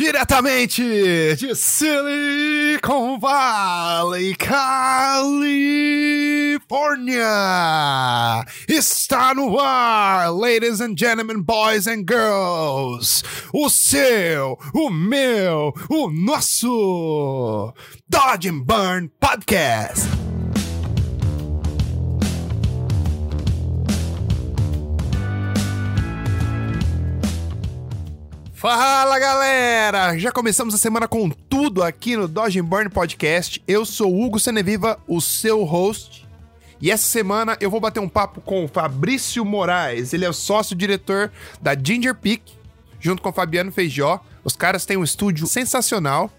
[0.00, 4.72] Diretamente de Silicon Valley, Califórnia,
[8.66, 17.74] está no ar, ladies and gentlemen, boys and girls, o seu, o meu, o nosso
[18.08, 20.08] Dodge and Burn Podcast.
[28.60, 30.18] Fala galera!
[30.18, 33.62] Já começamos a semana com tudo aqui no Dodge Burn Podcast.
[33.66, 36.28] Eu sou Hugo Seneviva, o seu host.
[36.78, 40.12] E essa semana eu vou bater um papo com o Fabrício Moraes.
[40.12, 42.52] Ele é o sócio-diretor da Ginger Peak,
[43.00, 44.20] junto com o Fabiano Feijó.
[44.44, 46.30] Os caras têm um estúdio sensacional.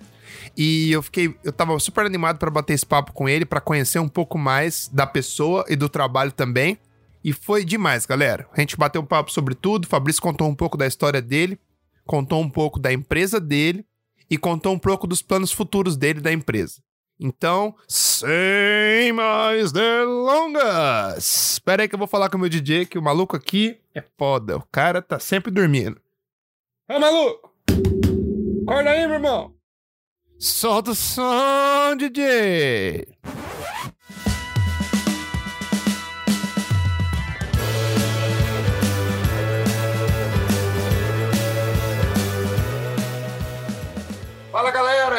[0.56, 3.98] E eu fiquei, eu tava super animado para bater esse papo com ele, para conhecer
[3.98, 6.78] um pouco mais da pessoa e do trabalho também.
[7.24, 8.48] E foi demais, galera.
[8.56, 9.86] A gente bateu um papo sobre tudo.
[9.86, 11.58] O Fabrício contou um pouco da história dele
[12.06, 13.86] contou um pouco da empresa dele
[14.30, 16.82] e contou um pouco dos planos futuros dele da empresa.
[17.20, 22.98] Então, sem mais delongas, espera aí que eu vou falar com o meu DJ, que
[22.98, 24.58] o maluco aqui é foda.
[24.58, 26.02] O cara tá sempre dormindo.
[26.90, 27.54] Ô, maluco!
[28.64, 29.54] Acorda aí, meu irmão!
[30.40, 33.08] Solta o som, DJ!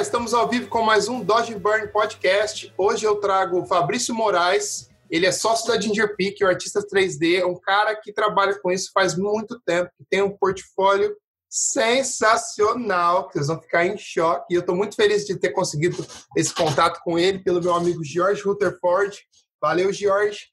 [0.02, 2.74] Estamos ao vivo com mais um Dodge Burn Podcast.
[2.76, 7.40] Hoje eu trago o Fabrício Moraes, ele é sócio da Ginger Peak, o artista 3D,
[7.40, 11.16] é um cara que trabalha com isso faz muito tempo, que tem um portfólio
[11.48, 14.46] sensacional, que vocês vão ficar em choque.
[14.50, 16.04] E eu estou muito feliz de ter conseguido
[16.36, 19.20] esse contato com ele pelo meu amigo George Rutherford.
[19.60, 20.48] Valeu, George.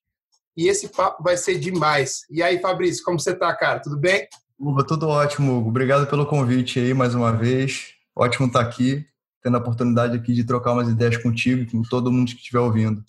[0.56, 2.22] E esse papo vai ser demais.
[2.30, 3.80] E aí, Fabrício, como você tá, cara?
[3.80, 4.28] Tudo bem?
[4.60, 5.70] Uva, tudo ótimo, Hugo.
[5.70, 7.96] Obrigado pelo convite aí mais uma vez.
[8.16, 9.08] Ótimo estar aqui,
[9.42, 12.60] tendo a oportunidade aqui de trocar umas ideias contigo e com todo mundo que estiver
[12.60, 13.04] ouvindo.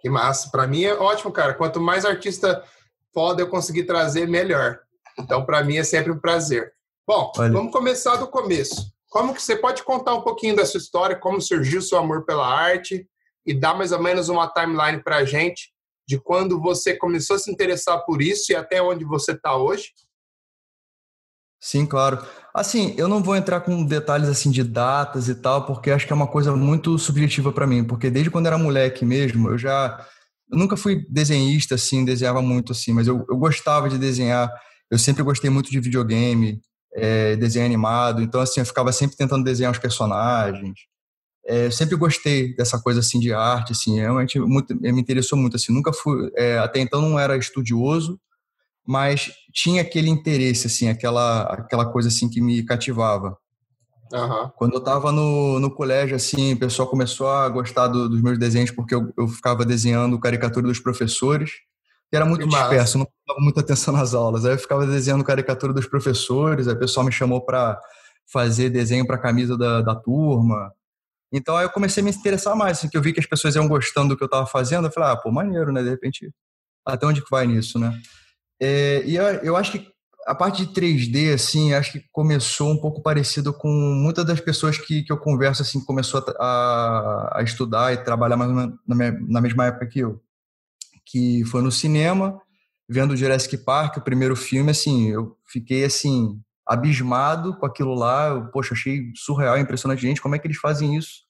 [0.00, 0.50] Que massa.
[0.50, 1.54] Para mim é ótimo, cara.
[1.54, 2.62] Quanto mais artista
[3.12, 4.78] foda eu conseguir trazer, melhor.
[5.18, 6.72] Então, para mim é sempre um prazer.
[7.06, 7.52] Bom, Olha.
[7.52, 8.92] vamos começar do começo.
[9.08, 12.46] Como que você pode contar um pouquinho da sua história, como surgiu seu amor pela
[12.46, 13.08] arte
[13.46, 15.72] e dar mais ou menos uma timeline para a gente
[16.06, 19.92] de quando você começou a se interessar por isso e até onde você está hoje?
[21.60, 22.18] Sim, claro.
[22.54, 26.12] Assim, eu não vou entrar com detalhes assim de datas e tal, porque acho que
[26.12, 30.04] é uma coisa muito subjetiva para mim, porque desde quando era moleque mesmo, eu já
[30.50, 34.50] eu nunca fui desenhista assim, desenhava muito assim, mas eu, eu gostava de desenhar.
[34.90, 36.60] Eu sempre gostei muito de videogame,
[36.94, 40.78] é, desenho animado, então assim, eu ficava sempre tentando desenhar os personagens.
[41.46, 45.56] É, eu sempre gostei dessa coisa assim de arte, assim, realmente muito, me interessou muito
[45.56, 45.72] assim.
[45.72, 48.20] Nunca fui, é, até então não era estudioso,
[48.86, 53.36] mas tinha aquele interesse, assim, aquela, aquela coisa assim que me cativava.
[54.12, 54.50] Uhum.
[54.56, 58.38] Quando eu estava no, no colégio, assim, o pessoal começou a gostar do, dos meus
[58.38, 61.50] desenhos porque eu, eu ficava desenhando caricatura dos professores.
[62.12, 64.44] E era muito disperso, não dava muita atenção nas aulas.
[64.44, 67.80] Aí eu ficava desenhando caricatura dos professores, aí o pessoal me chamou para
[68.32, 70.72] fazer desenho para a camisa da, da turma.
[71.32, 73.56] Então aí eu comecei a me interessar mais, assim, que eu vi que as pessoas
[73.56, 74.86] iam gostando do que eu estava fazendo.
[74.86, 75.82] Eu falei, ah, pô, maneiro, né?
[75.82, 76.32] De repente,
[76.84, 77.92] até onde que vai nisso, né?
[78.60, 79.96] É, e eu, eu acho que
[80.26, 84.76] a parte de 3D, assim, acho que começou um pouco parecido com muitas das pessoas
[84.76, 88.72] que, que eu converso, assim, começou a, a estudar e trabalhar mais na,
[89.28, 90.20] na mesma época que eu.
[91.04, 92.40] Que foi no cinema,
[92.88, 98.26] vendo Jurassic Park, o primeiro filme, assim, eu fiquei, assim, abismado com aquilo lá.
[98.28, 100.02] Eu, poxa, achei surreal, impressionante.
[100.02, 101.25] Gente, como é que eles fazem isso?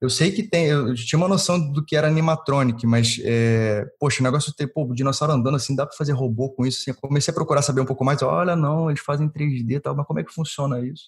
[0.00, 4.20] Eu sei que tem, eu tinha uma noção do que era animatronic, mas, é, poxa,
[4.20, 6.80] o negócio de ter, pô, dinossauro andando assim, dá para fazer robô com isso?
[6.82, 9.80] Assim, eu comecei a procurar saber um pouco mais, olha, não, eles fazem 3D e
[9.80, 11.04] tal, mas como é que funciona isso?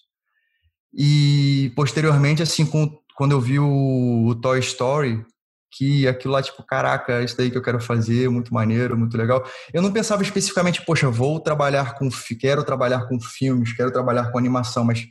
[0.91, 5.23] E, posteriormente, assim, com, quando eu vi o, o, Toy Story,
[5.71, 9.43] que aquilo lá, tipo, caraca, isso daí que eu quero fazer, muito maneiro, muito legal.
[9.71, 14.37] Eu não pensava especificamente, poxa, vou trabalhar com, quero trabalhar com filmes, quero trabalhar com
[14.39, 15.05] animação, mas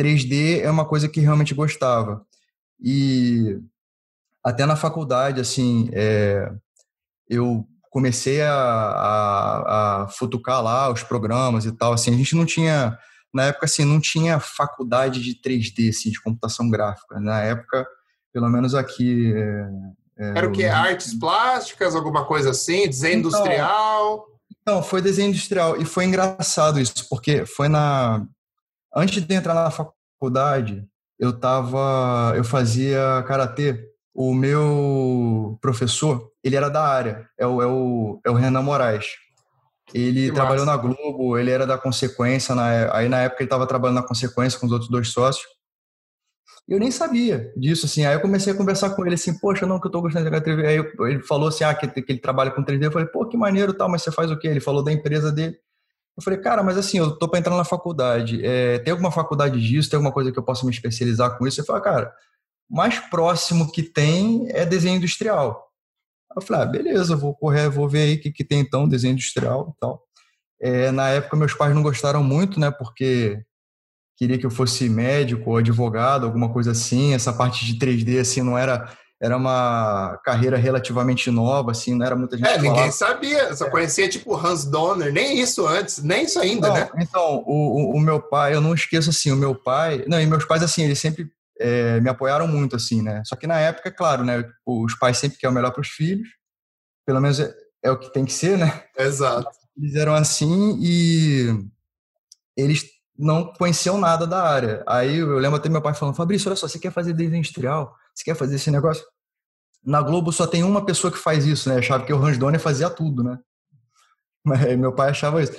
[0.00, 2.24] 3D é uma coisa que realmente gostava.
[2.80, 3.60] E
[4.44, 6.50] até na faculdade, assim, é,
[7.28, 12.46] eu comecei a, a, a, futucar lá os programas e tal, assim, a gente não
[12.46, 12.96] tinha,
[13.34, 17.18] na época, assim, não tinha faculdade de 3D, assim, de computação gráfica.
[17.20, 17.86] Na época,
[18.32, 19.32] pelo menos aqui...
[19.34, 19.68] É,
[20.18, 20.64] é, Era o que?
[20.64, 22.86] Artes plásticas, alguma coisa assim?
[22.86, 24.26] Desenho então, industrial?
[24.66, 25.80] Não, foi desenho industrial.
[25.80, 28.24] E foi engraçado isso, porque foi na...
[28.94, 30.86] Antes de entrar na faculdade,
[31.18, 33.88] eu tava, eu fazia karatê.
[34.14, 39.06] O meu professor, ele era da área, é o, é o, é o Renan Moraes.
[39.94, 40.76] Ele que trabalhou massa.
[40.76, 44.58] na Globo, ele era da Consequência, na, aí na época ele estava trabalhando na Consequência
[44.58, 45.46] com os outros dois sócios.
[46.68, 48.04] Eu nem sabia disso, assim.
[48.04, 50.36] Aí eu comecei a conversar com ele assim, poxa, não, que eu tô gostando de
[50.36, 50.66] jogar 3D.
[50.66, 52.84] Aí ele falou assim, ah, que, que, ele trabalha com 3D.
[52.84, 54.48] Eu falei, pô, que maneiro tal, mas você faz o quê?
[54.48, 55.56] Ele falou da empresa dele.
[56.18, 58.44] Eu falei, cara, mas assim, eu tô para entrar na faculdade.
[58.44, 59.88] É, tem alguma faculdade disso?
[59.88, 61.60] Tem alguma coisa que eu possa me especializar com isso?
[61.60, 62.12] Ele falou, cara,
[62.68, 65.68] mais próximo que tem é desenho industrial.
[66.34, 69.12] Eu falei, ah, beleza, vou correr, vou ver aí o que, que tem então, desenho
[69.12, 70.02] industrial e tal.
[70.60, 73.40] É, na época, meus pais não gostaram muito, né, porque
[74.16, 77.14] queria que eu fosse médico ou advogado, alguma coisa assim.
[77.14, 78.92] Essa parte de 3D, assim, não era...
[79.20, 82.48] Era uma carreira relativamente nova, assim, não era muita gente.
[82.48, 82.92] É, ninguém falava.
[82.92, 86.88] sabia, só conhecia tipo Hans Donner, nem isso antes, nem isso ainda, não, né?
[87.00, 90.04] Então, o, o, meu pai, eu não esqueço assim, o meu pai.
[90.06, 91.28] Não, e meus pais, assim, eles sempre
[91.58, 93.22] é, me apoiaram muito, assim, né?
[93.24, 94.44] Só que na época, claro, né?
[94.64, 96.28] Os pais sempre querem o melhor para os filhos,
[97.04, 98.84] pelo menos é, é, o que tem que ser, né?
[98.96, 99.50] Exato.
[99.76, 101.64] Eles eram assim e
[102.56, 102.84] eles
[103.18, 104.84] não conheciam nada da área.
[104.86, 107.96] Aí eu lembro até meu pai falando: Fabrício, olha só, você quer fazer desenho industrial?
[108.18, 109.04] Você quer fazer esse negócio?
[109.84, 111.78] Na Globo só tem uma pessoa que faz isso, né?
[111.78, 113.38] achava que o Hans Donner fazia tudo, né?
[114.44, 115.52] Mas meu pai achava isso.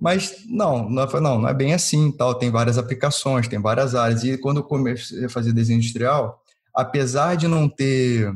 [0.00, 2.34] Mas não, não, é, não, não é bem assim, tal.
[2.34, 4.24] Tem várias aplicações, tem várias áreas.
[4.24, 6.42] E quando eu comecei a fazer desenho industrial,
[6.74, 8.32] apesar de não ter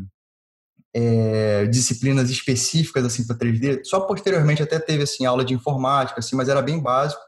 [0.95, 6.37] é, disciplinas específicas assim para 3D, só posteriormente até teve assim aula de informática, assim,
[6.37, 7.23] mas era bem básico.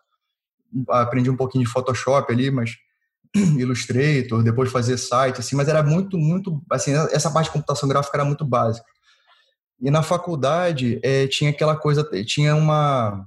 [0.91, 2.77] Aprendi um pouquinho de Photoshop ali, mas
[3.59, 8.17] Illustrator, depois fazer site, assim, mas era muito, muito, assim, essa parte de computação gráfica
[8.17, 8.87] era muito básica.
[9.81, 13.27] E na faculdade é, tinha aquela coisa, tinha uma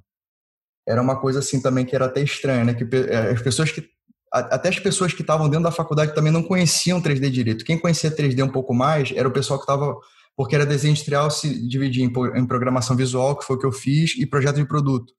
[0.88, 2.74] era uma coisa assim também que era até estranha, né?
[2.74, 3.84] Que eh, as pessoas que
[4.32, 7.66] até as pessoas que estavam dentro da faculdade também não conheciam 3D direito.
[7.66, 9.96] Quem conhecia 3D um pouco mais era o pessoal que estava
[10.36, 14.16] porque era desenho industrial se dividia em, programação visual, que foi o que eu fiz,
[14.18, 15.14] e projeto de produto.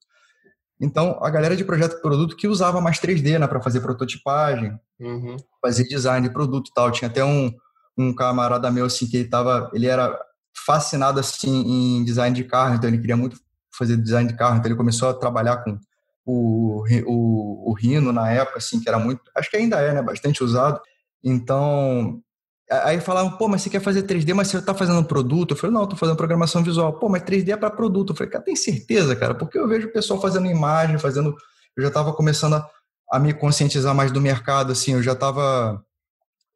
[0.79, 4.79] Então, a galera de projeto de produto que usava mais 3D, né, para fazer prototipagem,
[4.99, 5.35] uhum.
[5.61, 6.91] fazer design de produto e tal.
[6.91, 7.51] Tinha até um,
[7.97, 10.17] um camarada meu, assim, que ele tava, ele era
[10.65, 13.39] fascinado, assim, em design de carro, então ele queria muito
[13.75, 15.79] fazer design de carro, então ele começou a trabalhar com
[16.25, 20.01] o, o, o Rhino na época, assim, que era muito, acho que ainda é, né,
[20.01, 20.79] bastante usado.
[21.23, 22.21] Então,
[22.69, 25.51] aí falavam, pô, mas você quer fazer 3D, mas você está fazendo produto?
[25.51, 26.93] Eu falei, não, estou fazendo programação visual.
[26.93, 28.11] Pô, mas 3D é para produto.
[28.11, 29.33] Eu falei, cara, tem certeza, cara?
[29.33, 31.35] Porque eu vejo o pessoal fazendo imagem, fazendo.
[31.75, 32.69] Eu já estava começando a,
[33.11, 35.81] a, me conscientizar mais do mercado, assim, eu já estava.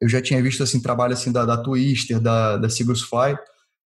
[0.00, 3.36] Eu já tinha visto assim trabalho assim da, da Twister, da, da Fly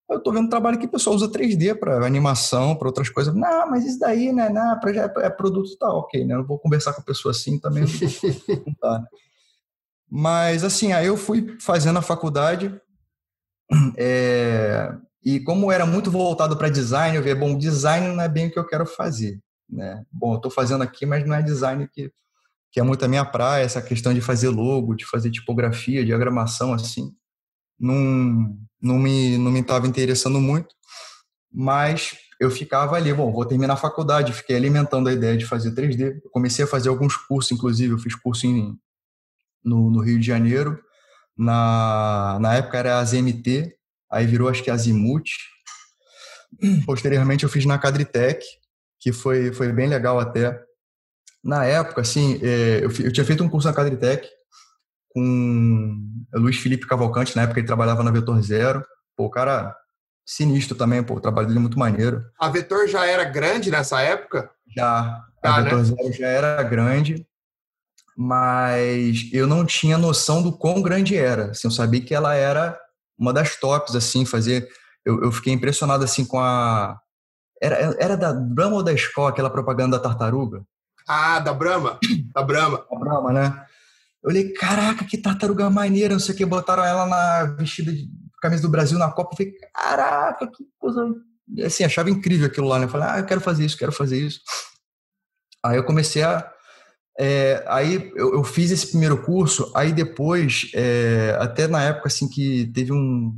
[0.08, 3.34] eu estou vendo trabalho que o pessoal usa 3D para animação, para outras coisas.
[3.34, 4.48] Não, mas isso daí, né?
[4.48, 6.34] Não, é, é produto tá ok, né?
[6.34, 7.84] Eu não vou conversar com a pessoa assim também.
[7.84, 9.04] não tá.
[10.10, 12.74] Mas assim, aí eu fui fazendo a faculdade
[13.96, 14.92] é,
[15.24, 18.50] e como era muito voltado para design, eu vi, bom, design não é bem o
[18.50, 20.04] que eu quero fazer, né?
[20.12, 22.12] Bom, eu estou fazendo aqui, mas não é design que
[22.72, 26.74] que é muito a minha praia, essa questão de fazer logo, de fazer tipografia, diagramação,
[26.74, 27.10] assim
[27.78, 30.74] não, não me não me estava interessando muito,
[31.52, 35.72] mas eu ficava ali, bom, vou terminar a faculdade, fiquei alimentando a ideia de fazer
[35.72, 36.20] 3D.
[36.22, 38.76] Eu comecei a fazer alguns cursos, inclusive eu fiz curso em,
[39.66, 40.80] no, no Rio de Janeiro,
[41.36, 43.74] na, na época era a ZMT,
[44.10, 45.24] aí virou acho que a Azimuth.
[46.86, 48.42] Posteriormente eu fiz na Cadritec,
[49.00, 50.58] que foi, foi bem legal até.
[51.44, 54.26] Na época, assim, é, eu, eu tinha feito um curso na Cadritec,
[55.10, 55.96] com
[56.34, 58.84] Luiz Felipe Cavalcante, na época ele trabalhava na Vetor Zero.
[59.16, 59.74] Pô, o cara
[60.26, 62.22] sinistro também, pô, o trabalho dele é muito maneiro.
[62.38, 64.50] A Vetor já era grande nessa época?
[64.74, 65.22] Já.
[65.42, 65.84] A ah, Vetor né?
[65.84, 67.26] Zero já era grande,
[68.16, 71.50] mas eu não tinha noção do quão grande era.
[71.50, 72.78] Assim, eu sabia que ela era
[73.18, 74.68] uma das tops, assim, fazer...
[75.04, 76.98] Eu, eu fiquei impressionado, assim, com a...
[77.62, 80.64] Era, era da Brahma ou da escola, aquela propaganda da tartaruga?
[81.06, 81.98] Ah, da Brahma?
[82.34, 82.84] Da Brahma.
[82.90, 83.66] Da Brahma, né?
[84.22, 88.10] Eu olhei, caraca, que tartaruga maneira, não sei o que, botaram ela na vestida de
[88.40, 89.32] camisa do Brasil na Copa.
[89.32, 91.14] Eu falei, caraca, que coisa.
[91.64, 92.86] Assim, achava incrível aquilo lá, né?
[92.86, 94.40] Eu falei, ah, eu quero fazer isso, quero fazer isso.
[95.64, 96.52] Aí eu comecei a.
[97.18, 102.28] É, aí eu, eu, fiz esse primeiro curso, aí depois, é, até na época assim
[102.28, 103.32] que teve um.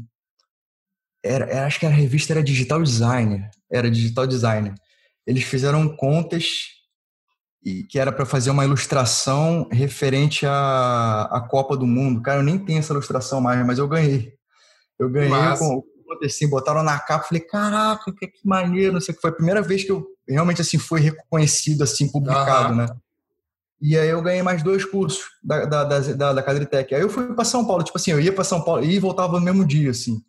[1.25, 3.49] Era, era, acho que a revista era Digital Designer.
[3.71, 4.75] Era Digital Designer.
[5.27, 6.79] Eles fizeram um contest
[7.65, 12.23] e que era para fazer uma ilustração referente à, à Copa do Mundo.
[12.23, 14.33] Cara, eu nem tenho essa ilustração mais, mas eu ganhei.
[14.99, 15.63] Eu ganhei Massa.
[15.63, 15.83] com
[16.25, 19.35] assim, botaram na capa, falei, caraca, que, que maneiro, não sei o que foi a
[19.35, 22.77] primeira vez que eu realmente assim foi reconhecido assim publicado, uhum.
[22.77, 22.87] né?
[23.81, 26.95] E aí eu ganhei mais dois cursos da da da, da, Cadritec.
[26.95, 29.39] Aí eu fui para São Paulo, tipo assim, eu ia para São Paulo e voltava
[29.39, 30.21] no mesmo dia assim.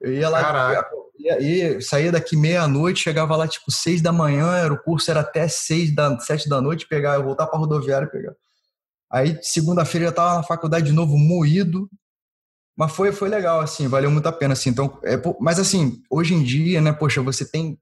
[0.00, 0.84] Eu ia lá,
[1.18, 5.20] E aí, saía daqui meia-noite, chegava lá tipo seis da manhã, era, o curso era
[5.20, 8.34] até seis da, sete da noite, pegar, voltar para rodoviária e pegar.
[9.10, 11.88] Aí, segunda-feira, já estava na faculdade de novo, moído.
[12.76, 14.70] Mas foi, foi legal, assim, valeu muito a pena, assim.
[14.70, 17.78] Então, é, mas, assim, hoje em dia, né, poxa, você tem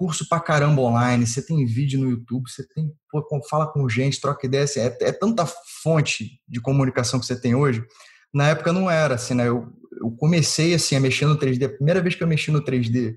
[0.00, 4.18] curso pra caramba online, você tem vídeo no YouTube, você tem, pô, fala com gente,
[4.18, 5.44] troca ideia, assim, é, é, tanta
[5.82, 7.84] fonte de comunicação que você tem hoje.
[8.32, 9.46] Na época não era, assim, né?
[9.46, 9.68] Eu,
[10.00, 11.66] eu comecei, assim, a mexer no 3D.
[11.66, 13.16] A primeira vez que eu mexi no 3D,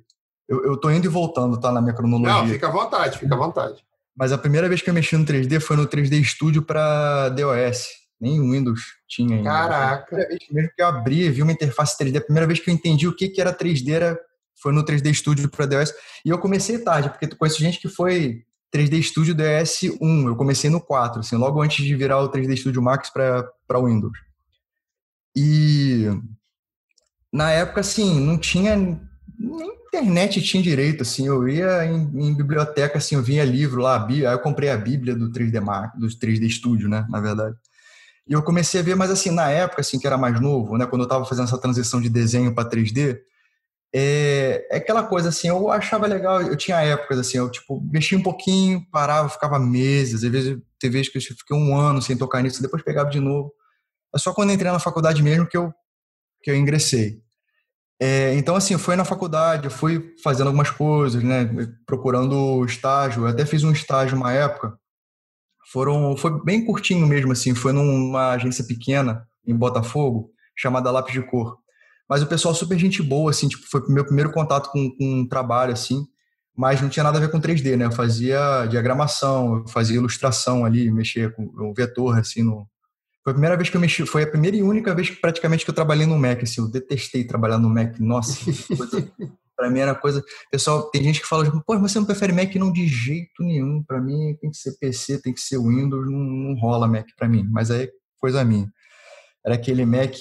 [0.50, 1.72] eu, eu tô indo e voltando, tá?
[1.72, 2.42] Na minha cronologia.
[2.42, 3.82] Não, fica à vontade, fica à vontade.
[4.14, 7.88] Mas a primeira vez que eu mexi no 3D foi no 3D Studio para DOS.
[8.20, 9.50] Nem o Windows tinha ainda.
[9.50, 10.04] Caraca.
[10.04, 12.70] A primeira vez mesmo que eu abri, vi uma interface 3D, a primeira vez que
[12.70, 14.20] eu entendi o que, que era 3D era,
[14.64, 15.94] foi no 3D Studio para DOS.
[16.26, 18.44] E eu comecei tarde, porque tu conhece gente que foi
[18.74, 20.28] 3D Studio DOS 1.
[20.28, 24.18] Eu comecei no 4, assim, logo antes de virar o 3D Studio Max para Windows.
[25.36, 26.08] E
[27.32, 32.98] na época, assim, não tinha nem internet tinha direito, assim, eu ia em, em, biblioteca,
[32.98, 36.50] assim, eu vinha livro lá, aí eu comprei a Bíblia do 3D Mark, do 3D
[36.50, 37.56] Studio, né, na verdade.
[38.28, 40.88] E eu comecei a ver, mas assim, na época, assim, que era mais novo, né,
[40.88, 43.20] quando eu estava fazendo essa transição de desenho para 3D,
[43.96, 48.18] é, é, aquela coisa assim, eu achava legal, eu tinha épocas assim, eu tipo, mexia
[48.18, 52.18] um pouquinho, parava, ficava meses, às vezes teve vezes que eu fiquei um ano sem
[52.18, 53.54] tocar nisso, depois pegava de novo.
[54.14, 55.72] É só quando entrei na faculdade mesmo que eu,
[56.42, 57.22] que eu ingressei.
[58.00, 61.50] É, então, assim, foi na faculdade, eu fui fazendo algumas coisas, né?
[61.86, 63.24] Procurando estágio.
[63.24, 64.78] Eu até fiz um estágio uma época.
[65.72, 67.56] Foram, foi bem curtinho mesmo, assim.
[67.56, 71.58] Foi numa agência pequena em Botafogo, chamada Lápis de Cor.
[72.10, 73.48] Mas o pessoal super gente boa, assim.
[73.48, 76.06] Tipo, foi meu primeiro contato com, com um trabalho, assim.
[76.56, 77.86] Mas não tinha nada a ver com 3D, né?
[77.86, 82.68] Eu fazia diagramação, eu fazia ilustração ali, mexia com o vetor, assim, no,
[83.24, 85.64] foi a primeira vez que eu mexi, foi a primeira e única vez que praticamente
[85.64, 88.38] que eu trabalhei no Mac, assim, eu detestei trabalhar no Mac, nossa,
[89.56, 92.54] para mim era coisa, pessoal, tem gente que fala, pô, você não prefere Mac?
[92.56, 96.20] Não, de jeito nenhum, para mim tem que ser PC, tem que ser Windows, não,
[96.20, 98.70] não rola Mac para mim, mas aí coisa minha.
[99.46, 100.16] Era aquele Mac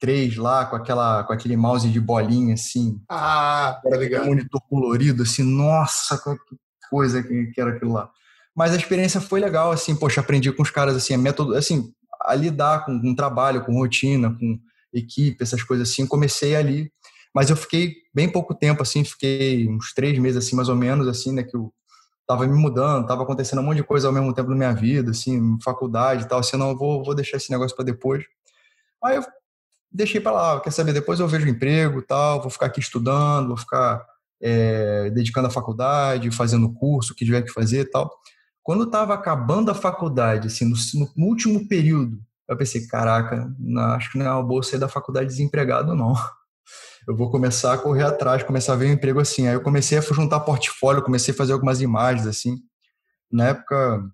[0.00, 3.00] 3 lá, com, aquela, com aquele mouse de bolinha, assim.
[3.08, 4.24] Ah, ligado.
[4.24, 6.56] Um monitor colorido, assim, nossa, que
[6.90, 8.10] coisa que, que era aquilo lá.
[8.56, 11.92] Mas a experiência foi legal, assim, poxa, aprendi com os caras, assim, a método, assim,
[12.22, 14.58] a lidar com, com trabalho, com rotina, com
[14.92, 16.06] equipe, essas coisas assim.
[16.06, 16.90] Comecei ali,
[17.34, 21.06] mas eu fiquei bem pouco tempo, assim, fiquei uns três meses, assim, mais ou menos,
[21.06, 21.72] assim, né, que eu
[22.26, 25.10] tava me mudando, tava acontecendo um monte de coisa ao mesmo tempo na minha vida,
[25.10, 28.24] assim, faculdade e tal, assim, não, eu vou, vou deixar esse negócio para depois.
[29.02, 29.24] Aí eu
[29.90, 33.56] deixei para lá, quer saber, depois eu vejo emprego tal, vou ficar aqui estudando, vou
[33.56, 34.04] ficar
[34.40, 38.10] é, dedicando à faculdade, fazendo curso, o que tiver que fazer tal.
[38.62, 40.76] Quando estava acabando a faculdade, assim, no,
[41.16, 44.88] no, último período, eu pensei, caraca, não, acho que não é uma boa sair da
[44.88, 46.14] faculdade desempregado, não.
[47.06, 49.46] Eu vou começar a correr atrás, começar a ver um emprego assim.
[49.46, 52.56] Aí eu comecei a juntar portfólio, comecei a fazer algumas imagens, assim.
[53.30, 54.04] Na época,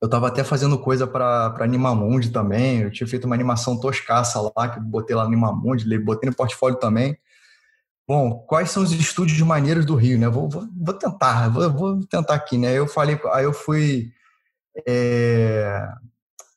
[0.00, 2.82] eu estava até fazendo coisa para Animamundi também.
[2.82, 6.78] Eu tinha feito uma animação toscaça lá, que botei lá no Animamundi, botei no portfólio
[6.78, 7.18] também.
[8.08, 10.28] Bom, quais são os estúdios maneiros do Rio, né?
[10.28, 12.72] Vou, vou, vou tentar, vou, vou, tentar aqui, né?
[12.72, 14.12] Eu falei, aí eu fui,
[14.86, 15.88] é,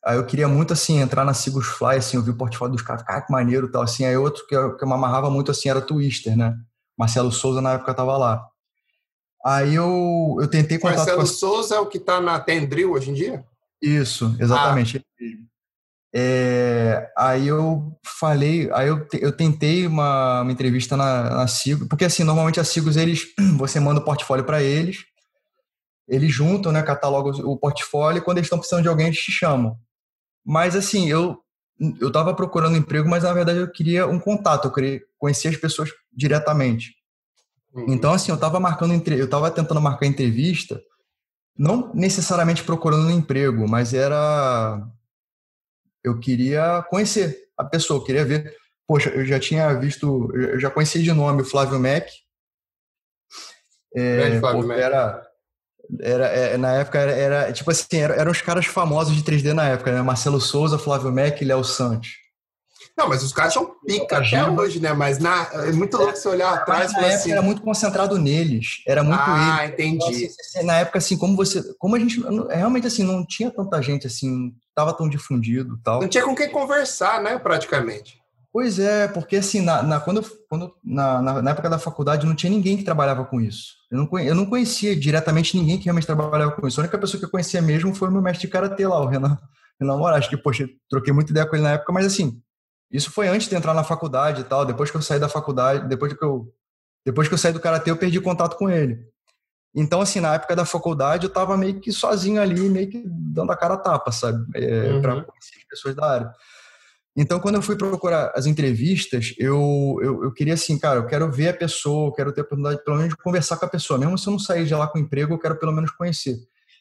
[0.05, 2.83] aí eu queria muito assim entrar na Sigus Fly, assim, eu vi o portfólio dos
[2.83, 4.05] caras, cara, que maneiro, tal, assim.
[4.05, 6.55] Aí outro que eu, que eu me amarrava muito assim era Twister, né?
[6.97, 8.47] Marcelo Souza na época tava lá.
[9.45, 11.25] Aí eu, eu tentei contato Marcelo com.
[11.25, 13.43] Souza é o que está na Tendril hoje em dia?
[13.81, 14.97] Isso, exatamente.
[14.97, 15.49] Ah.
[16.13, 21.45] É, aí eu falei, aí eu, eu tentei uma, uma entrevista na, na
[21.87, 23.27] porque assim, normalmente a Sigos, eles,
[23.57, 25.05] você manda o portfólio para eles,
[26.07, 29.31] eles juntam, né, catalogam o portfólio e quando eles estão precisando de alguém, eles te
[29.31, 29.77] chamam.
[30.43, 31.37] Mas assim, eu
[32.01, 35.55] eu estava procurando emprego, mas na verdade eu queria um contato, eu queria conhecer as
[35.55, 36.93] pessoas diretamente.
[37.73, 37.85] Uhum.
[37.89, 40.81] Então assim, eu estava marcando, eu estava tentando marcar entrevista,
[41.57, 44.81] não necessariamente procurando um emprego, mas era
[46.03, 48.55] eu queria conhecer a pessoa, eu queria ver.
[48.87, 52.07] Poxa, eu já tinha visto, eu já conhecia de nome o Flávio Mac.
[53.93, 54.77] É, Flávio Mac.
[54.77, 55.27] Era,
[56.01, 59.53] era, é, na época era, era tipo assim, eram, eram os caras famosos de 3D
[59.53, 60.01] na época, né?
[60.01, 62.18] Marcelo Souza, Flávio Mac e Léo Santos.
[62.99, 64.91] Não, mas os caras são pica até hoje, né?
[64.91, 67.31] Mas na, é muito louco você olhar atrás e falar assim...
[67.31, 68.83] era muito concentrado neles.
[68.85, 69.73] Era muito ah, eles.
[69.73, 70.25] entendi.
[70.25, 71.63] Então, assim, na época, assim, como você...
[71.77, 72.21] Como a gente...
[72.49, 76.01] Realmente, assim, não tinha tanta gente, assim, tava tão difundido tal.
[76.01, 77.39] Não tinha com quem conversar, né?
[77.39, 78.19] Praticamente.
[78.51, 82.33] Pois é, porque assim, na, na quando, quando na, na, na, época da faculdade não
[82.33, 83.75] tinha ninguém que trabalhava com isso.
[83.91, 86.79] Eu não, eu não conhecia diretamente ninguém que realmente trabalhava com isso.
[86.79, 89.05] A única pessoa que eu conhecia mesmo foi o meu mestre de karatê lá, o
[89.05, 89.37] Renan,
[89.79, 92.41] Renan Moraes, que, poxa, troquei muita ideia com ele na época, mas assim,
[92.91, 94.65] isso foi antes de entrar na faculdade e tal.
[94.65, 96.53] Depois que eu saí da faculdade, depois que eu
[97.05, 98.99] Depois que eu saí do karatê, eu perdi contato com ele.
[99.75, 103.51] Então, assim, na época da faculdade, eu tava meio que sozinho ali, meio que dando
[103.51, 104.43] a cara a tapa, sabe?
[104.55, 105.01] É, uhum.
[105.01, 106.33] Para conhecer as pessoas da área.
[107.15, 111.31] Então, quando eu fui procurar as entrevistas, eu, eu, eu, queria assim, cara, eu quero
[111.31, 113.99] ver a pessoa, eu quero ter a oportunidade, pelo menos, de conversar com a pessoa.
[113.99, 116.37] Mesmo se eu não sair de lá com emprego, eu quero pelo menos conhecer.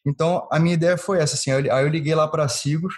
[0.07, 2.95] Então, a minha ideia foi essa, assim, aí eu liguei lá para Sigos.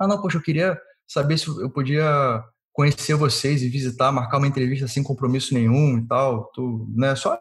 [0.00, 4.46] Ah, não, poxa, eu queria saber se eu podia conhecer vocês e visitar, marcar uma
[4.46, 7.40] entrevista sem compromisso nenhum e tal, tu, né, só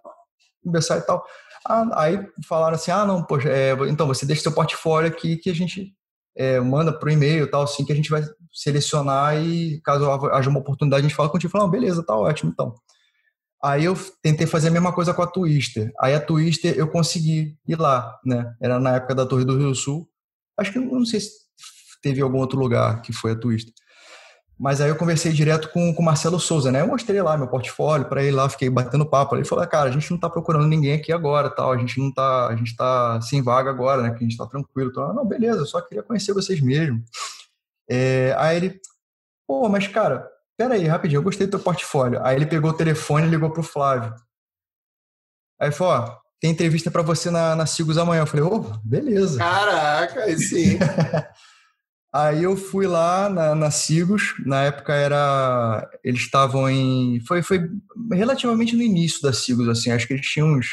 [0.64, 1.24] conversar e tal.
[1.64, 5.50] Ah, aí falaram assim, ah, não, poxa, é, então você deixa seu portfólio aqui que
[5.50, 5.94] a gente
[6.36, 10.50] é, manda pro e-mail e tal, assim, que a gente vai selecionar e caso haja
[10.50, 11.52] uma oportunidade a gente fala contigo.
[11.52, 12.74] Fala, beleza, tá ótimo, então.
[13.62, 15.92] Aí eu tentei fazer a mesma coisa com a Twister.
[16.00, 18.56] Aí a Twister eu consegui ir lá, né?
[18.62, 20.08] Era na época da Torre do Rio Sul.
[20.56, 21.47] Acho que não sei se
[22.08, 23.74] teve algum outro lugar que foi a Twister.
[24.58, 26.82] Mas aí eu conversei direto com o Marcelo Souza, né?
[26.82, 29.36] Eu mostrei lá meu portfólio para ele lá, fiquei batendo papo.
[29.36, 31.74] Ele falou: "Cara, a gente não tá procurando ninguém aqui agora, tal.
[31.74, 34.10] A gente não tá, a gente tá sem vaga agora, né?
[34.12, 34.90] Que a gente tá tranquilo".
[34.90, 37.04] Então, não, beleza, só queria conhecer vocês mesmo.
[37.90, 38.80] É, aí ele:
[39.46, 42.20] "Pô, mas cara, pera aí, rapidinho, eu gostei do teu portfólio".
[42.24, 44.16] Aí ele pegou o telefone e ligou pro Flávio.
[45.60, 48.22] Aí falou: "Ó, tem entrevista para você na, na Sigos amanhã".
[48.22, 49.38] Eu falei: "Ô, oh, beleza".
[49.38, 50.80] Caraca, aí sim.
[52.18, 55.88] Aí eu fui lá na, na Sigos, na época era.
[56.04, 57.20] Eles estavam em.
[57.28, 57.70] Foi, foi
[58.12, 60.68] relativamente no início da Sigos, assim, acho que eles tinham uns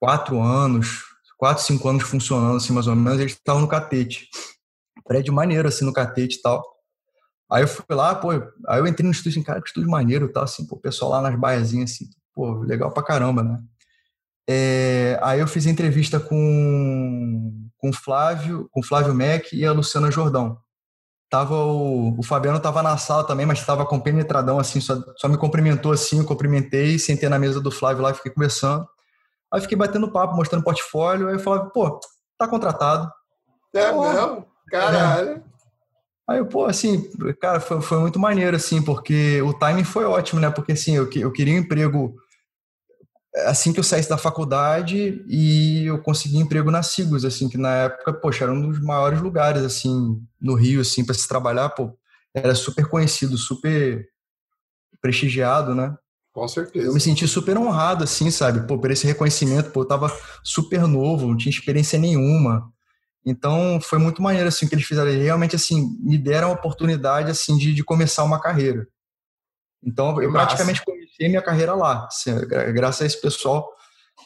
[0.00, 1.04] quatro anos,
[1.36, 4.26] quatro, cinco anos funcionando, assim, mais ou menos, eles estavam no catete.
[5.06, 6.64] Prédio maneiro, assim, no catete e tal.
[7.50, 10.32] Aí eu fui lá, pô, aí eu entrei no estúdio, assim, cara, que estúdio maneiro
[10.32, 13.58] tal, assim, pô, o pessoal lá nas baiazinhas, assim, pô, legal pra caramba, né?
[14.48, 20.08] É, aí eu fiz entrevista com com o Flávio, com Flávio Mac e a Luciana
[20.08, 20.56] Jordão.
[21.28, 25.36] Tava o, o Fabiano estava na sala também, mas estava compenetradão assim, só, só me
[25.36, 28.86] cumprimentou assim, eu cumprimentei, sentei na mesa do Flávio lá e fiquei conversando.
[29.52, 31.98] Aí fiquei batendo papo, mostrando portfólio, aí eu falava, pô,
[32.38, 33.10] tá contratado.
[33.74, 34.46] É mesmo?
[34.70, 35.30] Caralho.
[35.30, 35.42] É.
[36.28, 37.10] Aí eu, pô, assim,
[37.40, 40.50] cara, foi, foi muito maneiro, assim, porque o timing foi ótimo, né?
[40.50, 42.14] Porque, assim, eu, eu queria um emprego
[43.34, 47.74] assim que eu saísse da faculdade e eu consegui emprego na Sigos, assim, que na
[47.74, 51.96] época, poxa, era um dos maiores lugares, assim, no Rio, assim, para se trabalhar, pô,
[52.34, 54.06] era super conhecido, super
[55.00, 55.96] prestigiado, né?
[56.32, 56.86] Com certeza.
[56.86, 58.66] Eu me senti super honrado, assim, sabe?
[58.66, 60.10] Pô, por esse reconhecimento, pô, eu tava
[60.42, 62.70] super novo, não tinha experiência nenhuma.
[63.24, 65.10] Então, foi muito maneiro, assim, que eles fizeram.
[65.10, 68.88] Realmente, assim, me deram a oportunidade, assim, de, de começar uma carreira.
[69.84, 70.82] Então, eu praticamente
[71.22, 72.08] comecei minha carreira lá.
[72.74, 73.68] Graças a esse pessoal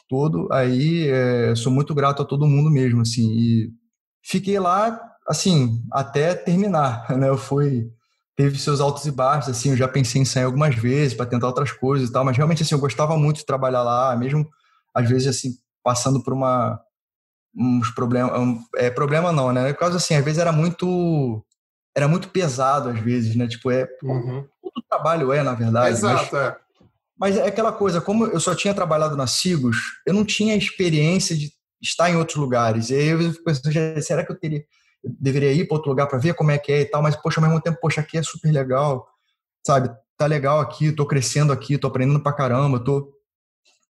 [0.09, 3.29] todo, aí é, sou muito grato a todo mundo mesmo, assim.
[3.33, 3.71] E
[4.23, 7.29] fiquei lá, assim, até terminar, né?
[7.29, 7.91] Eu fui
[8.37, 11.47] teve seus altos e baixos, assim, eu já pensei em sair algumas vezes para tentar
[11.47, 14.47] outras coisas e tal, mas realmente assim, eu gostava muito de trabalhar lá, mesmo
[14.95, 16.79] às vezes assim, passando por uma
[17.57, 19.73] uns problemas, um, é problema não, né?
[19.73, 21.43] Por causa assim, às vezes era muito
[21.97, 23.49] era muito pesado às vezes, né?
[23.49, 24.47] Tipo, é uhum.
[24.61, 25.93] todo trabalho é, na verdade.
[25.93, 26.57] Exato, mas, é.
[27.19, 29.77] Mas é aquela coisa, como eu só tinha trabalhado na Sigos,
[30.07, 31.51] eu não tinha experiência de
[31.81, 32.91] estar em outros lugares.
[32.91, 34.65] E aí eu pensei, será que eu teria
[35.19, 37.41] deveria ir para outro lugar para ver como é que é e tal, mas poxa,
[37.41, 39.09] ao mesmo tempo, poxa, aqui é super legal,
[39.65, 39.91] sabe?
[40.17, 43.13] Tá legal aqui, tô crescendo aqui, tô aprendendo pra caramba, tô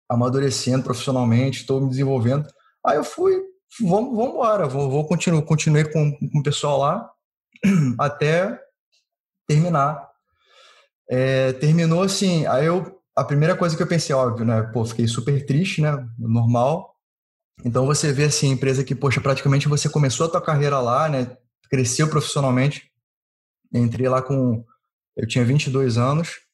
[0.09, 2.47] amadurecendo profissionalmente, estou me desenvolvendo.
[2.85, 3.41] Aí eu fui,
[3.81, 7.11] vamos, vamos embora, vou, vou continuar, continuei com, com o pessoal lá
[7.99, 8.61] até
[9.47, 10.07] terminar.
[11.09, 14.63] É, terminou assim, aí eu a primeira coisa que eu pensei, óbvio, né?
[14.63, 16.07] Pô, fiquei super triste, né?
[16.19, 16.95] Normal.
[17.65, 21.37] Então você vê assim, empresa que, poxa, praticamente você começou a tua carreira lá, né?
[21.71, 22.91] Cresceu profissionalmente.
[23.73, 24.63] Entrei lá com.
[25.17, 26.47] Eu tinha 22 anos.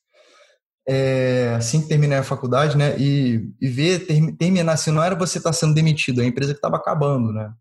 [0.86, 2.96] É, assim que terminei a faculdade, né?
[2.98, 6.28] E, e ver ter, terminar assim, não era você estar tá sendo demitido, é a
[6.28, 7.52] empresa que estava acabando, né?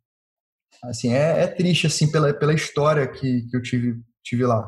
[0.84, 4.68] Assim, é, é, triste, assim, pela, pela história que, que eu tive, tive lá.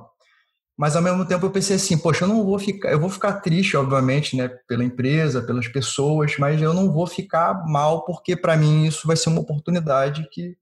[0.77, 3.33] Mas ao mesmo tempo eu pensei assim, poxa, eu não vou ficar, eu vou ficar
[3.33, 8.57] triste, obviamente, né, pela empresa, pelas pessoas, mas eu não vou ficar mal porque para
[8.57, 10.57] mim isso vai ser uma oportunidade que,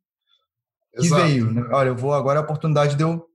[1.00, 1.52] que veio.
[1.52, 1.66] Né?
[1.72, 3.26] Olha, eu vou agora é a oportunidade de eu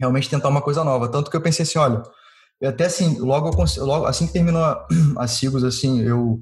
[0.00, 1.08] realmente tentar uma coisa nova.
[1.08, 2.02] Tanto que eu pensei assim, olha,
[2.58, 4.86] eu até assim, logo, logo assim que terminou a,
[5.18, 6.40] a Sigos, assim, eu,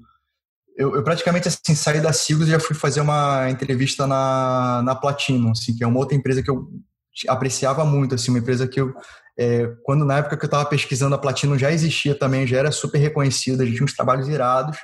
[0.77, 4.95] eu, eu, praticamente assim saí da Sigos e já fui fazer uma entrevista na, na
[4.95, 6.69] Platinum, assim, que é uma outra empresa que eu
[7.29, 8.95] apreciava muito, assim, uma empresa que eu
[9.41, 12.71] é, quando na época que eu estava pesquisando a Platino já existia também, já era
[12.71, 14.77] super reconhecida, a gente tinha uns trabalhos irados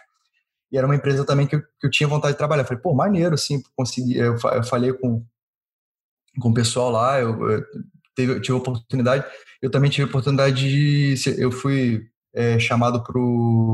[0.72, 2.62] e era uma empresa também que eu, que eu tinha vontade de trabalhar.
[2.62, 4.16] Eu falei, pô, maneiro, assim, consegui.
[4.16, 5.22] Eu, eu falei com,
[6.40, 7.64] com o pessoal lá, eu, eu
[8.14, 9.26] teve, tive a oportunidade.
[9.60, 11.14] Eu também tive a oportunidade de.
[11.38, 13.02] Eu fui é, chamado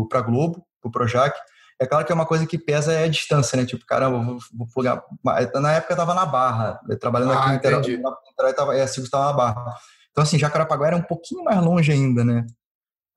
[0.09, 1.39] para a Globo, para o Projac.
[1.81, 3.65] É claro que é uma coisa que pesa é a distância, né?
[3.65, 5.01] Tipo, caramba, vou, vou plugar.
[5.25, 9.27] Na época eu estava na Barra, trabalhando ah, aqui no Niterói, tava, a Sigo estava
[9.27, 9.77] na Barra.
[10.13, 12.47] Então, assim, Jacarapaguá era um pouquinho mais longe ainda, né?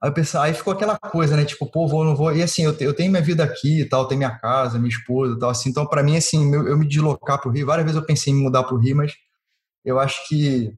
[0.01, 1.45] Aí, pensei, aí ficou aquela coisa, né?
[1.45, 2.35] Tipo, pô, vou, não vou.
[2.35, 5.35] E assim, eu, eu tenho minha vida aqui e tal, tenho minha casa, minha esposa
[5.35, 5.49] e tal.
[5.49, 8.05] Assim, então, para mim, assim, eu, eu me deslocar para o Rio, várias vezes eu
[8.05, 9.13] pensei em mudar para o Rio, mas
[9.83, 10.73] eu acho que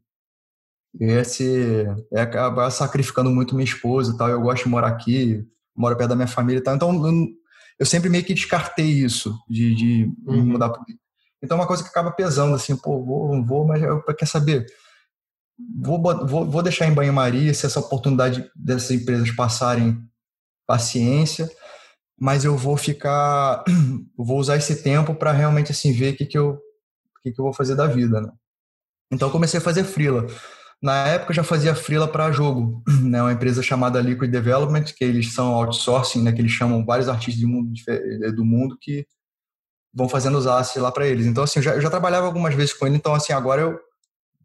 [1.00, 1.94] ia ser.
[2.12, 4.30] é acabar sacrificando muito minha esposa e tal.
[4.30, 6.76] Eu gosto de morar aqui, moro perto da minha família e tal.
[6.76, 7.28] Então, eu,
[7.80, 10.46] eu sempre meio que descartei isso, de, de uhum.
[10.46, 10.98] mudar para o Rio.
[11.44, 14.66] Então, é uma coisa que acaba pesando, assim, pô, vou, vou, mas eu, quer saber?
[15.80, 19.98] Vou, vou, vou deixar em banho-maria se essa oportunidade dessas empresas passarem
[20.68, 21.50] paciência,
[22.20, 23.64] mas eu vou ficar,
[24.18, 26.60] vou usar esse tempo para realmente assim ver o que, que, eu,
[27.24, 28.32] que, que eu vou fazer da vida, né?
[29.12, 30.28] Então comecei a fazer freela.
[30.82, 33.22] Na época eu já fazia freela para jogo, né?
[33.22, 36.32] Uma empresa chamada Liquid Development, que eles são outsourcing, né?
[36.32, 37.74] Que eles chamam vários artistas do mundo,
[38.36, 39.08] do mundo que
[39.94, 41.26] vão fazendo os asses lá para eles.
[41.26, 43.87] Então assim, eu já, eu já trabalhava algumas vezes com ele, então assim, agora eu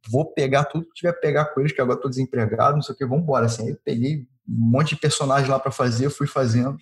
[0.08, 2.98] vou pegar tudo que tiver pegar com eles, que agora estou desempregado, não sei o
[2.98, 3.46] que, vamos embora.
[3.46, 6.76] Assim, aí eu peguei um monte de personagens lá para fazer, fui fazendo.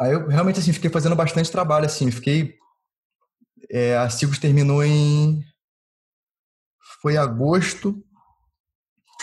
[0.00, 2.54] Aí eu realmente assim fiquei fazendo bastante trabalho assim, fiquei
[3.70, 5.42] é, a Cigos terminou em
[7.00, 8.02] foi agosto.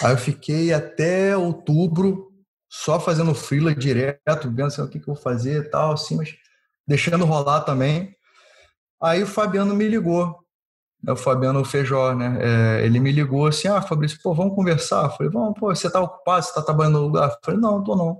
[0.02, 2.32] Aí eu fiquei até outubro
[2.70, 6.16] só fazendo freela direto, vendo assim, o que, que eu vou fazer e tal, assim,
[6.16, 6.36] mas
[6.88, 8.16] deixando rolar também.
[9.02, 10.43] Aí o Fabiano me ligou
[11.06, 12.38] é o Fabiano Feijó, né?
[12.40, 15.06] É, ele me ligou assim, ah, Fabrício, pô, vamos conversar?
[15.06, 17.30] Eu falei, vamos, pô, você tá ocupado, você tá trabalhando no lugar?
[17.30, 18.18] Eu falei, não, tô não.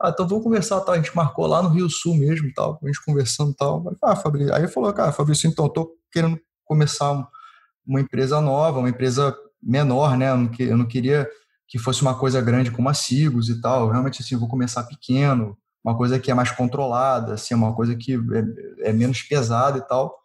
[0.00, 0.92] Ah, então vamos conversar, tá?
[0.92, 3.82] A gente marcou lá no Rio Sul mesmo, tal, a gente conversando tal.
[3.82, 4.54] Falei, ah, Fabrício.
[4.54, 7.26] Aí ele falou, cara, Fabrício, então, tô querendo começar
[7.86, 10.30] uma empresa nova, uma empresa menor, né?
[10.30, 11.28] Eu não, eu não queria
[11.66, 13.88] que fosse uma coisa grande como a Sigos e tal.
[13.88, 18.14] Realmente, assim, vou começar pequeno, uma coisa que é mais controlada, assim, uma coisa que
[18.14, 20.23] é, é menos pesada e tal.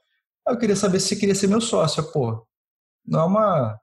[0.50, 2.04] Eu queria saber se você queria ser meu sócio.
[2.12, 2.46] Pô,
[3.06, 3.80] não é uma.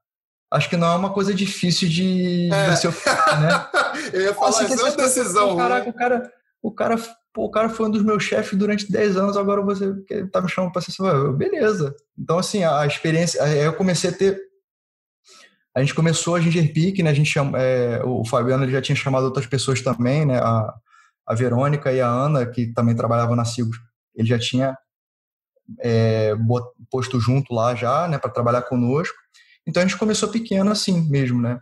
[0.53, 2.75] Acho que não é uma coisa difícil de, é.
[2.75, 3.69] de né?
[4.13, 5.57] eu ia falar, é decisão.
[5.57, 6.97] Caraca, o cara, o cara,
[7.33, 9.93] pô, o cara foi um dos meus chefes durante 10 anos, agora você
[10.31, 11.33] tá me chamando para ser seu.
[11.33, 11.95] Beleza.
[12.17, 13.43] Então, assim, a experiência.
[13.43, 14.41] Aí eu comecei a ter.
[15.75, 17.11] A gente começou a Ginger Peak, né?
[17.11, 20.39] A gente chama, é, o Fabiano já tinha chamado outras pessoas também, né?
[20.39, 20.75] A,
[21.27, 23.77] a Verônica e a Ana, que também trabalhavam na Sigos.
[24.15, 24.77] Ele já tinha
[25.81, 26.35] é,
[26.91, 29.17] posto junto lá já, né, para trabalhar conosco.
[29.67, 31.59] Então a gente começou pequeno assim mesmo, né?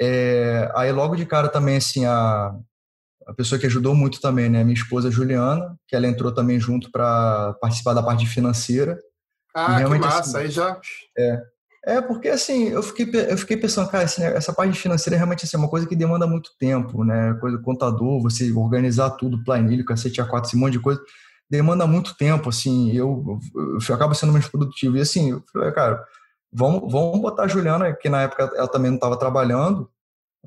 [0.00, 2.54] É, aí logo de cara também assim a,
[3.26, 6.90] a pessoa que ajudou muito também, né, minha esposa Juliana, que ela entrou também junto
[6.90, 8.98] para participar da parte financeira.
[9.54, 10.80] Ah, que massa, assim, aí já.
[11.18, 11.42] É,
[11.86, 15.44] é, porque assim, eu fiquei, eu fiquei pensando, cara, assim, essa parte financeira é realmente
[15.44, 17.34] assim, uma coisa que demanda muito tempo, né?
[17.40, 21.00] Coisa contador, você organizar tudo, planilha, cacete a quatro, esse monte de coisa
[21.50, 24.96] demanda muito tempo, assim, eu, eu, eu acabo sendo mais produtivo.
[24.96, 26.04] E assim, eu falei, cara,
[26.52, 29.90] vamos, vamos botar a Juliana, que na época ela também não estava trabalhando,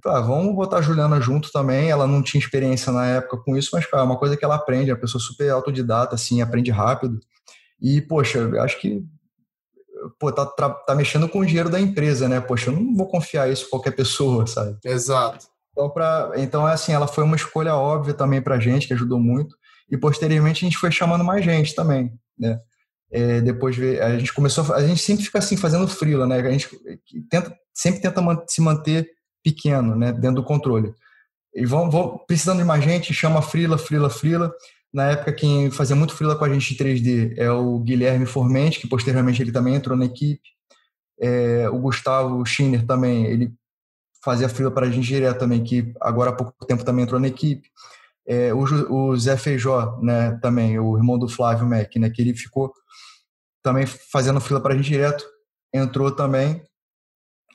[0.02, 3.58] falei, ah, vamos botar a Juliana junto também, ela não tinha experiência na época com
[3.58, 6.42] isso, mas, cara, é uma coisa que ela aprende, é uma pessoa super autodidata, assim,
[6.42, 7.20] aprende rápido.
[7.82, 9.04] E, poxa, acho que
[10.18, 12.40] pô, tá, tá mexendo com o dinheiro da empresa, né?
[12.40, 14.78] Poxa, eu não vou confiar isso em qualquer pessoa, sabe?
[14.86, 15.48] Exato.
[15.72, 19.20] Então, pra, então, é assim, ela foi uma escolha óbvia também pra gente, que ajudou
[19.20, 19.56] muito
[19.94, 22.60] e posteriormente a gente foi chamando mais gente também, né?
[23.12, 26.40] É, depois a gente começou, a gente sempre fica assim fazendo frila, né?
[26.40, 26.68] A gente
[27.30, 29.08] tenta, sempre tenta se manter
[29.44, 30.12] pequeno, né?
[30.12, 30.96] Dentro do controle.
[31.54, 34.52] E vão, vão precisando de mais gente, chama frila, frila, frila.
[34.92, 38.80] Na época quem fazia muito frila com a gente de 3D é o Guilherme Formente,
[38.80, 40.42] que posteriormente ele também entrou na equipe.
[41.22, 43.54] É, o Gustavo Schiner também, ele
[44.24, 47.28] fazia frila para a gente direto também, que agora há pouco tempo também entrou na
[47.28, 47.70] equipe.
[48.26, 52.34] É, o, o, Zé Feijó, né, também, o irmão do Flávio Mac, né, que ele
[52.34, 52.74] ficou
[53.62, 55.26] também fazendo fila para a gente direto,
[55.74, 56.66] entrou também.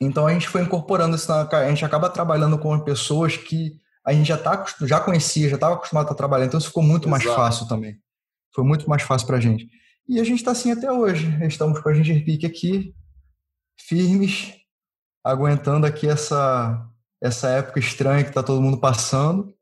[0.00, 3.72] Então a gente foi incorporando isso, na, a gente acaba trabalhando com pessoas que
[4.04, 7.08] a gente já, tá, já conhecia, já estava acostumado a trabalhar, então isso ficou muito
[7.08, 7.24] Exato.
[7.26, 7.98] mais fácil também.
[8.54, 9.68] Foi muito mais fácil para a gente.
[10.08, 11.26] E a gente está assim até hoje.
[11.46, 12.94] Estamos com a gente Pique aqui,
[13.78, 14.54] firmes,
[15.22, 16.88] aguentando aqui essa,
[17.20, 19.54] essa época estranha que está todo mundo passando.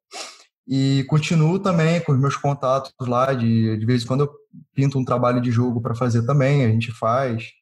[0.68, 4.32] E continuo também com os meus contatos lá, de, de vez em quando eu
[4.74, 7.52] pinto um trabalho de jogo para fazer também, a gente faz.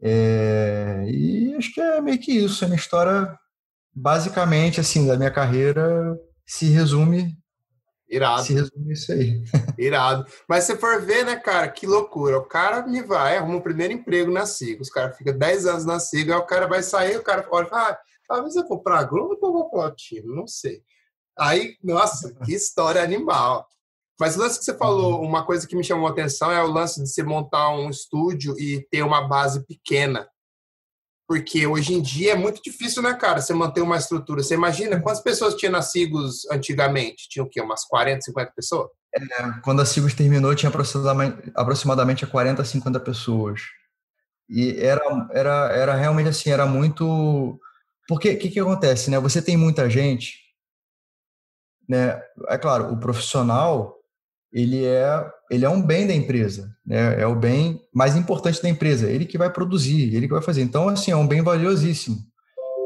[0.00, 2.64] É, e acho que é meio que isso.
[2.64, 3.38] A minha história,
[3.94, 7.36] basicamente, assim, da minha carreira, se resume.
[8.08, 8.42] Irado.
[8.42, 9.42] Se resume isso aí.
[9.78, 10.26] Irado.
[10.48, 12.38] Mas se for ver, né, cara, que loucura.
[12.38, 14.82] O cara me vai, arruma o primeiro emprego na SIGA.
[14.82, 17.66] Os caras ficam 10 anos na SIGA, aí o cara vai sair, o cara olha
[17.66, 20.82] e fala, ah, talvez eu vou pra Globo ou vou para o time, não sei.
[21.38, 23.66] Aí, nossa, que história animal.
[24.20, 25.26] Mas o lance que você falou, uhum.
[25.26, 28.54] uma coisa que me chamou a atenção é o lance de você montar um estúdio
[28.58, 30.28] e ter uma base pequena.
[31.26, 34.42] Porque hoje em dia é muito difícil, né, cara, você manter uma estrutura.
[34.42, 37.28] Você imagina quantas pessoas tinha na Sigos antigamente?
[37.28, 37.60] Tinha o quê?
[37.60, 38.90] Umas 40, 50 pessoas?
[39.14, 39.20] É,
[39.62, 43.62] quando a Sigos terminou, tinha aproximadamente, aproximadamente 40, 50 pessoas.
[44.48, 47.58] E era, era, era realmente assim, era muito.
[48.06, 49.18] Porque o que, que acontece, né?
[49.18, 50.34] Você tem muita gente,
[51.88, 52.20] né?
[52.48, 53.96] É claro, o profissional
[54.52, 57.20] ele é ele é um bem da empresa, né?
[57.20, 59.10] É o bem mais importante da empresa.
[59.10, 60.62] Ele que vai produzir, ele que vai fazer.
[60.62, 62.18] Então, assim, é um bem valiosíssimo.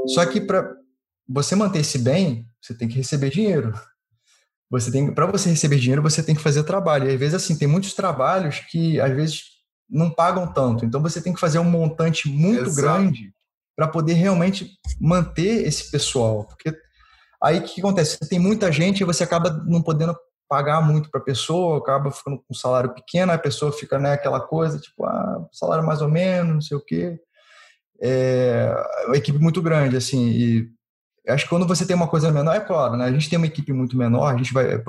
[0.09, 0.75] Só que para
[1.29, 3.73] você manter esse bem, você tem que receber dinheiro.
[4.71, 7.09] Você tem para você receber dinheiro, você tem que fazer trabalho.
[7.09, 9.43] E às vezes assim, tem muitos trabalhos que às vezes
[9.89, 10.85] não pagam tanto.
[10.85, 12.81] Então você tem que fazer um montante muito Exato.
[12.81, 13.33] grande
[13.77, 16.75] para poder realmente manter esse pessoal, porque
[17.47, 18.19] aí o que acontece?
[18.21, 20.17] Você tem muita gente e você acaba não podendo
[20.49, 24.13] pagar muito para a pessoa, acaba ficando com um salário pequeno, a pessoa fica né,
[24.13, 27.19] aquela coisa, tipo, ah, salário mais ou menos, não sei o quê.
[28.01, 28.73] É
[29.07, 30.71] uma equipe muito grande, assim, e
[31.29, 33.07] acho que quando você tem uma coisa menor, é claro, né?
[33.07, 34.83] A gente tem uma equipe muito menor, a gente vai,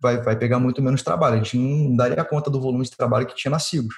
[0.00, 3.26] vai, vai pegar muito menos trabalho, a gente não daria conta do volume de trabalho
[3.26, 3.94] que tinha na Sigos.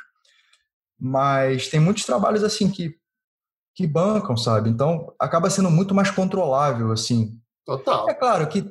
[0.98, 2.96] Mas tem muitos trabalhos, assim, que,
[3.74, 4.70] que bancam, sabe?
[4.70, 7.38] Então, acaba sendo muito mais controlável, assim.
[7.64, 8.08] Total.
[8.08, 8.64] É claro que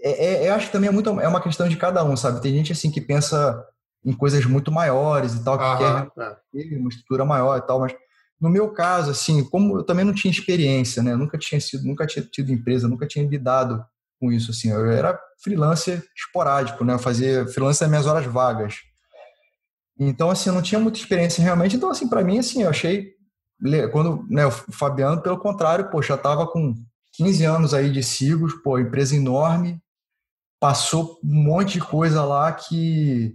[0.00, 2.40] é, é, eu acho que também é, muito, é uma questão de cada um, sabe?
[2.40, 3.64] Tem gente assim que pensa
[4.04, 6.10] em coisas muito maiores e tal, que Aham,
[6.54, 6.78] quer é.
[6.78, 7.94] uma estrutura maior e tal, mas
[8.40, 11.16] no meu caso, assim, como eu também não tinha experiência, né?
[11.16, 13.84] nunca tinha sido, nunca tinha tido empresa, nunca tinha lidado
[14.20, 14.70] com isso, assim.
[14.70, 16.94] Eu era freelancer esporádico, né?
[16.94, 18.76] Eu fazia freelancer nas minhas horas vagas.
[19.98, 21.76] Então, assim, eu não tinha muita experiência realmente.
[21.76, 23.12] Então, assim, para mim, assim, eu achei
[23.90, 26.76] quando, né, o Fabiano, pelo contrário, pô, já tava com
[27.18, 29.82] 15 anos aí de Sigos, pô, empresa enorme,
[30.60, 33.34] passou um monte de coisa lá que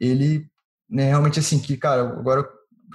[0.00, 0.46] ele
[0.88, 2.48] né, realmente assim que cara agora eu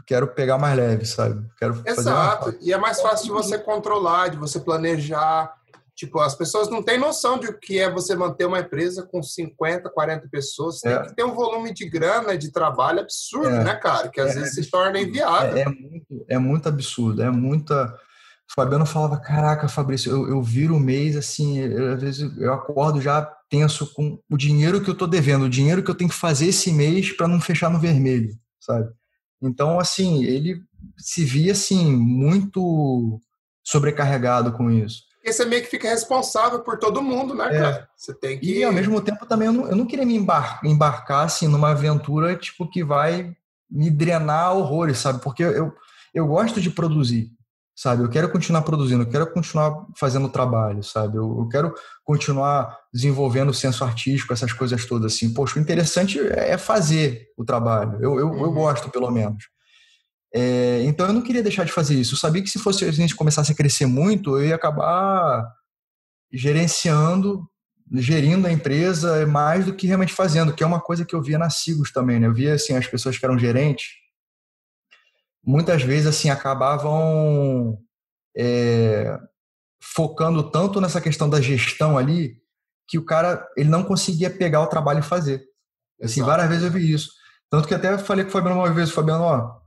[0.06, 1.48] quero pegar mais leve sabe?
[1.58, 2.56] Quero exato.
[2.62, 5.56] e é mais fácil de você controlar de você planejar.
[5.96, 9.22] Tipo as pessoas não têm noção de o que é você manter uma empresa com
[9.22, 10.80] 50 40 pessoas.
[10.80, 10.98] Você é.
[10.98, 13.64] tem que ter um volume de grana de trabalho absurdo é.
[13.64, 14.10] né cara?
[14.10, 15.58] Que às é, vezes se torna inviável.
[15.58, 17.96] É, é, muito, é muito absurdo é muita
[18.54, 23.02] Fabiano falava, caraca, Fabrício, eu, eu viro o mês assim, eu, às vezes eu acordo
[23.02, 26.16] já tenso com o dinheiro que eu estou devendo, o dinheiro que eu tenho que
[26.16, 28.90] fazer esse mês para não fechar no vermelho, sabe?
[29.42, 30.62] Então, assim, ele
[30.98, 33.20] se via assim muito
[33.64, 35.04] sobrecarregado com isso.
[35.16, 37.60] Porque você meio que fica responsável por todo mundo, né, é.
[37.60, 37.90] cara?
[37.96, 38.60] Você tem que.
[38.60, 41.72] E ao mesmo tempo também eu não, eu não queria me embar embarcar assim numa
[41.72, 43.36] aventura tipo que vai
[43.70, 45.22] me drenar horrores, sabe?
[45.22, 45.74] Porque eu,
[46.14, 47.37] eu gosto de produzir
[47.78, 48.02] sabe?
[48.02, 51.18] Eu quero continuar produzindo, eu quero continuar fazendo trabalho, sabe?
[51.18, 55.32] Eu, eu, quero continuar desenvolvendo o senso artístico, essas coisas todas assim.
[55.32, 58.00] Poxa, o interessante é fazer o trabalho.
[58.02, 58.54] Eu, eu, eu uhum.
[58.54, 59.44] gosto, pelo menos.
[60.34, 62.16] É, então eu não queria deixar de fazer isso.
[62.16, 65.48] Eu sabia que se fosse a gente começasse a crescer muito, eu ia acabar
[66.34, 67.48] gerenciando,
[67.94, 71.38] gerindo a empresa mais do que realmente fazendo, que é uma coisa que eu via
[71.38, 72.26] na Sigos também, né?
[72.26, 74.07] Eu via assim as pessoas que eram gerentes
[75.48, 77.82] muitas vezes assim acabavam
[78.36, 79.18] é,
[79.82, 82.38] focando tanto nessa questão da gestão ali
[82.86, 85.44] que o cara ele não conseguia pegar o trabalho e fazer.
[86.02, 87.12] Assim, várias vezes eu vi isso.
[87.50, 89.58] Tanto que até falei com o Fabiano uma vez, Fabiano, ó,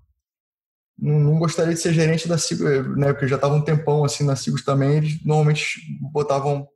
[0.98, 3.12] não, não gostaria de ser gerente da Sigos, né?
[3.12, 5.80] Porque eu já estava um tempão assim na Sigos também, eles normalmente
[6.12, 6.68] botavam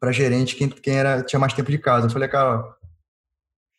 [0.00, 2.06] para gerente quem, quem era tinha mais tempo de casa.
[2.06, 2.75] Eu falei, cara,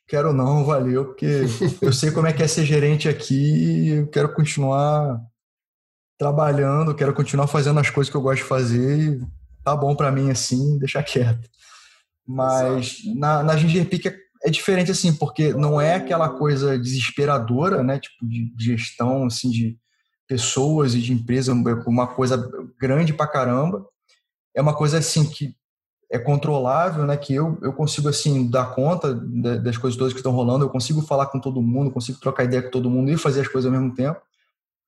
[0.08, 1.44] quero não, valeu, porque
[1.82, 5.20] eu sei como é que é ser gerente aqui, eu quero continuar
[6.18, 9.22] trabalhando, quero continuar fazendo as coisas que eu gosto de fazer, e
[9.64, 11.50] tá bom para mim assim, deixar quieto.
[12.26, 17.84] Mas na, na Ginger Peak é, é, diferente assim, porque não é aquela coisa desesperadora,
[17.84, 19.78] né, tipo de gestão assim de
[20.28, 23.86] pessoas e de empresa, uma coisa grande pra caramba.
[24.54, 25.56] É uma coisa assim que
[26.10, 27.18] é controlável, né?
[27.18, 31.02] Que eu, eu consigo assim dar conta das coisas todas que estão rolando, eu consigo
[31.02, 33.78] falar com todo mundo, consigo trocar ideia com todo mundo e fazer as coisas ao
[33.78, 34.20] mesmo tempo.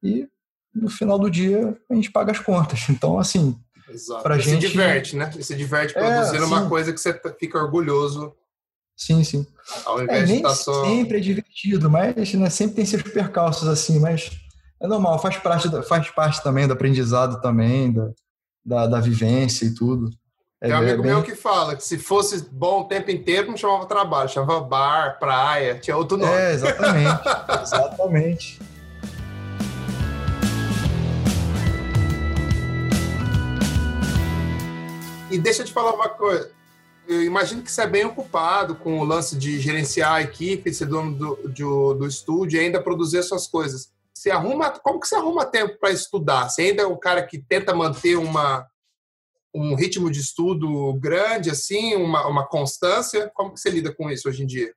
[0.02, 0.28] E
[0.74, 2.88] no final do dia a gente paga as contas.
[2.90, 3.58] Então assim,
[3.90, 5.32] e gente se diverte, né?
[5.38, 8.34] E se diverte é, produzindo é, uma coisa que você fica orgulhoso.
[8.96, 9.48] Sim, sim.
[9.86, 10.86] Ao invés é, de estar tá só...
[10.86, 14.30] sempre é divertido, mas né, sempre tem seus percalços assim, mas
[14.82, 18.12] é normal, faz parte, faz parte também do aprendizado também, da,
[18.66, 20.10] da, da vivência e tudo.
[20.62, 21.14] Tem um amigo bem...
[21.14, 25.18] meu que fala que se fosse bom o tempo inteiro, não chamava trabalho, chamava bar,
[25.18, 26.34] praia, tinha outro nome.
[26.34, 27.22] É, exatamente.
[27.64, 28.60] exatamente.
[35.32, 36.52] E deixa eu te falar uma coisa.
[37.08, 40.88] eu imagino que você é bem ocupado com o lance de gerenciar a equipe, ser
[40.88, 43.94] dono do, do, do estúdio e ainda produzir suas coisas.
[44.14, 46.50] Você arruma, como que você arruma tempo para estudar?
[46.50, 48.69] Você ainda é o cara que tenta manter uma,
[49.54, 53.30] um ritmo de estudo grande, assim, uma, uma constância?
[53.34, 54.74] Como que você lida com isso hoje em dia?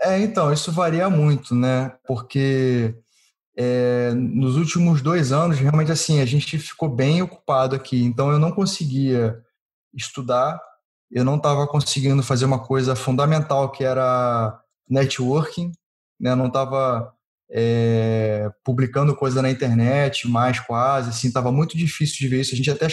[0.00, 1.92] É, então, isso varia muito, né?
[2.06, 2.94] Porque
[3.56, 8.02] é, nos últimos dois anos, realmente assim, a gente ficou bem ocupado aqui.
[8.02, 9.42] Então, eu não conseguia
[9.92, 10.60] estudar,
[11.10, 15.72] eu não estava conseguindo fazer uma coisa fundamental que era networking,
[16.18, 16.30] né?
[16.30, 17.14] Eu não estava
[17.50, 22.54] é, publicando coisa na internet mais quase, assim, estava muito difícil de ver isso.
[22.54, 22.86] A gente até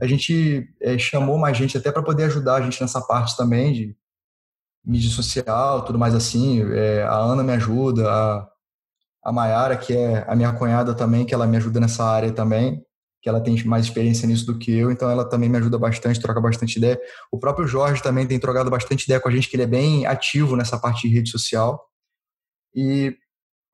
[0.00, 3.72] a gente é, chamou mais gente até para poder ajudar a gente nessa parte também
[3.72, 3.96] de
[4.84, 6.62] mídia social, tudo mais assim.
[6.72, 8.48] É, a Ana me ajuda, a,
[9.24, 12.84] a Mayara, que é a minha cunhada também, que ela me ajuda nessa área também,
[13.22, 16.20] que ela tem mais experiência nisso do que eu, então ela também me ajuda bastante,
[16.20, 17.00] troca bastante ideia.
[17.32, 20.04] O próprio Jorge também tem trocado bastante ideia com a gente, que ele é bem
[20.04, 21.82] ativo nessa parte de rede social.
[22.74, 23.16] E,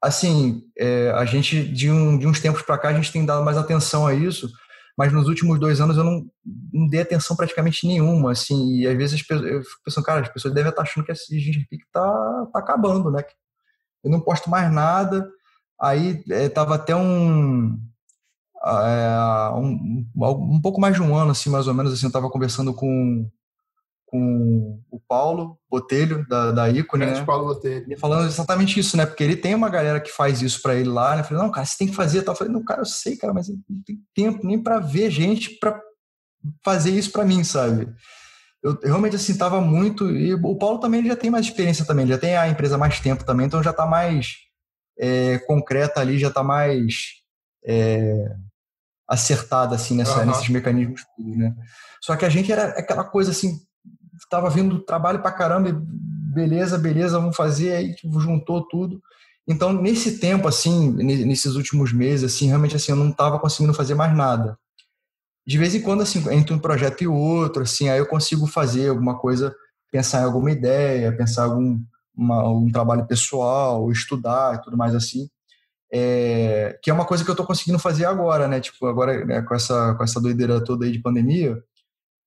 [0.02, 3.44] assim, é, a gente, de, um, de uns tempos para cá, a gente tem dado
[3.44, 4.50] mais atenção a isso,
[4.96, 6.26] mas nos últimos dois anos eu não,
[6.72, 10.54] não dei atenção praticamente nenhuma, assim, e às vezes eu fico pensando, cara, as pessoas
[10.54, 13.22] devem estar achando que esse Ginger Peak tá, tá acabando, né?
[14.02, 15.30] Eu não posto mais nada,
[15.80, 17.78] aí é, tava até um,
[18.64, 22.30] é, um, um pouco mais de um ano, assim, mais ou menos, assim, eu tava
[22.30, 23.30] conversando com
[24.10, 27.24] com o Paulo Botelho, da, da Icone, né?
[27.24, 27.86] Paulo Botelho.
[27.88, 29.06] E falando exatamente isso, né?
[29.06, 31.20] Porque ele tem uma galera que faz isso para ele lá, né?
[31.20, 32.26] Eu falei, não, cara, você tem que fazer.
[32.26, 35.56] Eu falei, não, cara, eu sei, cara, mas não tem tempo nem para ver gente
[35.60, 35.80] para
[36.64, 37.88] fazer isso para mim, sabe?
[38.62, 40.10] Eu, eu, realmente, assim, tava muito...
[40.10, 42.98] E o Paulo também já tem mais experiência também, ele já tem a empresa mais
[42.98, 44.34] tempo também, então já tá mais
[44.98, 46.94] é, concreta ali, já tá mais
[47.64, 48.26] é,
[49.08, 50.26] acertada, assim, nessa, uhum.
[50.26, 51.54] nesses mecanismos tudo, né?
[52.02, 53.56] Só que a gente era aquela coisa, assim,
[54.30, 55.70] estava vindo trabalho para caramba,
[56.32, 59.02] beleza, beleza, vamos fazer, aí tipo, juntou tudo.
[59.48, 63.94] Então, nesse tempo, assim, nesses últimos meses, assim, realmente, assim, eu não estava conseguindo fazer
[63.94, 64.56] mais nada.
[65.44, 68.90] De vez em quando, assim, entre um projeto e outro, assim, aí eu consigo fazer
[68.90, 69.54] alguma coisa,
[69.90, 71.80] pensar em alguma ideia, pensar algum
[72.20, 75.28] uma, um trabalho pessoal, estudar e tudo mais assim.
[75.92, 78.60] É, que é uma coisa que eu estou conseguindo fazer agora, né?
[78.60, 81.60] Tipo, agora né, com, essa, com essa doideira toda aí de pandemia,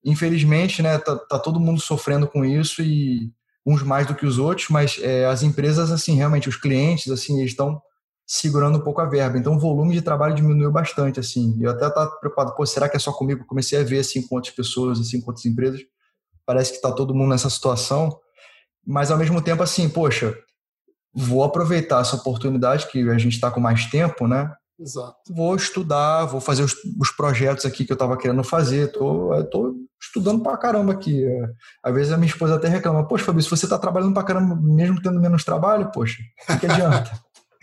[0.04, 3.32] infelizmente, né, tá, tá, todo mundo sofrendo com isso e
[3.66, 7.40] uns mais do que os outros, mas é, as empresas, assim, realmente, os clientes, assim,
[7.40, 7.82] eles estão
[8.26, 9.38] segurando um pouco a verba.
[9.38, 11.58] Então, o volume de trabalho diminuiu bastante, assim.
[11.62, 13.46] Eu até estava preocupado, pô, será que é só comigo?
[13.46, 15.82] Comecei a ver, assim, com outras pessoas, assim, com outras empresas.
[16.46, 18.18] Parece que está todo mundo nessa situação.
[18.86, 20.38] Mas, ao mesmo tempo, assim, poxa,
[21.14, 24.54] vou aproveitar essa oportunidade que a gente está com mais tempo, né?
[24.80, 25.18] Exato.
[25.30, 28.92] Vou estudar, vou fazer os, os projetos aqui que eu estava querendo fazer.
[28.92, 31.24] Tô, tô estudando pra caramba aqui.
[31.24, 31.50] É,
[31.84, 35.02] às vezes a minha esposa até reclama: Poxa, Fabrício, você está trabalhando pra caramba mesmo
[35.02, 35.92] tendo menos trabalho?
[35.92, 37.12] Poxa, o que adianta?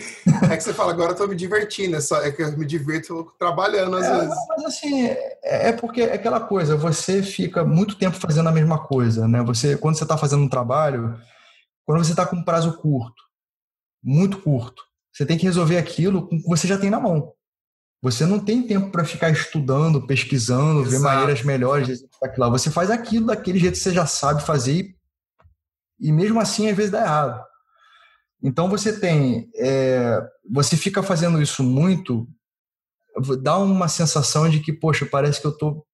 [0.51, 2.65] é que você fala, agora eu tô me divertindo, é, só, é que eu me
[2.65, 4.37] divirto trabalhando às é, vezes.
[4.49, 8.79] Mas assim, é, é porque é aquela coisa, você fica muito tempo fazendo a mesma
[8.79, 9.43] coisa, né?
[9.43, 11.19] Você, quando você está fazendo um trabalho,
[11.85, 13.23] quando você está com um prazo curto,
[14.03, 17.33] muito curto, você tem que resolver aquilo com o que você já tem na mão.
[18.03, 20.91] Você não tem tempo para ficar estudando, pesquisando, Exato.
[20.91, 24.73] ver maneiras melhores de aquilo Você faz aquilo daquele jeito que você já sabe fazer
[24.73, 24.97] e,
[26.01, 27.45] e mesmo assim às vezes dá errado.
[28.43, 30.19] Então você tem, é,
[30.51, 32.27] você fica fazendo isso muito,
[33.43, 35.87] dá uma sensação de que, poxa, parece que eu estou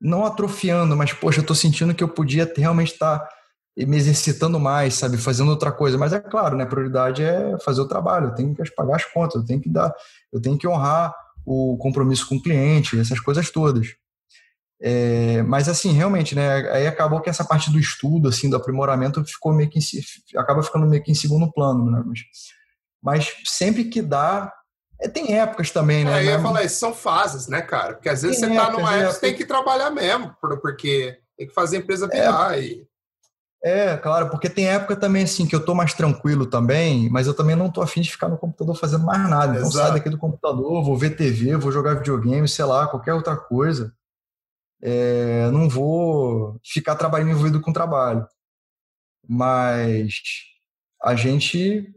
[0.00, 3.37] não atrofiando, mas poxa, eu estou sentindo que eu podia realmente estar tá
[3.86, 5.96] me exercitando mais, sabe, fazendo outra coisa.
[5.96, 9.04] Mas é claro, né, a prioridade é fazer o trabalho, eu tenho que pagar as
[9.04, 9.94] contas, eu tenho que dar,
[10.32, 11.14] eu tenho que honrar
[11.46, 13.94] o compromisso com o cliente, essas coisas todas.
[14.80, 19.24] É, mas assim, realmente, né, aí acabou que essa parte do estudo, assim, do aprimoramento
[19.24, 22.02] ficou meio que em, acaba ficando meio que em segundo plano, né?
[22.06, 22.20] Mas,
[23.02, 24.52] mas sempre que dá,
[25.00, 26.18] é, tem épocas também, né?
[26.18, 26.42] É, eu ia né?
[26.42, 27.94] falar, isso são fases, né, cara?
[27.94, 31.48] Porque às vezes tem você tá numa época, você tem que trabalhar mesmo, porque tem
[31.48, 32.20] que fazer a empresa é.
[32.20, 32.88] virar é, e
[33.62, 37.34] é, claro, porque tem época também assim que eu tô mais tranquilo também, mas eu
[37.34, 39.58] também não tô afim de ficar no computador fazendo mais nada.
[39.58, 43.36] Então saio daqui do computador, vou ver TV, vou jogar videogame, sei lá, qualquer outra
[43.36, 43.92] coisa.
[44.80, 48.26] É, não vou ficar trabalhando envolvido com trabalho.
[49.28, 50.20] Mas
[51.02, 51.92] a gente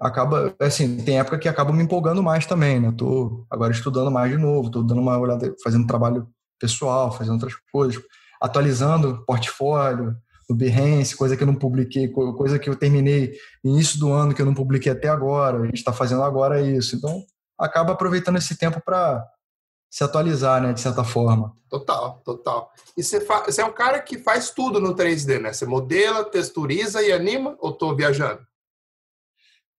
[0.00, 2.92] acaba, assim, tem época que acaba me empolgando mais também, né?
[2.96, 7.54] tô agora estudando mais de novo, tô dando uma olhada, fazendo trabalho pessoal, fazendo outras
[7.72, 8.02] coisas,
[8.40, 10.16] atualizando portfólio,
[10.48, 14.34] no Behance, coisa que eu não publiquei, coisa que eu terminei no início do ano
[14.34, 15.60] que eu não publiquei até agora.
[15.60, 16.96] A gente está fazendo agora isso.
[16.96, 17.24] Então,
[17.58, 19.24] acaba aproveitando esse tempo para
[19.90, 21.56] se atualizar, né, de certa forma.
[21.68, 22.72] Total, total.
[22.96, 23.44] E você, fa...
[23.44, 25.52] você é um cara que faz tudo no 3D, né?
[25.52, 28.44] Você modela, texturiza e anima, ou tô viajando?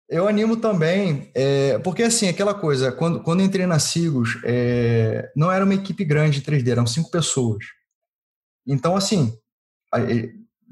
[0.07, 5.51] Eu animo também, é, porque assim, aquela coisa, quando, quando entrei na Sigos, é, não
[5.51, 7.65] era uma equipe grande de 3D, eram cinco pessoas.
[8.67, 9.37] Então, assim,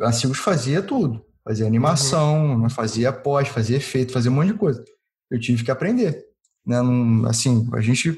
[0.02, 1.26] a, Sigos fazia tudo.
[1.44, 2.70] Fazia animação, uhum.
[2.70, 4.84] fazia pós, fazia efeito, fazia um monte de coisa.
[5.30, 6.26] Eu tive que aprender.
[6.66, 6.78] Né?
[7.28, 8.18] assim, a gente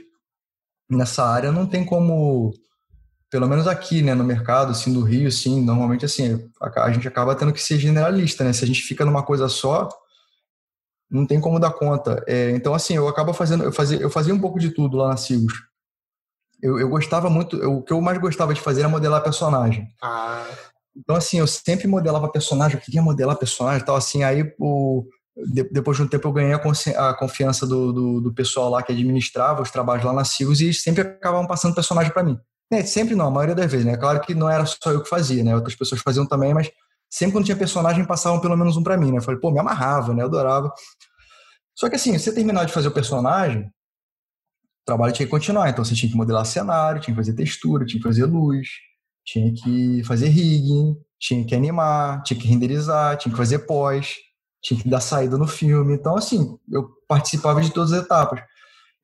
[0.88, 2.54] nessa área não tem como,
[3.32, 7.08] pelo menos aqui, né, no mercado, assim, do Rio, assim, normalmente, assim, a, a gente
[7.08, 8.54] acaba tendo que ser generalista, né?
[8.54, 9.90] Se a gente fica numa coisa só,
[11.10, 12.24] não tem como dar conta.
[12.28, 15.10] É, então, assim, eu acabo fazendo, eu fazia, eu fazia um pouco de tudo lá
[15.10, 15.54] na Sigos.
[16.62, 19.88] Eu, eu gostava muito, eu, o que eu mais gostava de fazer era modelar personagem.
[20.02, 20.46] Ah.
[20.96, 25.06] Então, assim, eu sempre modelava personagem, eu queria modelar personagem e tal, assim, aí o,
[25.36, 28.82] de, depois de um tempo eu ganhei a, a confiança do, do, do, pessoal lá
[28.82, 32.40] que administrava os trabalhos lá na Sigos e eles sempre acabavam passando personagem para mim.
[32.72, 33.98] É, sempre não, a maioria das vezes, né?
[33.98, 35.54] Claro que não era só eu que fazia, né?
[35.54, 36.72] Outras pessoas faziam também, mas
[37.10, 39.18] sempre quando tinha personagem passavam pelo menos um para mim, né?
[39.18, 40.24] Eu falei, pô, me amarrava, né?
[40.24, 40.74] Eu adorava.
[41.76, 45.70] Só que assim, você terminar de fazer o personagem, o trabalho tinha que continuar.
[45.70, 48.68] Então você tinha que modelar cenário, tinha que fazer textura, tinha que fazer luz,
[49.26, 54.18] tinha que fazer rigging, tinha que animar, tinha que renderizar, tinha que fazer pós
[54.66, 55.94] tinha que dar saída no filme.
[55.94, 58.42] Então, assim, eu participava de todas as etapas.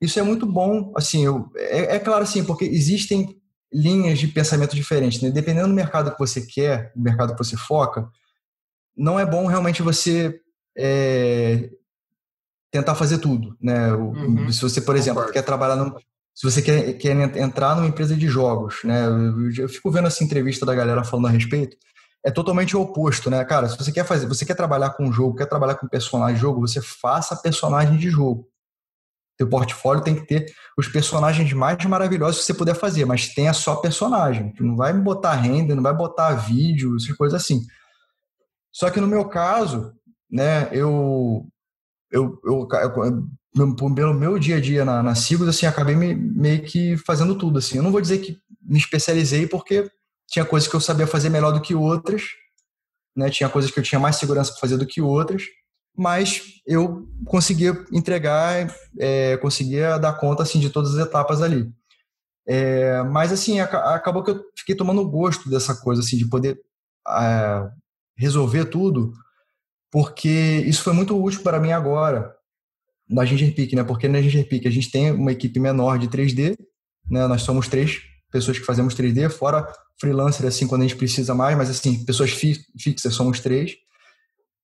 [0.00, 3.40] Isso é muito bom, assim, eu, é, é claro, assim, porque existem
[3.72, 5.30] linhas de pensamento diferentes, né?
[5.30, 8.08] Dependendo do mercado que você quer, do mercado que você foca,
[8.96, 10.40] não é bom realmente você
[10.76, 11.70] é,
[12.72, 13.92] tentar fazer tudo, né?
[13.92, 14.50] Uhum.
[14.50, 15.96] Se você, por exemplo, quer trabalhar no,
[16.34, 19.06] se você quer, quer entrar numa empresa de jogos, né?
[19.06, 21.76] Eu, eu, fico vendo essa entrevista da galera falando a respeito
[22.24, 23.68] é totalmente o oposto, né, cara?
[23.68, 26.60] Se você quer fazer, você quer trabalhar com jogo, quer trabalhar com personagem de jogo,
[26.60, 28.48] você faça personagem de jogo.
[29.36, 33.52] Teu portfólio tem que ter os personagens mais maravilhosos que você puder fazer, mas tenha
[33.52, 34.54] só personagem.
[34.60, 37.66] Não vai botar render, não vai botar vídeo, essas coisas assim.
[38.72, 39.92] Só que no meu caso,
[40.30, 41.44] né, eu
[42.10, 46.96] eu, eu, eu pelo meu dia a dia na, na assim, acabei me, meio que
[46.96, 47.76] fazendo tudo, assim.
[47.76, 49.90] Eu não vou dizer que me especializei porque
[50.28, 52.22] tinha coisas que eu sabia fazer melhor do que outras,
[53.14, 53.28] né?
[53.28, 55.42] Tinha coisas que eu tinha mais segurança para fazer do que outras,
[55.96, 61.70] mas eu conseguia entregar, é, conseguia dar conta assim de todas as etapas ali.
[62.46, 66.58] É, mas assim acabou que eu fiquei tomando gosto dessa coisa assim de poder
[67.06, 67.70] é,
[68.16, 69.12] resolver tudo,
[69.90, 72.34] porque isso foi muito útil para mim agora
[73.12, 73.84] na Ginger Peak, né?
[73.84, 76.56] Porque na Ginger Peak a gente tem uma equipe menor de 3D,
[77.10, 77.26] né?
[77.26, 78.00] Nós somos três
[78.30, 82.30] pessoas que fazemos 3D, fora freelancer, assim, quando a gente precisa mais, mas, assim, pessoas
[82.32, 83.76] fi fixas somos três.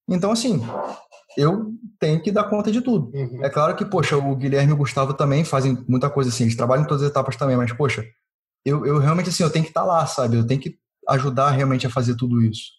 [0.08, 0.60] Então, assim,
[1.36, 3.12] eu tenho que dar conta de tudo.
[3.14, 3.44] Uhum.
[3.44, 6.56] É claro que, poxa, o Guilherme e o Gustavo também fazem muita coisa assim, eles
[6.56, 8.04] trabalham em todas as etapas também, mas, poxa,
[8.64, 10.36] eu, eu realmente, assim, eu tenho que estar tá lá, sabe?
[10.36, 10.76] Eu tenho que
[11.08, 12.72] ajudar realmente a fazer tudo isso.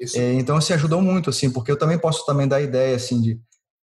[0.00, 0.18] isso.
[0.18, 3.40] É, então, assim, ajudou muito, assim, porque eu também posso também dar ideia, assim, de...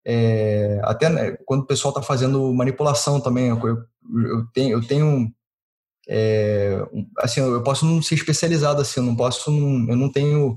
[0.10, 3.78] É, até né, quando o pessoal está fazendo manipulação também, eu, eu,
[4.26, 5.30] eu tenho, eu tenho
[6.08, 6.82] é,
[7.20, 10.56] assim, eu posso não ser especializado assim, eu não posso, eu não tenho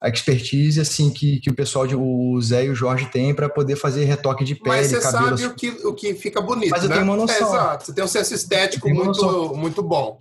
[0.00, 3.48] a expertise assim que, que o pessoal de o Zé e o Jorge tem para
[3.48, 5.38] poder fazer retoque de pele, Mas você cabelo.
[5.38, 6.96] sabe o que, o que fica bonito, Mas eu né?
[6.96, 7.36] tenho uma noção.
[7.36, 10.18] É, exato, você tem um senso estético muito, muito bom.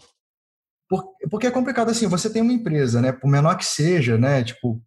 [1.31, 4.79] porque é complicado assim, você tem uma empresa, né, por menor que seja, né, tipo,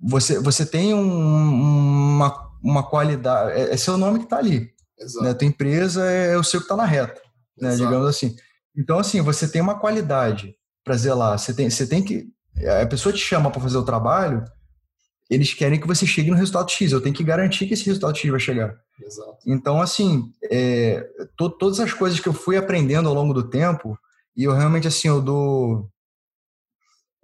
[0.00, 4.70] você, você tem um, uma, uma qualidade, é, é seu nome que está ali.
[4.98, 5.24] Exato.
[5.24, 5.34] Né?
[5.34, 7.20] Tua empresa é, é o seu que está na reta,
[7.58, 8.36] né, digamos assim.
[8.76, 10.54] Então, assim, você tem uma qualidade
[10.84, 11.38] para zelar.
[11.38, 12.28] Você tem, você tem que.
[12.82, 14.44] A pessoa te chama para fazer o trabalho,
[15.30, 16.90] eles querem que você chegue no resultado X.
[16.90, 18.76] Eu tenho que garantir que esse resultado X vai chegar.
[19.00, 19.38] Exato.
[19.46, 21.06] Então, assim, é,
[21.36, 23.96] to, todas as coisas que eu fui aprendendo ao longo do tempo,
[24.36, 25.88] e eu realmente, assim, eu dou.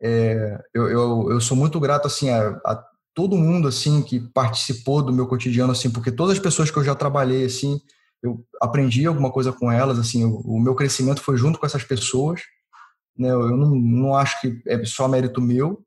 [0.00, 2.84] É, eu, eu, eu, sou muito grato, assim, a, a,
[3.16, 6.84] todo mundo, assim, que participou do meu cotidiano, assim, porque todas as pessoas que eu
[6.84, 7.80] já trabalhei, assim,
[8.22, 11.82] eu aprendi alguma coisa com elas, assim, o, o meu crescimento foi junto com essas
[11.82, 12.42] pessoas,
[13.18, 13.30] né?
[13.30, 15.82] Eu não, não acho que é só mérito meu.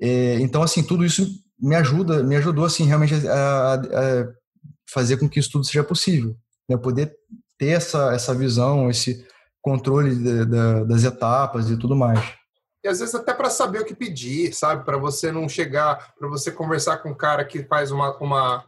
[0.00, 1.26] É, então, assim, tudo isso
[1.58, 4.28] me ajuda, me ajudou, assim, realmente a, a
[4.88, 6.36] fazer com que isso tudo seja possível,
[6.68, 6.76] né?
[6.76, 7.12] Poder
[7.58, 9.26] ter essa, essa visão, esse
[9.60, 12.20] controle de, de, das etapas e tudo mais.
[12.84, 14.84] E às vezes até para saber o que pedir, sabe?
[14.84, 18.64] Para você não chegar, para você conversar com um cara que faz uma, uma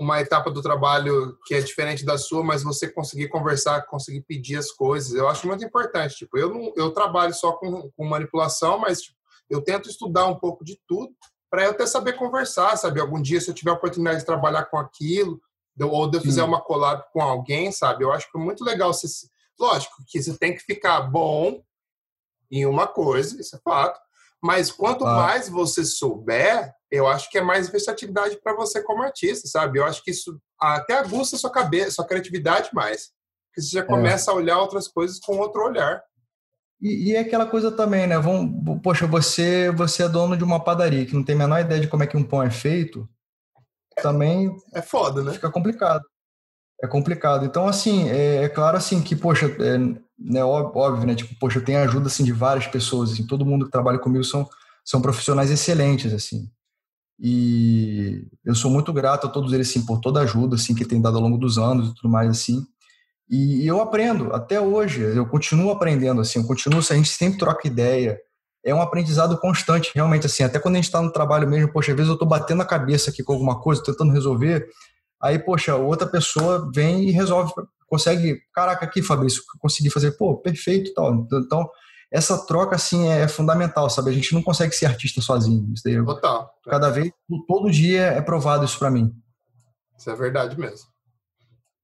[0.00, 4.56] uma etapa do trabalho que é diferente da sua, mas você conseguir conversar, conseguir pedir
[4.56, 6.16] as coisas, eu acho muito importante.
[6.16, 9.18] Tipo, eu não, eu trabalho só com, com manipulação, mas tipo,
[9.50, 11.12] eu tento estudar um pouco de tudo
[11.50, 12.98] para eu até saber conversar, sabe?
[12.98, 15.38] Algum dia, se eu tiver a oportunidade de trabalhar com aquilo,
[15.78, 18.02] ou de eu fizer uma collab com alguém, sabe?
[18.02, 19.06] Eu acho que é muito legal você,
[19.58, 21.62] Lógico que você tem que ficar bom
[22.50, 24.00] em uma coisa, isso é fato.
[24.42, 25.14] Mas quanto ah.
[25.14, 29.78] mais você souber, eu acho que é mais versatilidade para você como artista, sabe?
[29.78, 33.10] Eu acho que isso até aguça sua cabeça, sua criatividade mais.
[33.48, 33.84] Porque você já é.
[33.84, 34.34] começa é.
[34.34, 36.02] a olhar outras coisas com outro olhar.
[36.80, 38.18] E, e é aquela coisa também, né?
[38.18, 41.80] Vão, poxa, você, você é dono de uma padaria que não tem a menor ideia
[41.80, 43.06] de como é que um pão é feito,
[44.00, 44.50] também.
[44.72, 45.32] É foda, né?
[45.32, 46.02] Fica complicado.
[46.82, 47.44] É complicado.
[47.44, 51.14] Então, assim, é, é claro assim que, poxa, é, né, óbvio, né?
[51.14, 54.22] Tipo, poxa, eu tenho ajuda assim de várias pessoas, assim, todo mundo que trabalha comigo
[54.22, 54.48] são,
[54.84, 56.50] são profissionais excelentes, assim.
[57.18, 60.84] E eu sou muito grato a todos eles, assim, por toda a ajuda, assim, que
[60.84, 62.64] tem dado ao longo dos anos e tudo mais, assim.
[63.28, 67.38] E, e eu aprendo, até hoje, eu continuo aprendendo, assim, eu continuo, a gente sempre
[67.38, 68.18] troca ideia,
[68.64, 71.92] é um aprendizado constante, realmente, assim, até quando a gente está no trabalho mesmo, poxa,
[71.92, 74.66] às vezes eu estou batendo a cabeça aqui com alguma coisa, tentando resolver,
[75.22, 77.52] aí, poxa, outra pessoa vem e resolve,
[77.90, 81.26] consegue, caraca, aqui, Fabrício, consegui fazer, pô, perfeito tal.
[81.32, 81.68] Então,
[82.10, 84.10] essa troca, assim, é fundamental, sabe?
[84.10, 85.68] A gente não consegue ser artista sozinho.
[85.74, 86.48] Isso daí, Total.
[86.64, 87.10] Cada vez,
[87.48, 89.12] todo dia é provado isso para mim.
[89.98, 90.88] Isso é verdade mesmo.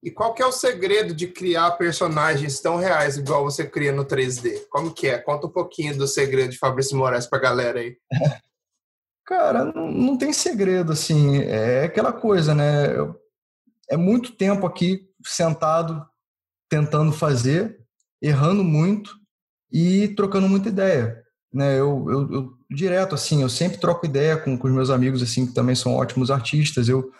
[0.01, 4.05] E qual que é o segredo de criar personagens tão reais igual você cria no
[4.05, 4.65] 3D?
[4.69, 5.17] Como que é?
[5.17, 7.97] Conta um pouquinho do segredo de Fabrício Moraes pra galera aí.
[9.25, 11.39] Cara, não, não tem segredo, assim.
[11.39, 12.87] É aquela coisa, né?
[13.89, 16.05] É muito tempo aqui sentado
[16.69, 17.79] tentando fazer,
[18.21, 19.15] errando muito
[19.71, 21.23] e trocando muita ideia.
[21.53, 21.79] Né?
[21.79, 25.47] Eu, eu, eu direto assim, eu sempre troco ideia com, com os meus amigos assim
[25.47, 26.89] que também são ótimos artistas.
[26.89, 27.11] Eu,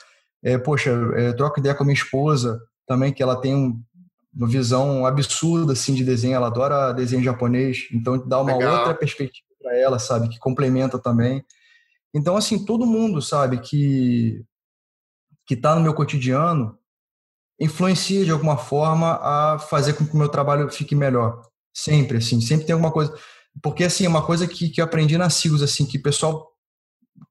[0.43, 3.81] é, poxa, é, troco ideia com a minha esposa também que ela tem um,
[4.33, 6.35] uma visão absurda assim de desenho.
[6.35, 8.79] Ela adora desenho japonês, então dá uma Legal.
[8.79, 10.29] outra perspectiva para ela, sabe?
[10.29, 11.43] Que complementa também.
[12.13, 14.43] Então assim, todo mundo sabe que
[15.45, 16.77] que está no meu cotidiano
[17.59, 21.41] influencia de alguma forma a fazer com que o meu trabalho fique melhor.
[21.73, 23.13] Sempre, assim, sempre tem alguma coisa.
[23.61, 26.47] Porque, assim, é uma coisa que, que eu aprendi na Sigos, assim, que o pessoal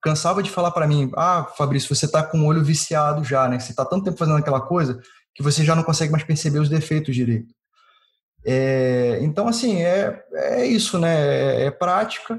[0.03, 3.59] cansava de falar para mim: ah, Fabrício, você tá com o olho viciado já, né?
[3.59, 5.01] Você tá tanto tempo fazendo aquela coisa
[5.35, 7.55] que você já não consegue mais perceber os defeitos direito.
[8.45, 11.15] É, então, assim, é, é isso, né?
[11.15, 12.39] É, é prática,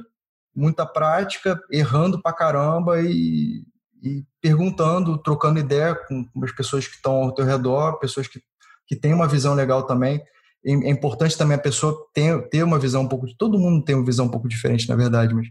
[0.55, 3.63] muita prática, errando pra caramba e,
[4.07, 8.41] e perguntando, trocando ideia com, com as pessoas que estão ao teu redor, pessoas que,
[8.87, 10.23] que têm uma visão legal também.
[10.65, 13.27] É, é importante também a pessoa ter, ter uma visão um pouco.
[13.37, 15.47] Todo mundo tem uma visão um pouco diferente, na verdade, mas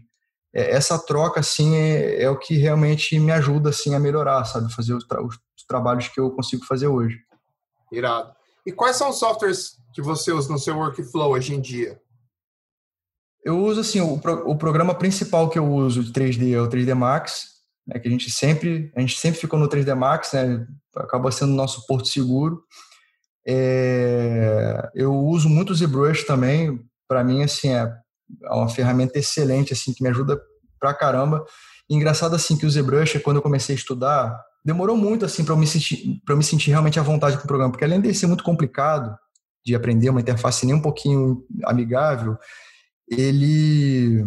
[0.53, 4.73] é, essa troca, assim, é, é, o que realmente me ajuda, assim, a melhorar, sabe?
[4.73, 5.37] Fazer os, tra os
[5.67, 7.19] trabalhos que eu consigo fazer hoje.
[7.91, 8.35] Irado.
[8.65, 11.99] E quais são os softwares que você usa no seu workflow hoje em dia?
[13.43, 16.67] Eu uso, assim, o, pro, o programa principal que eu uso de 3D é o
[16.67, 17.56] 3D Max,
[17.87, 21.53] né, que a gente sempre a gente sempre ficou no 3D Max, né, acaba sendo
[21.53, 22.61] o nosso porto seguro.
[23.47, 27.89] É, eu uso muito o ZBrush também, para mim assim é,
[28.43, 30.39] é uma ferramenta excelente assim que me ajuda
[30.79, 31.45] pra caramba.
[31.89, 35.53] E engraçado assim que o ZBrush quando eu comecei a estudar demorou muito assim para
[35.53, 38.13] eu me sentir para me sentir realmente à vontade com o programa, porque além de
[38.13, 39.17] ser muito complicado
[39.65, 42.37] de aprender uma interface nem um pouquinho amigável,
[43.09, 44.25] ele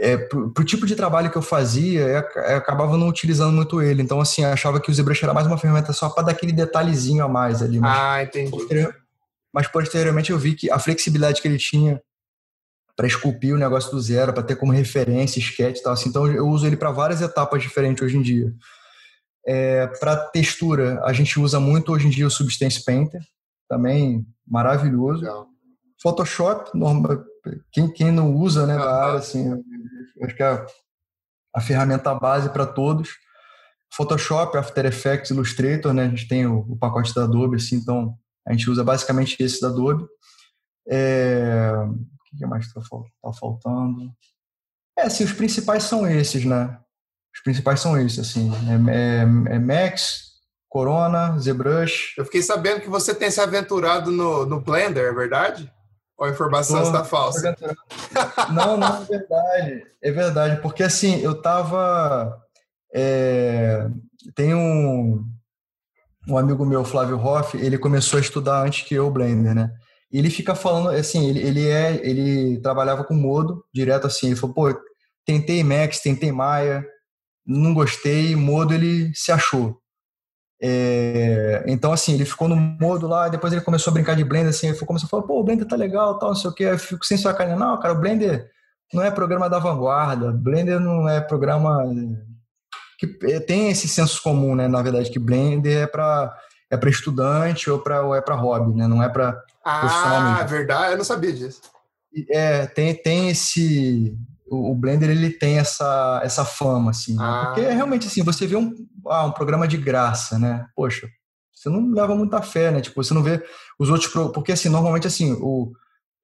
[0.00, 3.82] é, pro, pro tipo de trabalho que eu fazia, eu, eu, acabava não utilizando muito
[3.82, 4.02] ele.
[4.02, 6.52] Então, assim, eu achava que o ZBrush era mais uma ferramenta só para dar aquele
[6.52, 7.78] detalhezinho a mais ali.
[7.78, 8.50] Mas ah, entendi.
[8.50, 8.94] Posterior,
[9.52, 12.00] mas posteriormente eu vi que a flexibilidade que ele tinha
[12.96, 15.92] para esculpir o negócio do zero, para ter como referência, sketch e tal.
[15.92, 18.52] Assim, então, eu uso ele para várias etapas diferentes hoje em dia.
[19.46, 23.20] É, para textura, a gente usa muito hoje em dia o Substance Painter,
[23.68, 25.20] também maravilhoso.
[25.20, 25.46] Legal.
[26.02, 27.24] Photoshop, normal,
[27.72, 29.50] quem, quem não usa né, da área, assim,
[30.22, 30.66] acho que é
[31.54, 33.10] a, ferramenta base para todos.
[33.92, 36.04] Photoshop, After Effects, Illustrator, né?
[36.04, 38.14] A gente tem o, o, pacote da Adobe, assim, então
[38.46, 40.06] a gente usa basicamente esse da Adobe.
[40.88, 44.12] É, o que mais está tá faltando?
[44.98, 46.78] É, assim, os principais são esses, né?
[47.34, 48.50] Os principais são esses, assim.
[48.90, 50.28] É, é, é Max,
[50.68, 52.14] Corona, ZBrush.
[52.18, 55.72] Eu fiquei sabendo que você tem se aventurado no, no Blender, é verdade?
[56.18, 57.56] Ou a informação está falsa?
[58.52, 59.86] Não, não, é verdade.
[60.02, 62.42] É verdade, porque assim, eu tava.
[62.92, 63.86] É,
[64.34, 65.24] tem um,
[66.28, 69.70] um amigo meu, Flávio Hoff, ele começou a estudar antes que eu o Blender, né?
[70.10, 74.36] E ele fica falando, assim, ele, ele é, ele trabalhava com Modo, direto assim, ele
[74.36, 74.80] falou, pô,
[75.24, 76.84] tentei Max, tentei Maya,
[77.46, 79.78] não gostei, Modo ele se achou.
[80.60, 84.50] É, então, assim, ele ficou no modo lá, depois ele começou a brincar de Blender,
[84.50, 86.64] assim, ele começou a falar, pô, o Blender tá legal, tal, não sei o que,
[86.64, 87.58] eu fico sem sacanagem.
[87.58, 88.50] Não, cara, o Blender
[88.92, 91.84] não é programa da vanguarda, Blender não é programa
[92.98, 96.36] que é, tem esse senso comum, né, na verdade, que Blender é para
[96.70, 98.86] é para estudante ou para é para hobby, né?
[98.86, 101.62] Não é para ah, verdade, eu não sabia disso.
[102.30, 104.16] É, tem, tem esse
[104.50, 107.22] o, Blender ele tem essa, essa fama assim, né?
[107.22, 107.46] ah.
[107.46, 108.72] porque realmente assim, você vê um,
[109.06, 110.66] ah, um programa de graça, né?
[110.74, 111.08] Poxa,
[111.54, 112.80] você não leva muita fé, né?
[112.80, 113.44] Tipo, você não vê
[113.78, 115.72] os outros porque assim, normalmente assim, o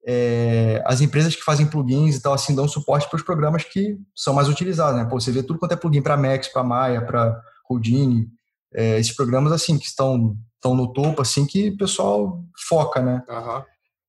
[0.07, 3.97] é, as empresas que fazem plugins e tal assim dão suporte para os programas que
[4.15, 5.05] são mais utilizados, né?
[5.05, 8.27] Pô, você vê tudo quanto é plugin para Max, para Maya, para Houdini,
[8.73, 13.23] é, esses programas assim que estão estão no topo assim que o pessoal foca, né?
[13.29, 13.63] Uhum.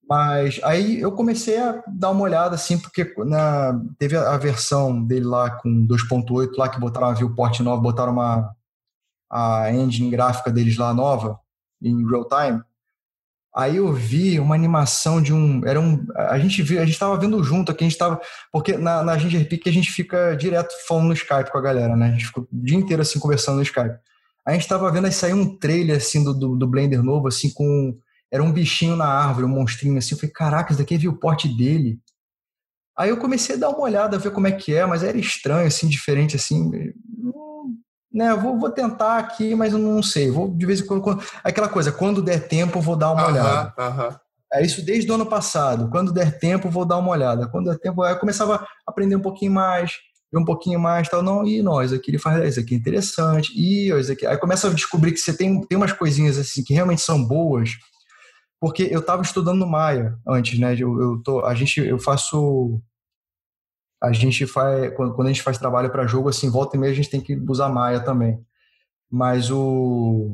[0.09, 5.25] Mas aí eu comecei a dar uma olhada assim, porque na, teve a versão dele
[5.25, 8.55] lá com 2.8 lá que botaram a viewport nova, botaram uma
[9.29, 11.41] a engine gráfica deles lá nova
[11.83, 12.63] em real time.
[13.55, 15.65] Aí eu vi uma animação de um.
[15.65, 16.07] Era um.
[16.15, 18.21] A gente a gente estava vendo junto aqui, a gente estava.
[18.53, 21.97] Porque na, na Ginger Peak a gente fica direto falando no Skype com a galera,
[21.97, 22.09] né?
[22.09, 23.97] A gente ficou o dia inteiro assim conversando no Skype.
[24.45, 27.51] A gente estava vendo aí sair um trailer assim do, do, do, Blender novo, assim,
[27.51, 27.99] com.
[28.37, 30.15] Era um bichinho na árvore, um monstrinho assim.
[30.15, 31.99] Eu falei, caraca, isso daqui é o porte dele.
[32.99, 35.67] Aí eu comecei a dar uma olhada, ver como é que é, mas era estranho,
[35.67, 36.71] assim, diferente, assim
[38.17, 40.31] né, vou, vou tentar aqui, mas eu não sei.
[40.31, 43.31] Vou de vez em quando, quando aquela coisa, quando der tempo, vou dar uma -huh,
[43.31, 43.75] olhada.
[43.77, 44.21] -huh.
[44.55, 45.91] É isso desde o ano passado.
[45.91, 47.47] Quando der tempo, vou dar uma olhada.
[47.49, 49.93] Quando der tempo, aí eu começava a aprender um pouquinho mais,
[50.33, 51.23] ver um pouquinho mais, tal.
[51.23, 53.53] Não, e nós aqui ele faz isso aqui é interessante.
[53.55, 54.25] E isso aqui.
[54.25, 57.71] Aí começa a descobrir que você tem, tem umas coisinhas assim que realmente são boas.
[58.61, 60.75] Porque eu estava estudando no Maia antes, né?
[60.79, 62.81] Eu, eu tô, a gente, eu faço
[64.03, 66.97] a gente faz quando, a gente faz trabalho para jogo assim volta e meia a
[66.97, 68.39] gente tem que usar Maia também
[69.11, 70.33] mas o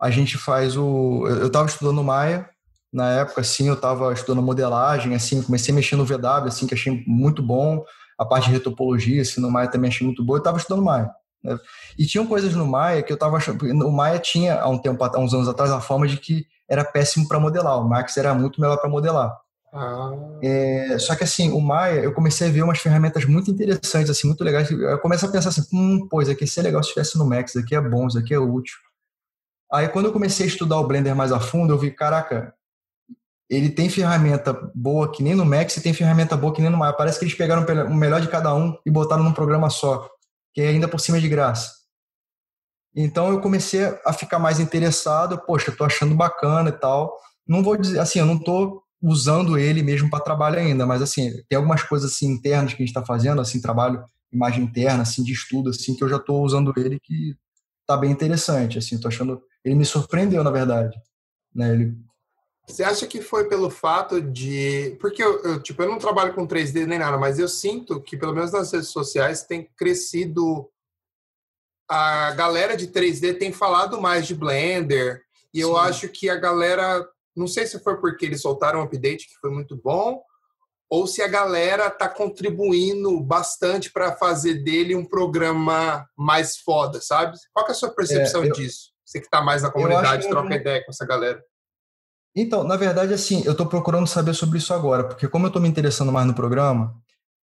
[0.00, 2.48] a gente faz o eu estava estudando Maia
[2.92, 6.74] na época assim eu estava estudando modelagem assim comecei a mexer no VW assim que
[6.74, 7.84] achei muito bom
[8.18, 11.10] a parte de retopologia assim no Maia também achei muito boa eu estava estudando Maia?
[11.98, 15.02] E tinham coisas no Maia que eu estava achando o Maia tinha há um tempo
[15.04, 18.34] há uns anos atrás a forma de que era péssimo para modelar o Max era
[18.34, 19.38] muito melhor para modelar
[19.72, 20.10] ah.
[20.42, 24.26] É, só que assim, o Maia, eu comecei a ver umas ferramentas muito interessantes, assim,
[24.26, 24.70] muito legais.
[24.70, 27.50] Eu começo a pensar assim, hum, pô, isso aqui seria legal se estivesse no Max,
[27.50, 28.76] isso aqui é bom, isso aqui é útil.
[29.70, 32.54] Aí quando eu comecei a estudar o Blender mais a fundo, eu vi, caraca,
[33.50, 36.78] ele tem ferramenta boa que nem no Max e tem ferramenta boa que nem no
[36.78, 36.92] Maia.
[36.94, 40.08] Parece que eles pegaram o melhor de cada um e botaram num programa só,
[40.58, 41.72] que é ainda por cima de graça.
[42.92, 47.16] Então eu comecei a ficar mais interessado, poxa, tô achando bacana e tal.
[47.46, 51.30] Não vou dizer, assim, eu não tô usando ele mesmo para trabalho ainda, mas assim,
[51.48, 55.22] tem algumas coisas assim internas que a gente está fazendo, assim, trabalho, imagem interna, assim,
[55.22, 57.36] de estudo, assim, que eu já estou usando ele que
[57.86, 60.98] tá bem interessante, assim, tô achando, ele me surpreendeu, na verdade,
[61.54, 61.96] né, ele...
[62.68, 66.46] Você acha que foi pelo fato de, porque eu, eu, tipo, eu não trabalho com
[66.46, 70.70] 3D nem nada, mas eu sinto que pelo menos nas redes sociais tem crescido
[71.90, 75.22] a galera de 3D tem falado mais de Blender,
[75.54, 75.62] e Sim.
[75.62, 79.38] eu acho que a galera não sei se foi porque eles soltaram um update que
[79.40, 80.22] foi muito bom,
[80.90, 87.36] ou se a galera está contribuindo bastante para fazer dele um programa mais foda, sabe?
[87.52, 88.90] Qual é a sua percepção é, eu, disso?
[89.04, 91.42] Você que está mais na comunidade, troca ideia com essa galera.
[92.34, 95.60] Então, na verdade, assim, eu estou procurando saber sobre isso agora, porque como eu estou
[95.60, 96.94] me interessando mais no programa,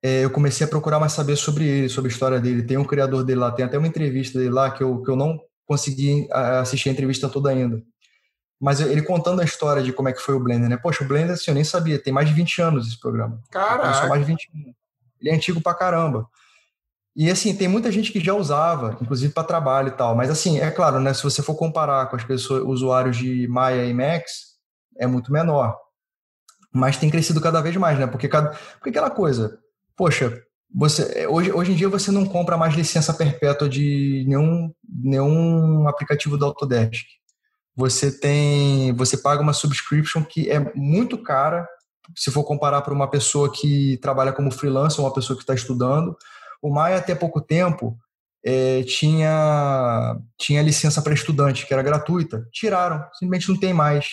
[0.04, 2.64] é, eu comecei a procurar mais saber sobre ele, sobre a história dele.
[2.64, 5.16] Tem um criador dele lá, tem até uma entrevista dele lá que eu, que eu
[5.16, 7.82] não consegui assistir a entrevista toda ainda.
[8.60, 10.78] Mas ele contando a história de como é que foi o Blender, né?
[10.78, 13.42] Poxa, o Blender, assim, eu nem sabia, tem mais de 20 anos esse programa.
[13.50, 13.94] Caraca!
[13.94, 14.76] Só mais de 20 anos.
[15.20, 16.28] Ele é antigo pra caramba.
[17.16, 20.16] E assim, tem muita gente que já usava, inclusive para trabalho e tal.
[20.16, 21.14] Mas assim, é claro, né?
[21.14, 24.53] Se você for comparar com as pessoas, usuários de Maya e Max,
[24.98, 25.78] é muito menor.
[26.72, 28.08] Mas tem crescido cada vez mais, né?
[28.08, 29.60] Porque, cada, porque aquela coisa,
[29.96, 30.42] poxa,
[30.74, 36.38] você, hoje, hoje em dia você não compra mais licença perpétua de nenhum, nenhum aplicativo
[36.38, 37.06] do Autodesk
[37.76, 41.68] você tem, você paga uma subscription que é muito cara,
[42.16, 46.16] se for comparar para uma pessoa que trabalha como freelancer uma pessoa que está estudando.
[46.62, 47.98] O Maia até pouco tempo
[48.46, 54.06] é, tinha tinha licença para estudante que era gratuita, tiraram, simplesmente não tem mais.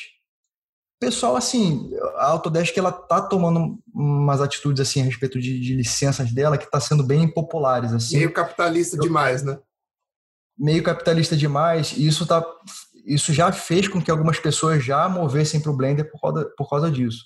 [1.01, 6.31] Pessoal, assim, a Autodesk ela tá tomando umas atitudes assim a respeito de, de licenças
[6.31, 8.19] dela que está sendo bem populares assim.
[8.19, 9.59] Meio capitalista Eu, demais, né?
[10.59, 12.45] Meio capitalista demais e isso está
[13.07, 16.69] isso já fez com que algumas pessoas já movessem para o Blender por causa, por
[16.69, 17.25] causa disso.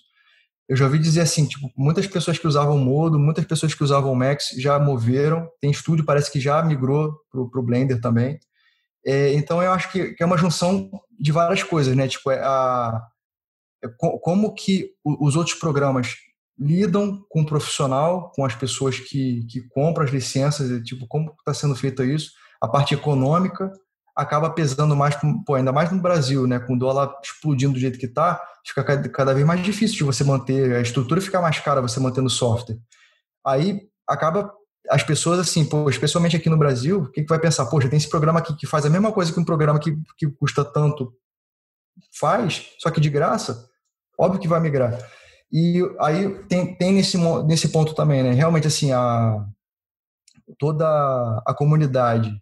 [0.69, 4.15] Eu já ouvi dizer assim, tipo, muitas pessoas que usavam Modo, muitas pessoas que usavam
[4.15, 5.49] Max já moveram.
[5.61, 8.39] Tem estúdio, parece que já migrou para o Blender também.
[9.05, 12.09] É, então, eu acho que, que, é uma junção de várias coisas, né?
[12.09, 13.03] Tipo, é a,
[13.99, 16.15] como que os outros programas
[16.59, 21.53] lidam com o profissional, com as pessoas que, que compram as licenças, tipo, como está
[21.53, 22.31] sendo feito isso,
[22.61, 23.71] a parte econômica,
[24.17, 26.61] acaba pesando mais, pô, ainda mais no Brasil, né?
[26.61, 30.23] Com o dólar explodindo do jeito que está, fica cada vez mais difícil de você
[30.23, 32.79] manter, a estrutura fica mais cara você mantendo o software.
[33.45, 34.53] Aí acaba
[34.89, 37.67] as pessoas, assim, pô, especialmente aqui no Brasil, o que, que vai pensar?
[37.67, 40.27] Poxa, tem esse programa aqui que faz a mesma coisa que um programa que, que
[40.29, 41.13] custa tanto
[42.13, 43.69] faz, só que de graça,
[44.19, 44.99] óbvio que vai migrar.
[45.53, 48.33] E aí tem, tem nesse, nesse ponto também, né?
[48.33, 49.45] Realmente, assim, a,
[50.59, 50.85] toda
[51.47, 52.33] a comunidade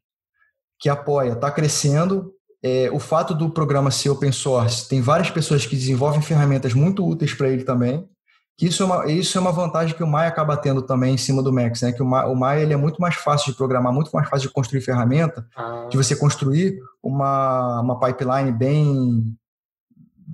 [0.78, 2.32] que apoia está crescendo.
[2.64, 7.06] É, o fato do programa ser open source, tem várias pessoas que desenvolvem ferramentas muito
[7.06, 8.08] úteis para ele também.
[8.56, 11.18] Que isso é, uma, isso é uma vantagem que o Maya acaba tendo também em
[11.18, 11.92] cima do Max, né?
[11.92, 14.48] Que o Maya, o Maya ele é muito mais fácil de programar, muito mais fácil
[14.48, 15.88] de construir ferramenta, ah.
[15.90, 19.36] de você construir uma, uma pipeline bem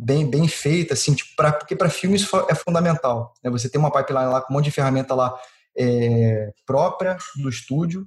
[0.00, 3.34] bem, bem feita, assim, tipo, pra, porque para filme isso é fundamental.
[3.42, 3.50] Né?
[3.50, 5.36] Você tem uma pipeline lá com um monte de ferramenta lá
[5.76, 8.06] é, própria do estúdio,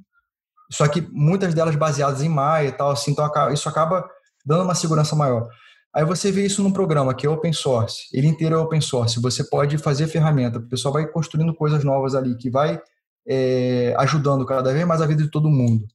[0.71, 4.09] só que muitas delas baseadas em Maya e tal, assim, então isso acaba
[4.45, 5.49] dando uma segurança maior.
[5.93, 9.19] Aí você vê isso num programa que é open source, ele inteiro é open source,
[9.19, 12.81] você pode fazer ferramenta, o pessoal vai construindo coisas novas ali, que vai
[13.27, 15.85] é, ajudando cada vez mais a vida de todo mundo.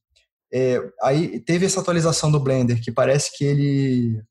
[0.53, 4.23] É, aí teve essa atualização do Blender, que parece que ele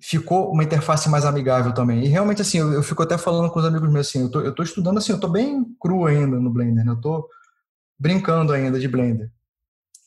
[0.00, 2.04] ficou uma interface mais amigável também.
[2.04, 4.40] E realmente, assim, eu, eu fico até falando com os amigos meus, assim, eu tô,
[4.40, 6.92] eu tô estudando, assim, eu tô bem cru ainda no Blender, né?
[6.92, 7.28] Eu tô
[7.98, 9.30] brincando ainda de Blender.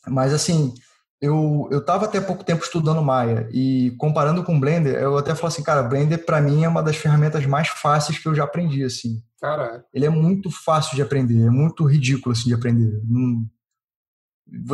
[0.07, 0.73] Mas, assim,
[1.21, 5.47] eu, eu tava até pouco tempo estudando Maya e comparando com Blender, eu até falo
[5.47, 8.83] assim, cara, Blender para mim é uma das ferramentas mais fáceis que eu já aprendi,
[8.83, 9.21] assim.
[9.41, 9.85] Cara.
[9.93, 13.01] Ele é muito fácil de aprender, é muito ridículo, assim, de aprender.
[13.09, 13.45] Hum.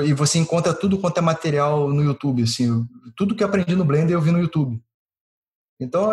[0.04, 2.86] E você encontra tudo quanto é material no YouTube, assim.
[3.16, 4.82] Tudo que eu aprendi no Blender eu vi no YouTube.
[5.80, 6.10] Então,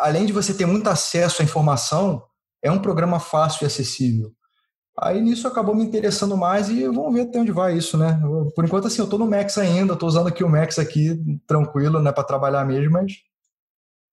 [0.00, 2.22] além de você ter muito acesso à informação,
[2.62, 4.32] é um programa fácil e acessível.
[4.98, 8.20] Aí nisso acabou me interessando mais e vamos ver até onde vai isso, né?
[8.54, 12.00] Por enquanto, assim, eu estou no Max ainda, estou usando aqui o Max aqui, tranquilo,
[12.00, 13.14] né, para trabalhar mesmo, mas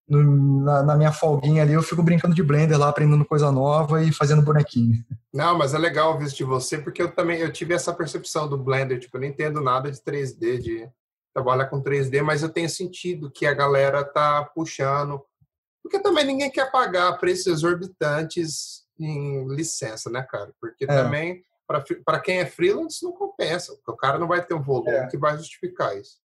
[0.07, 4.01] no, na, na, minha folguinha ali eu fico brincando de Blender lá, aprendendo coisa nova
[4.01, 5.03] e fazendo bonequinho.
[5.33, 8.47] Não, mas é legal ouvir isso de você, porque eu também eu tive essa percepção
[8.47, 10.89] do Blender, tipo, eu não entendo nada de 3D, de
[11.37, 15.23] trabalhar com 3D, mas eu tenho sentido que a galera tá puxando,
[15.83, 20.51] porque também ninguém quer pagar preços exorbitantes em licença, né, cara?
[20.59, 20.87] Porque é.
[20.87, 21.43] também,
[22.03, 25.05] para quem é freelance, não compensa, porque o cara não vai ter um volume é.
[25.05, 26.17] que vai justificar isso.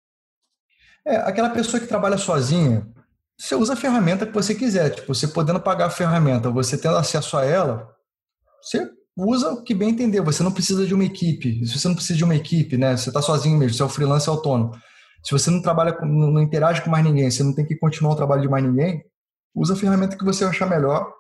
[1.05, 2.89] É, aquela pessoa que trabalha sozinha,
[3.37, 4.89] você usa a ferramenta que você quiser.
[4.91, 7.95] Tipo, você podendo pagar a ferramenta, você tendo acesso a ela,
[8.63, 10.23] você usa o que bem entender.
[10.23, 11.67] Você não precisa de uma equipe.
[11.67, 12.97] Se você não precisa de uma equipe, né?
[12.97, 14.73] Você está sozinho mesmo, você é o freelance autônomo.
[15.23, 18.13] Se você não trabalha, com, não interage com mais ninguém, você não tem que continuar
[18.13, 19.05] o trabalho de mais ninguém,
[19.55, 21.13] usa a ferramenta que você achar melhor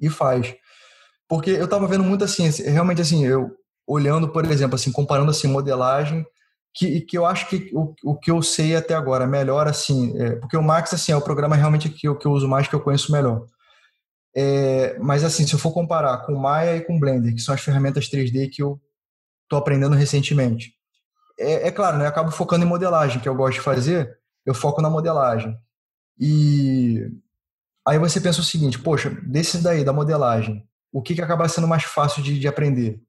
[0.00, 0.54] e faz.
[1.28, 3.50] Porque eu estava vendo muito assim, realmente assim, eu
[3.86, 6.26] olhando, por exemplo, assim, comparando assim modelagem,
[6.74, 10.36] que, que eu acho que o, o que eu sei até agora melhor assim, é,
[10.36, 12.74] porque o Max assim é o programa realmente que eu, que eu uso mais, que
[12.74, 13.46] eu conheço melhor.
[14.36, 17.62] É, mas assim, se eu for comparar com Maya e com Blender, que são as
[17.62, 18.78] ferramentas 3D que eu
[19.44, 20.75] estou aprendendo recentemente,
[21.38, 24.54] é, é claro, né, eu acabo focando em modelagem, que eu gosto de fazer, eu
[24.54, 25.56] foco na modelagem.
[26.18, 27.10] E
[27.86, 31.68] aí você pensa o seguinte, poxa, desses daí, da modelagem, o que, que acaba sendo
[31.68, 33.00] mais fácil de, de aprender?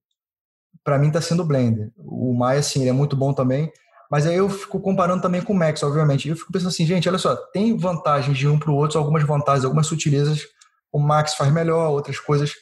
[0.84, 1.91] Para mim está sendo o Blender.
[1.97, 3.71] O Maya, sim, ele é muito bom também,
[4.09, 6.30] mas aí eu fico comparando também com o Max, obviamente.
[6.30, 9.23] Eu fico pensando assim, gente, olha só, tem vantagens de um para o outro, algumas
[9.23, 10.41] vantagens, algumas sutilezas.
[10.91, 12.53] O Max faz melhor, outras coisas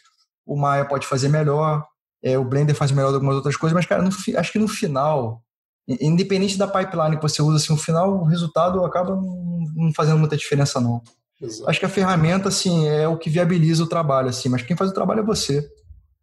[0.45, 1.83] o Maya pode fazer melhor,
[2.23, 5.43] é, o Blender faz melhor algumas outras coisas, mas, cara, no, acho que no final,
[5.87, 10.37] independente da pipeline que você usa, assim, no final o resultado acaba não fazendo muita
[10.37, 11.01] diferença não.
[11.39, 11.69] Exato.
[11.69, 14.89] Acho que a ferramenta assim é o que viabiliza o trabalho assim, mas quem faz
[14.89, 15.69] o trabalho é você.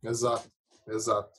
[0.03, 0.51] Exato,
[0.89, 1.31] exato.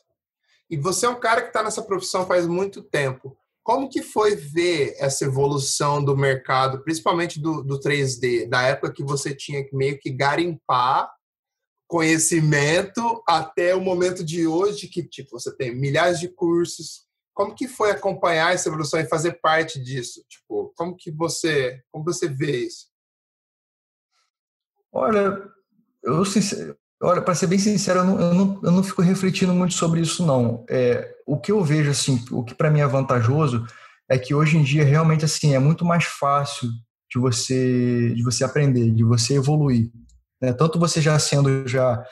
[0.69, 3.35] E você é um cara que está nessa profissão faz muito tempo.
[3.61, 9.03] Como que foi ver essa evolução do mercado, principalmente do, do 3D, da época que
[9.03, 11.09] você tinha que meio que garimpar
[11.87, 17.03] conhecimento até o momento de hoje que tipo você tem milhares de cursos,
[17.33, 20.23] como que foi acompanhar essa evolução e fazer parte disso?
[20.29, 22.87] Tipo, como que você, como você vê isso?
[24.91, 25.41] Olha,
[26.03, 26.23] eu
[27.01, 30.01] olha, para ser bem sincero, eu não, eu não, eu, não, fico refletindo muito sobre
[30.01, 30.63] isso não.
[30.69, 33.65] É, o que eu vejo assim, o que para mim é vantajoso
[34.07, 36.69] é que hoje em dia realmente assim é muito mais fácil
[37.09, 39.91] de você de você aprender, de você evoluir.
[40.39, 40.53] Né?
[40.53, 42.03] Tanto você já sendo já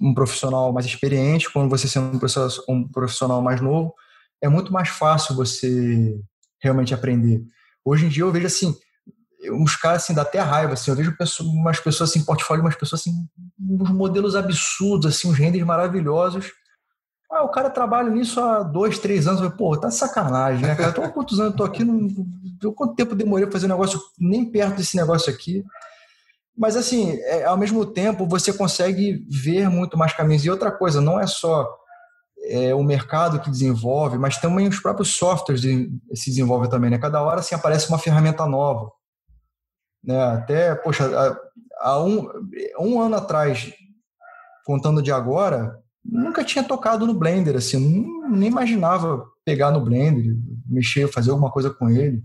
[0.00, 2.18] um profissional mais experiente, como você sendo
[2.68, 3.94] um profissional mais novo,
[4.42, 6.20] é muito mais fácil você
[6.60, 7.42] realmente aprender.
[7.84, 8.76] Hoje em dia eu vejo assim,
[9.50, 12.76] uns caras assim, dá até raiva, assim, eu vejo pessoas, umas pessoas assim, portfólio, umas
[12.76, 13.12] pessoas assim,
[13.58, 16.52] uns modelos absurdos, assim, uns renders maravilhosos.
[17.30, 19.40] Ah, o cara trabalha nisso há dois, três anos.
[19.40, 20.92] Eu pô, tá sacanagem, né, cara?
[20.92, 22.06] Tô quantos anos eu tô aqui, não,
[22.74, 25.64] quanto tempo demorei pra fazer um negócio nem perto desse negócio aqui.
[26.54, 30.44] Mas, assim, é, ao mesmo tempo, você consegue ver muito mais caminhos.
[30.44, 31.66] E outra coisa, não é só
[32.44, 36.90] é, o mercado que desenvolve, mas também os próprios softwares de, se desenvolvem também.
[36.90, 36.98] Né?
[36.98, 38.90] Cada hora assim, aparece uma ferramenta nova.
[40.02, 40.20] Né?
[40.20, 41.04] Até, poxa,
[41.80, 42.28] há, um,
[42.80, 43.72] um ano atrás,
[44.64, 50.36] contando de agora, nunca tinha tocado no Blender, assim, nem imaginava pegar no Blender,
[50.66, 52.22] mexer, fazer alguma coisa com ele.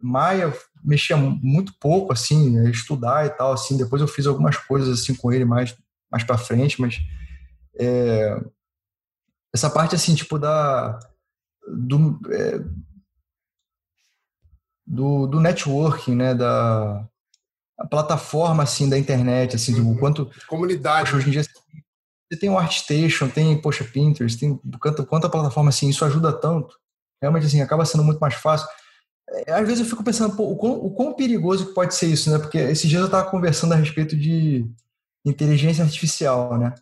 [0.00, 0.52] Maia
[0.84, 3.76] mexia muito pouco, assim, estudar e tal, assim.
[3.76, 5.74] Depois eu fiz algumas coisas assim com ele mais
[6.10, 6.98] mais para frente, mas
[7.78, 8.40] é,
[9.56, 10.98] essa parte assim, tipo da
[11.66, 12.60] do, é,
[14.86, 17.08] do, do networking, né, da
[17.90, 19.94] plataforma assim da internet, assim, uhum.
[19.94, 21.10] do quanto comunidade.
[21.10, 25.30] Poxa, hoje em dia você tem o ArtStation, tem, poxa, Pinterest, tem quanto, quanto a
[25.30, 26.78] plataforma assim, isso ajuda tanto.
[27.20, 28.68] Realmente assim, acaba sendo muito mais fácil.
[29.28, 32.06] É, às vezes eu fico pensando, pô, o quão, o quão perigoso que pode ser
[32.06, 32.38] isso, né?
[32.38, 34.68] Porque esses dias eu estava conversando a respeito de
[35.24, 36.74] inteligência artificial, né?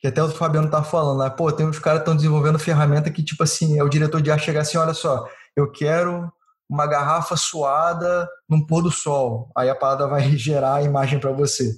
[0.00, 1.30] Que até o Fabiano tá falando, né?
[1.30, 4.30] Pô, tem uns caras que estão desenvolvendo ferramenta que, tipo assim, é o diretor de
[4.30, 6.30] arte chegar assim, olha só, eu quero
[6.68, 9.50] uma garrafa suada num pôr do sol.
[9.56, 11.72] Aí a parada vai gerar a imagem para você.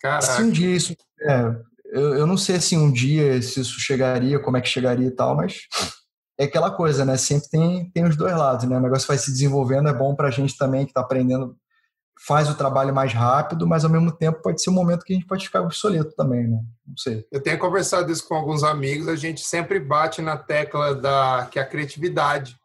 [0.00, 0.22] Caraca.
[0.22, 0.94] Se um dia isso...
[1.22, 1.54] É,
[1.92, 5.10] eu, eu não sei se um dia se isso chegaria, como é que chegaria e
[5.10, 5.62] tal, mas
[6.38, 7.16] é aquela coisa, né?
[7.16, 8.76] Sempre tem, tem os dois lados, né?
[8.76, 11.56] O negócio vai se desenvolvendo, é bom para a gente também que está aprendendo,
[12.26, 15.16] faz o trabalho mais rápido, mas ao mesmo tempo pode ser um momento que a
[15.16, 16.62] gente pode ficar obsoleto também, né?
[16.86, 17.26] Não sei.
[17.32, 21.58] Eu tenho conversado isso com alguns amigos, a gente sempre bate na tecla da que
[21.58, 22.60] a criatividade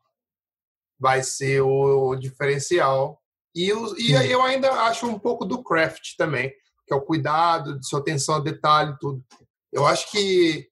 [0.99, 3.21] vai ser o diferencial.
[3.55, 6.49] E, e aí eu ainda acho um pouco do craft também,
[6.85, 9.23] que é o cuidado, de sua atenção ao detalhe, tudo.
[9.71, 10.67] Eu acho que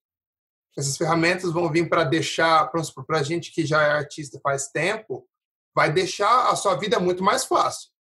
[0.78, 5.26] essas ferramentas vão vir para deixar, para a gente que já é artista faz tempo,
[5.74, 7.93] vai deixar a sua vida muito mais fácil.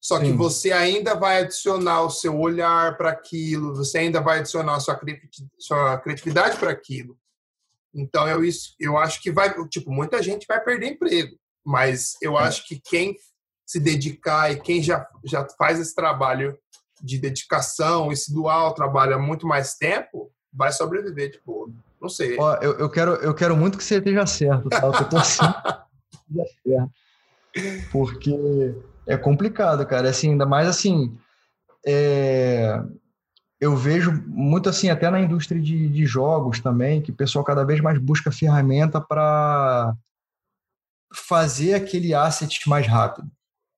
[0.00, 0.26] Só Sim.
[0.26, 4.80] que você ainda vai adicionar o seu olhar para aquilo, você ainda vai adicionar a
[4.80, 4.98] sua,
[5.58, 7.18] sua criatividade para aquilo.
[7.94, 12.36] Então, eu, isso, eu acho que vai, tipo, muita gente vai perder emprego, mas eu
[12.36, 13.16] acho que quem
[13.66, 16.56] se dedicar e quem já, já faz esse trabalho
[17.02, 22.08] de dedicação e se doar ao trabalho há muito mais tempo, vai sobreviver, tipo, não
[22.08, 22.36] sei.
[22.38, 24.86] Ó, eu, eu, quero, eu quero muito que você esteja certo, tá?
[24.86, 25.42] Eu tô assim.
[27.90, 28.74] Porque
[29.06, 30.08] é complicado, cara.
[30.08, 31.16] Assim, ainda mais assim,
[31.86, 32.82] é...
[33.60, 37.64] eu vejo muito assim, até na indústria de, de jogos também, que o pessoal cada
[37.64, 39.94] vez mais busca ferramenta para
[41.14, 43.30] fazer aquele asset mais rápido.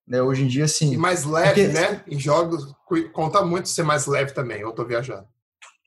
[0.07, 0.21] Né?
[0.21, 0.93] Hoje em dia, assim.
[0.93, 1.67] E mais leve, porque...
[1.67, 2.03] né?
[2.07, 2.73] Em jogos,
[3.13, 4.61] conta muito ser mais leve também.
[4.61, 5.27] Eu tô viajando.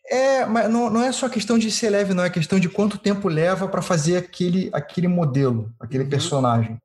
[0.09, 2.24] É, mas não, não é só questão de ser leve, não.
[2.24, 6.11] É questão de quanto tempo leva para fazer aquele, aquele modelo, aquele uhum.
[6.11, 6.78] personagem.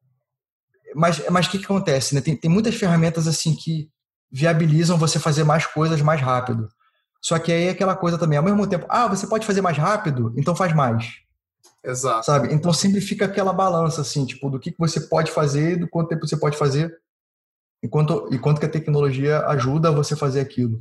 [0.97, 2.15] Mas o mas que, que acontece?
[2.15, 2.21] Né?
[2.21, 3.89] Tem, tem muitas ferramentas assim que
[4.31, 6.67] viabilizam você fazer mais coisas mais rápido.
[7.21, 9.77] Só que aí é aquela coisa também, ao mesmo tempo, ah, você pode fazer mais
[9.77, 11.05] rápido, então faz mais.
[11.83, 12.25] Exato.
[12.25, 12.53] Sabe?
[12.53, 16.09] Então sempre fica aquela balança, assim, tipo, do que, que você pode fazer, do quanto
[16.09, 16.93] tempo você pode fazer,
[17.81, 20.77] e quanto, e quanto que a tecnologia ajuda você a fazer aquilo.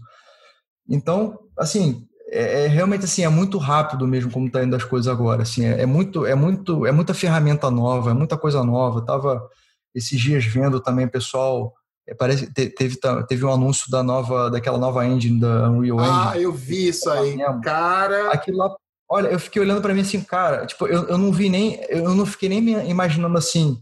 [0.88, 5.06] Então, assim, é, é, realmente assim é muito rápido mesmo como está indo as coisas
[5.06, 9.00] agora assim é, é, muito é muito é muita ferramenta nova é muita coisa nova
[9.04, 9.48] tava
[9.96, 11.74] esses dias vendo também pessoal
[12.06, 16.38] é, parece teve teve um anúncio da nova daquela nova engine da Unreal Engine ah
[16.38, 18.76] eu vi isso aí cara aquilo lá
[19.08, 22.14] olha eu fiquei olhando para mim assim cara tipo eu, eu não vi nem eu
[22.14, 23.80] não fiquei nem me imaginando assim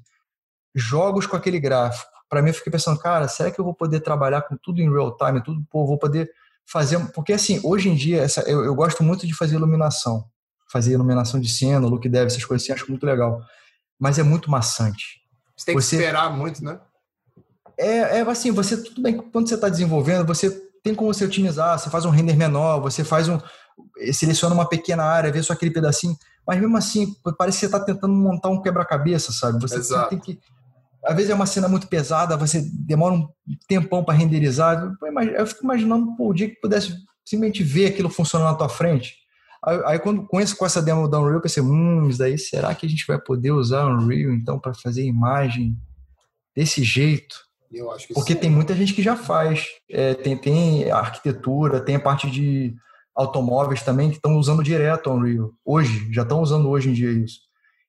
[0.75, 4.01] jogos com aquele gráfico para mim eu fiquei pensando cara será que eu vou poder
[4.01, 6.31] trabalhar com tudo em real time tudo pô vou poder
[6.67, 6.99] fazer.
[7.13, 10.25] Porque, assim, hoje em dia, essa, eu, eu gosto muito de fazer iluminação.
[10.71, 13.43] Fazer iluminação de cena, look dev, essas coisas assim, acho muito legal.
[13.99, 15.21] Mas é muito maçante.
[15.57, 16.79] Você tem que você, esperar muito, né?
[17.79, 20.51] É, é assim, você, tudo bem, quando você está desenvolvendo, você
[20.83, 23.39] tem como você otimizar, você faz um render menor, você faz um.
[24.13, 27.81] seleciona uma pequena área, vê só aquele pedacinho, mas mesmo assim, parece que você está
[27.81, 29.61] tentando montar um quebra-cabeça, sabe?
[29.61, 30.39] Você, você tem que
[31.05, 33.29] às vezes é uma cena muito pesada, você demora um
[33.69, 34.91] tempão para renderizar.
[35.37, 36.95] Eu fico imaginando pô, o dia que pudesse
[37.25, 39.17] simplesmente ver aquilo funcionando na tua frente.
[39.87, 42.85] Aí, quando conheço com essa demo da Unreal, eu pensei, hum, isso daí será que
[42.85, 45.77] a gente vai poder usar Unreal então para fazer imagem
[46.55, 47.45] desse jeito?
[47.73, 48.41] Eu acho que Porque sim.
[48.41, 49.67] tem muita gente que já faz.
[49.91, 52.75] É, tem, tem arquitetura, tem a parte de
[53.15, 55.51] automóveis também que estão usando direto Unreal.
[55.65, 57.41] Hoje, já estão usando hoje em dia isso.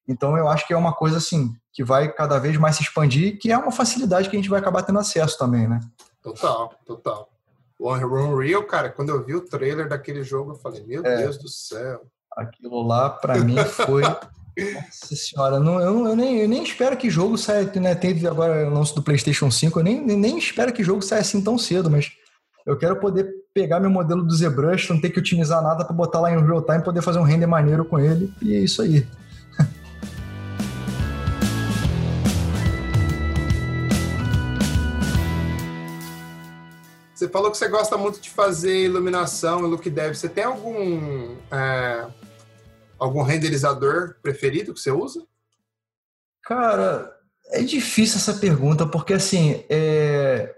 [0.08, 3.38] Então eu acho que é uma coisa assim, que vai cada vez mais se expandir,
[3.40, 5.80] que é uma facilidade que a gente vai acabar tendo acesso também, né?
[6.22, 7.30] Total, total.
[7.80, 11.18] O Unreal, cara, quando eu vi o trailer daquele jogo, eu falei, meu é.
[11.18, 12.02] Deus do céu.
[12.36, 14.04] Aquilo lá, para mim, foi.
[14.58, 17.70] Nossa senhora, não, eu, eu, nem, eu nem espero que jogo saia.
[17.76, 21.22] Né, teve agora o lance do PlayStation 5, eu nem, nem espero que jogo saia
[21.22, 22.14] assim tão cedo, mas
[22.66, 26.22] eu quero poder pegar meu modelo do ZBrush, não ter que otimizar nada para botar
[26.22, 29.06] lá em real time, poder fazer um render maneiro com ele, e é isso aí.
[37.26, 40.14] Você falou que você gosta muito de fazer iluminação e look dev.
[40.14, 42.08] Você tem algum é,
[43.00, 45.26] algum renderizador preferido que você usa?
[46.44, 47.12] Cara,
[47.52, 50.54] é difícil essa pergunta porque assim é,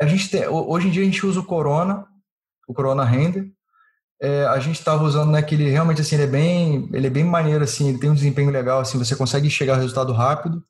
[0.00, 2.04] a gente tem, hoje em dia a gente usa o Corona,
[2.66, 3.48] o Corona Render.
[4.20, 7.22] É, a gente estava usando naquele né, realmente assim ele é bem ele é bem
[7.22, 10.60] maneiro assim ele tem um desempenho legal assim você consegue chegar ao resultado rápido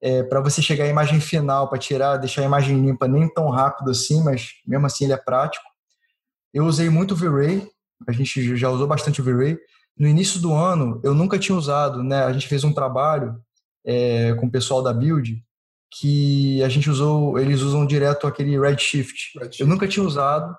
[0.00, 3.48] é, para você chegar à imagem final, para tirar, deixar a imagem limpa, nem tão
[3.48, 5.64] rápido assim, mas mesmo assim ele é prático.
[6.52, 7.68] Eu usei muito o V-Ray,
[8.06, 9.58] a gente já usou bastante o V-Ray.
[9.98, 12.22] No início do ano, eu nunca tinha usado, né?
[12.24, 13.36] A gente fez um trabalho
[13.84, 15.42] é, com o pessoal da Build
[15.90, 19.38] que a gente usou, eles usam direto aquele Redshift.
[19.38, 19.60] Redshift.
[19.60, 20.54] Eu nunca tinha usado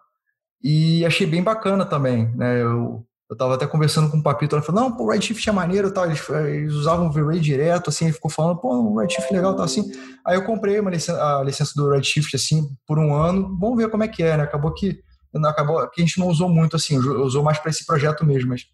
[0.61, 2.61] e achei bem bacana também, né?
[2.61, 5.51] Eu eu tava até conversando com o Papito, ela falou, não, pô, o Redshift é
[5.51, 9.31] maneiro tal, eles, eles usavam o V-Ray direto, assim, ele ficou falando, pô, o Redshift
[9.31, 9.83] legal tal, assim.
[10.25, 13.89] Aí eu comprei uma licença, a licença do Redshift, assim, por um ano, vamos ver
[13.91, 14.43] como é que é, né?
[14.43, 14.99] Acabou que,
[15.45, 18.65] acabou que a gente não usou muito, assim, usou mais para esse projeto mesmo, mas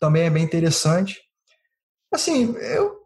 [0.00, 1.20] também é bem interessante.
[2.12, 2.96] Assim, eu,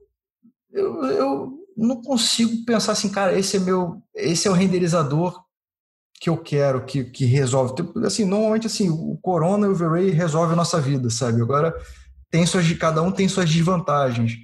[0.73, 5.39] eu, eu não consigo pensar assim, cara, esse é meu, esse é o renderizador
[6.21, 7.75] que eu quero, que, que resolve.
[7.75, 11.41] Tipo, assim, normalmente assim, o Corona e o V-Ray resolvem a nossa vida, sabe?
[11.41, 11.75] Agora
[12.31, 14.35] tem suas, cada um tem suas desvantagens.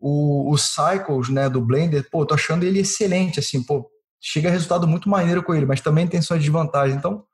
[0.00, 3.88] O, o Cycles, né, do Blender, pô, tô achando ele excelente, assim, pô,
[4.20, 6.98] chega resultado muito maneiro com ele, mas também tem suas desvantagens.
[6.98, 7.24] Então,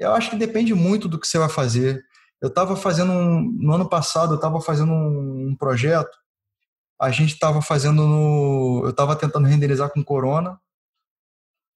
[0.00, 2.02] eu acho que depende muito do que você vai fazer.
[2.40, 6.10] Eu estava fazendo um, no ano passado, eu estava fazendo um, um projeto.
[7.00, 10.58] A gente estava fazendo no, eu estava tentando renderizar com Corona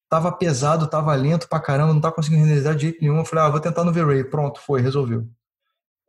[0.09, 3.18] tava pesado, tava lento pra caramba, não tava conseguindo renderizar de jeito nenhum.
[3.18, 4.24] Eu falei, ah, vou tentar no V-Ray.
[4.24, 5.26] Pronto, foi, resolveu.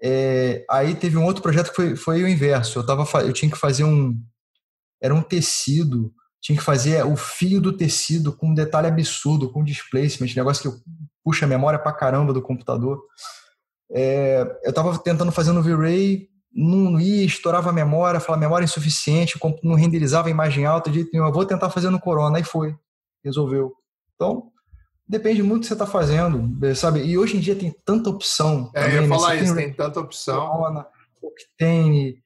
[0.01, 2.79] É, aí teve um outro projeto que foi, foi o inverso.
[2.79, 4.15] Eu, tava, eu tinha que fazer um.
[5.01, 9.63] Era um tecido, tinha que fazer o fio do tecido com um detalhe absurdo, com
[9.63, 10.79] displacement, negócio que
[11.23, 12.99] puxa a memória pra caramba do computador.
[13.91, 19.39] É, eu tava tentando fazer no V-Ray, não ia, estourava a memória, falava memória insuficiente,
[19.63, 21.27] não renderizava a imagem alta de jeito nenhum.
[21.27, 22.75] Eu vou tentar fazer no Corona, aí foi,
[23.23, 23.73] resolveu.
[24.17, 24.51] Então,
[25.07, 27.05] depende muito do que você está fazendo, sabe?
[27.05, 28.69] E hoje em dia tem tanta opção.
[28.73, 29.15] É, também, eu ia né?
[29.15, 30.85] falar isso, tem, tem tanta opção.
[31.21, 32.17] Octane,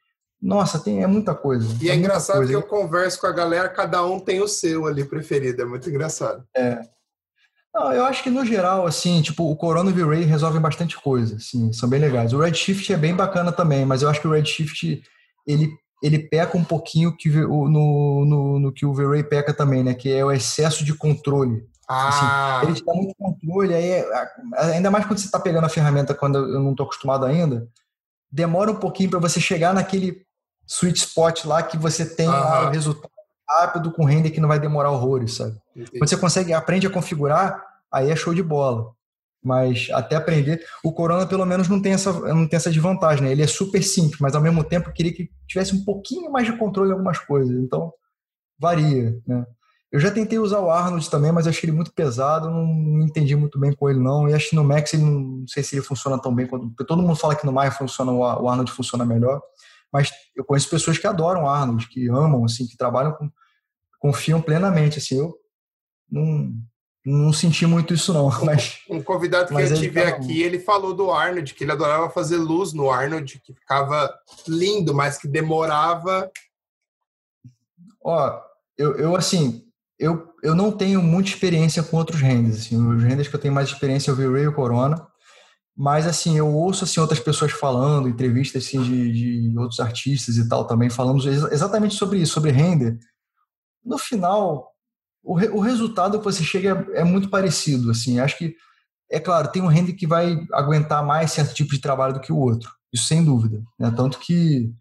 [0.42, 1.68] nossa, tem, é muita coisa.
[1.82, 2.52] E é, é engraçado coisa.
[2.52, 5.88] que eu converso com a galera, cada um tem o seu ali preferido, é muito
[5.88, 6.44] engraçado.
[6.56, 6.80] É.
[7.74, 11.00] Não, eu acho que no geral, assim, tipo, o Corona e o V-Ray resolvem bastante
[11.00, 12.34] coisa, assim, são bem legais.
[12.34, 15.02] O Redshift é bem bacana também, mas eu acho que o Redshift,
[15.48, 15.72] ele,
[16.04, 20.12] ele peca um pouquinho que, no, no, no que o V-Ray peca também, né, que
[20.12, 21.64] é o excesso de controle.
[21.92, 22.58] Assim, ah.
[22.58, 24.06] Assim, ele te dá muito controle, aí,
[24.74, 27.68] ainda mais quando você está pegando a ferramenta quando eu não estou acostumado ainda,
[28.32, 30.26] demora um pouquinho para você chegar naquele
[30.66, 33.12] sweet spot lá que você tem o resultado
[33.50, 35.58] rápido com render que não vai demorar horrores, sabe?
[35.76, 36.00] Entendi.
[36.00, 37.62] Quando você consegue, aprende a configurar,
[37.92, 38.92] aí é show de bola.
[39.44, 43.32] Mas até aprender, o Corona pelo menos não tem essa, não tem essa desvantagem, né?
[43.32, 46.46] Ele é super simples, mas ao mesmo tempo eu queria que tivesse um pouquinho mais
[46.46, 47.52] de controle em algumas coisas.
[47.58, 47.92] Então,
[48.58, 49.46] varia, né?
[49.92, 53.60] Eu já tentei usar o Arnold também, mas achei ele muito pesado, não entendi muito
[53.60, 54.30] bem com ele não.
[54.30, 56.72] E acho que no Max ele não, não sei se ele funciona tão bem quanto.
[56.86, 59.42] Todo mundo fala que no Maya funciona, o Arnold funciona melhor.
[59.92, 63.30] Mas eu conheço pessoas que adoram o Arnold, que amam, assim, que trabalham com.
[64.00, 65.00] confiam plenamente.
[65.00, 65.36] Assim, eu
[66.10, 66.54] não,
[67.06, 68.30] não senti muito isso, não.
[68.46, 70.08] Mas, um convidado que eu tive tá...
[70.08, 74.10] aqui, ele falou do Arnold, que ele adorava fazer luz no Arnold, que ficava
[74.48, 76.32] lindo, mas que demorava.
[78.02, 78.42] Ó,
[78.78, 79.70] eu, eu assim,
[80.02, 82.58] eu, eu não tenho muita experiência com outros renders.
[82.58, 85.08] Assim, os renders que eu tenho mais experiência é o V-Ray e o Corona.
[85.78, 90.50] Mas, assim, eu ouço assim, outras pessoas falando, entrevistas assim, de, de outros artistas e
[90.50, 92.98] tal também, falando exatamente sobre isso, sobre render.
[93.86, 94.72] No final,
[95.24, 97.92] o, re, o resultado que você chega é, é muito parecido.
[97.92, 98.56] Assim, acho que,
[99.10, 102.34] é claro, tem um render que vai aguentar mais certo tipo de trabalho do que
[102.34, 102.72] o outro.
[102.92, 103.62] Isso sem dúvida.
[103.80, 103.94] Né?
[103.96, 104.74] Tanto que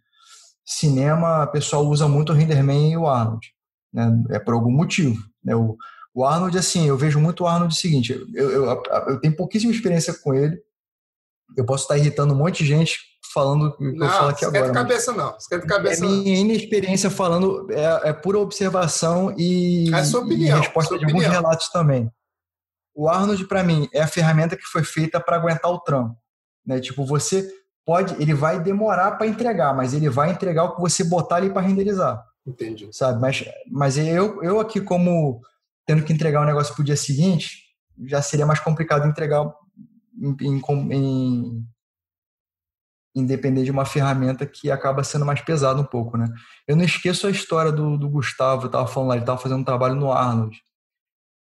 [0.65, 3.47] cinema, o pessoal usa muito o RenderMan e o Arnold
[3.93, 4.11] né?
[4.31, 5.23] É por algum motivo.
[5.45, 5.55] Né?
[5.55, 5.77] O,
[6.15, 9.73] o Arnold, assim, eu vejo muito o Arnold o seguinte: eu, eu, eu tenho pouquíssima
[9.73, 10.61] experiência com ele.
[11.57, 12.99] Eu posso estar irritando um monte de gente
[13.33, 14.67] falando o que não, eu falo aqui agora.
[14.67, 15.37] Não, cabeça não.
[15.37, 20.61] Esquenta cabeça é minha inexperiência falando, é, é, pura observação e, é sua opinião, e
[20.61, 22.11] resposta de alguns relatos também.
[22.95, 26.17] O Arnold, para mim, é a ferramenta que foi feita para aguentar o trampo.
[26.67, 26.81] Né?
[26.81, 27.49] Tipo, você
[27.85, 31.51] pode, ele vai demorar para entregar, mas ele vai entregar o que você botar ali
[31.51, 32.23] para renderizar.
[32.47, 32.89] Entendi.
[32.93, 33.21] Sabe?
[33.21, 35.41] Mas, mas eu, eu aqui, como
[35.87, 37.65] tendo que entregar o um negócio para o dia seguinte,
[38.07, 39.45] já seria mais complicado entregar
[40.17, 40.63] em, em,
[40.93, 41.67] em,
[43.15, 46.33] em, depender de uma ferramenta que acaba sendo mais pesado um pouco, né?
[46.67, 49.61] Eu não esqueço a história do, do Gustavo, eu estava falando lá, ele estava fazendo
[49.61, 50.63] um trabalho no Arnold.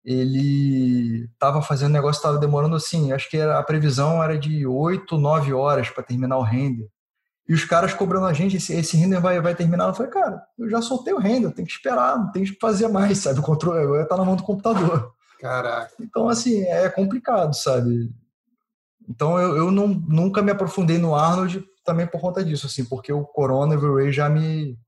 [0.05, 5.53] Ele estava fazendo negócio, estava demorando assim, acho que a previsão era de 8, 9
[5.53, 6.88] horas para terminar o render.
[7.49, 9.88] E os caras cobrando a gente, esse, esse render vai, vai terminar.
[9.88, 12.88] Eu falei, cara, eu já soltei o render, tem que esperar, não tem que fazer
[12.88, 13.40] mais, sabe?
[13.40, 15.14] O controle agora tá na mão do computador.
[15.40, 15.94] Caraca.
[15.99, 18.12] Então, assim, é complicado, sabe?
[19.09, 23.11] Então, eu, eu não, nunca me aprofundei no Arnold também por conta disso, assim, porque
[23.11, 24.78] o Corona e o Ray já me.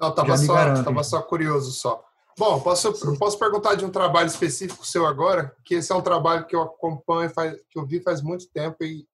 [0.00, 0.82] Não, tava, só, garante.
[0.82, 2.02] tava só curioso só.
[2.36, 5.54] Bom, posso, posso perguntar de um trabalho específico seu agora?
[5.64, 8.82] Que esse é um trabalho que eu acompanho, faz, que eu vi faz muito tempo
[8.82, 9.06] e,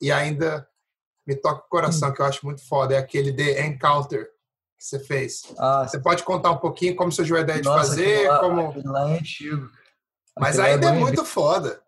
[0.00, 0.66] e ainda
[1.26, 4.26] me toca o coração, que eu acho muito foda, é aquele The Encounter
[4.78, 5.42] que você fez.
[5.58, 8.28] Ah, você pode contar um pouquinho como surgiu a ideia de fazer?
[8.28, 8.82] Lá, como...
[8.84, 9.70] lá é antigo.
[10.38, 11.80] Mas ainda é, é muito foda.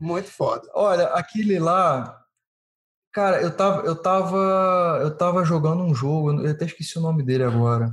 [0.00, 0.68] Muito foda.
[0.74, 2.22] Olha, aquele lá,
[3.12, 7.22] cara, eu tava, eu tava, eu tava jogando um jogo, eu até esqueci o nome
[7.22, 7.92] dele agora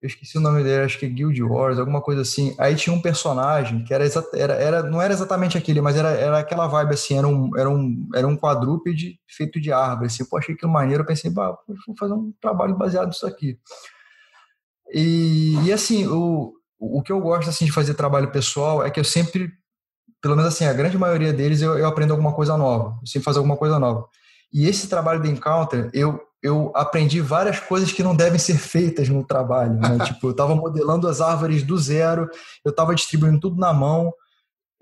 [0.00, 2.54] eu esqueci o nome dele, acho que é Guild Wars, alguma coisa assim.
[2.56, 6.38] Aí tinha um personagem que era, era, era não era exatamente aquele, mas era, era
[6.38, 10.06] aquela vibe assim, era um, era um, era um quadrúpede feito de árvore.
[10.06, 10.24] Assim.
[10.24, 11.58] Pô, achei aquilo maneiro, eu pensei, vou
[11.98, 13.58] fazer um trabalho baseado nisso aqui.
[14.92, 19.00] E, e assim, o, o que eu gosto assim de fazer trabalho pessoal é que
[19.00, 19.50] eu sempre,
[20.22, 23.24] pelo menos assim, a grande maioria deles eu, eu aprendo alguma coisa nova, eu sempre
[23.24, 24.06] faço alguma coisa nova.
[24.52, 29.08] E esse trabalho de Encounter, eu eu aprendi várias coisas que não devem ser feitas
[29.08, 29.74] no trabalho.
[29.74, 29.98] Né?
[30.06, 32.28] tipo, eu estava modelando as árvores do zero,
[32.64, 34.12] eu estava distribuindo tudo na mão,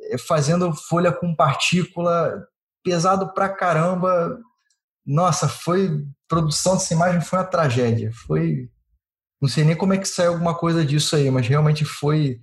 [0.00, 2.46] eh, fazendo folha com partícula,
[2.84, 4.38] pesado pra caramba.
[5.04, 6.04] Nossa, foi.
[6.28, 8.10] Produção dessa imagem foi uma tragédia.
[8.26, 8.68] Foi.
[9.40, 12.40] Não sei nem como é que saiu alguma coisa disso aí, mas realmente foi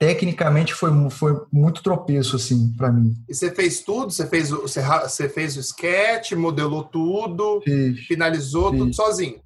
[0.00, 3.14] tecnicamente foi, foi muito tropeço assim para mim.
[3.28, 4.10] E você fez tudo?
[4.10, 8.00] Você fez o você, você fez o sketch, modelou tudo, Fiz.
[8.06, 8.80] finalizou Fiz.
[8.80, 9.40] tudo sozinho.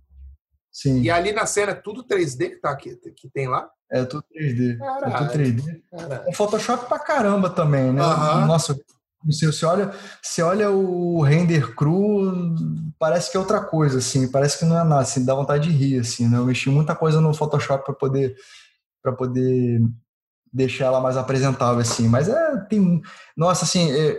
[0.72, 1.02] Sim.
[1.02, 3.68] E ali na cena é tudo 3D que tá aqui, que tem lá?
[3.90, 4.78] É tudo 3D.
[4.78, 5.12] Caralho.
[5.12, 5.82] É tudo 3D.
[5.90, 6.28] Caralho.
[6.28, 8.00] É Photoshop pra caramba também, né?
[8.00, 8.78] Nossa,
[9.24, 9.92] você, você olha,
[10.22, 12.54] você olha o render cru,
[12.96, 15.76] parece que é outra coisa, assim, parece que não é nada, assim, dá vontade de
[15.76, 16.38] rir, assim, né?
[16.38, 18.36] Eu mexi muita coisa no Photoshop para poder
[19.02, 19.82] para poder
[20.54, 22.08] deixar ela mais apresentável, assim.
[22.08, 23.02] Mas é, tem.
[23.36, 24.16] Nossa, assim, é,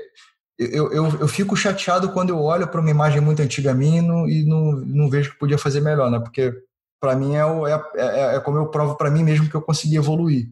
[0.60, 4.02] eu, eu, eu fico chateado quando eu olho para uma imagem muito antiga minha e
[4.02, 6.20] não, e não, não vejo que podia fazer melhor, né?
[6.20, 6.54] Porque
[7.00, 9.62] para mim é, o, é, é, é, como eu provo para mim mesmo que eu
[9.62, 10.50] consegui evoluir.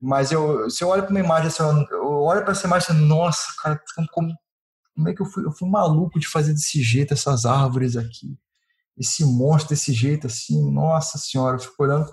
[0.00, 3.52] Mas eu, se eu olho para uma imagem assim, eu olho para essa imagem nossa,
[3.62, 3.80] cara,
[4.12, 4.32] como,
[4.94, 8.36] como é que eu fui, eu fui maluco de fazer desse jeito essas árvores aqui,
[8.96, 12.10] esse monstro desse jeito assim, nossa senhora, eu fico olhando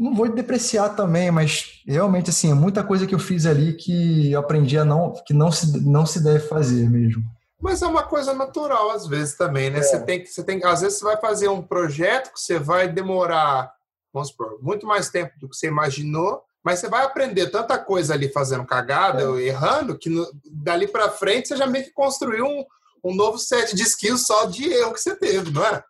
[0.00, 4.32] não vou depreciar também, mas realmente assim, é muita coisa que eu fiz ali que
[4.32, 7.22] eu aprendi a não que não se não se deve fazer mesmo.
[7.60, 9.80] Mas é uma coisa natural às vezes também, né?
[9.80, 9.82] É.
[9.82, 12.88] Você tem que você tem às vezes você vai fazer um projeto que você vai
[12.88, 13.70] demorar,
[14.10, 18.14] vamos supor, muito mais tempo do que você imaginou, mas você vai aprender tanta coisa
[18.14, 19.48] ali fazendo cagada, é.
[19.48, 22.64] errando, que no, dali para frente você já meio que construiu um,
[23.04, 25.84] um novo set de skills só de erro que você teve, não é?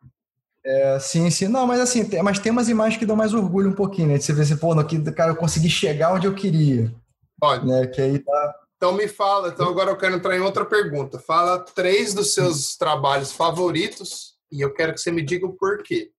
[0.64, 1.48] É, sim, sim.
[1.48, 4.18] Não, mas assim, tem, mas tem umas imagens que dão mais orgulho um pouquinho, né?
[4.18, 6.94] De você ver assim, pô, aqui, cara, eu consegui chegar onde eu queria.
[7.42, 7.64] Olha.
[7.64, 7.86] Né?
[7.86, 8.56] Que aí tá...
[8.76, 11.18] Então me fala, então agora eu quero entrar em outra pergunta.
[11.18, 16.10] Fala três dos seus trabalhos favoritos e eu quero que você me diga o porquê.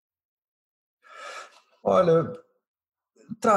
[1.83, 2.31] Olha,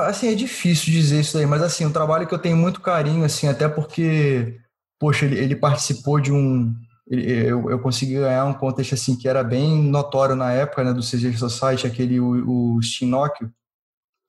[0.06, 3.24] assim, é difícil dizer isso aí, mas assim, um trabalho que eu tenho muito carinho,
[3.24, 4.58] assim, até porque,
[4.98, 6.74] poxa, ele, ele participou de um,
[7.06, 11.02] eu, eu consegui ganhar um contexto assim que era bem notório na época né, do
[11.02, 13.10] CG Society, aquele o, o Steam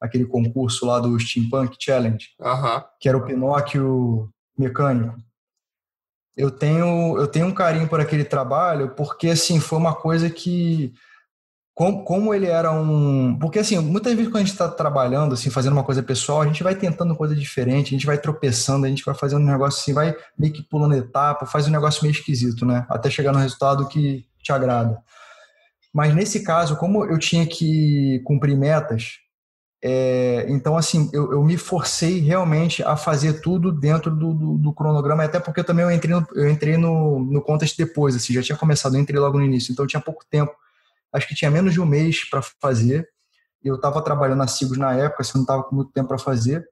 [0.01, 2.29] aquele concurso lá do Steampunk Challenge,
[2.99, 5.15] que era o Pinóquio mecânico.
[6.35, 10.93] Eu tenho eu tenho um carinho por aquele trabalho porque assim foi uma coisa que
[11.75, 13.37] como, como ele era um.
[13.37, 16.47] Porque, assim, muitas vezes quando a gente está trabalhando, assim, fazendo uma coisa pessoal, a
[16.47, 19.81] gente vai tentando coisa diferente, a gente vai tropeçando, a gente vai fazendo um negócio
[19.81, 22.85] assim, vai meio que pulando etapa, faz um negócio meio esquisito, né?
[22.89, 24.97] Até chegar no resultado que te agrada.
[25.93, 29.17] Mas nesse caso, como eu tinha que cumprir metas,
[29.83, 34.73] é, então, assim, eu, eu, me forcei realmente a fazer tudo dentro do, do, do
[34.73, 38.41] cronograma, até porque também eu entrei no, eu entrei no, no contest depois, assim, já
[38.41, 40.55] tinha começado, eu entrei logo no início, então eu tinha pouco tempo
[41.15, 43.07] acho que tinha menos de um mês para fazer.
[43.63, 46.67] Eu estava trabalhando na Sigos na época, assim, não estava com muito tempo para fazer.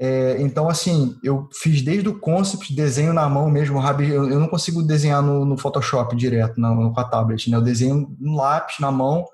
[0.00, 4.80] É, então, assim, eu fiz desde o concept, desenho na mão mesmo, eu, não consigo
[4.80, 7.56] desenhar no, no Photoshop direto, no, com a tablet, né?
[7.56, 9.26] Eu desenho no lápis, na mão,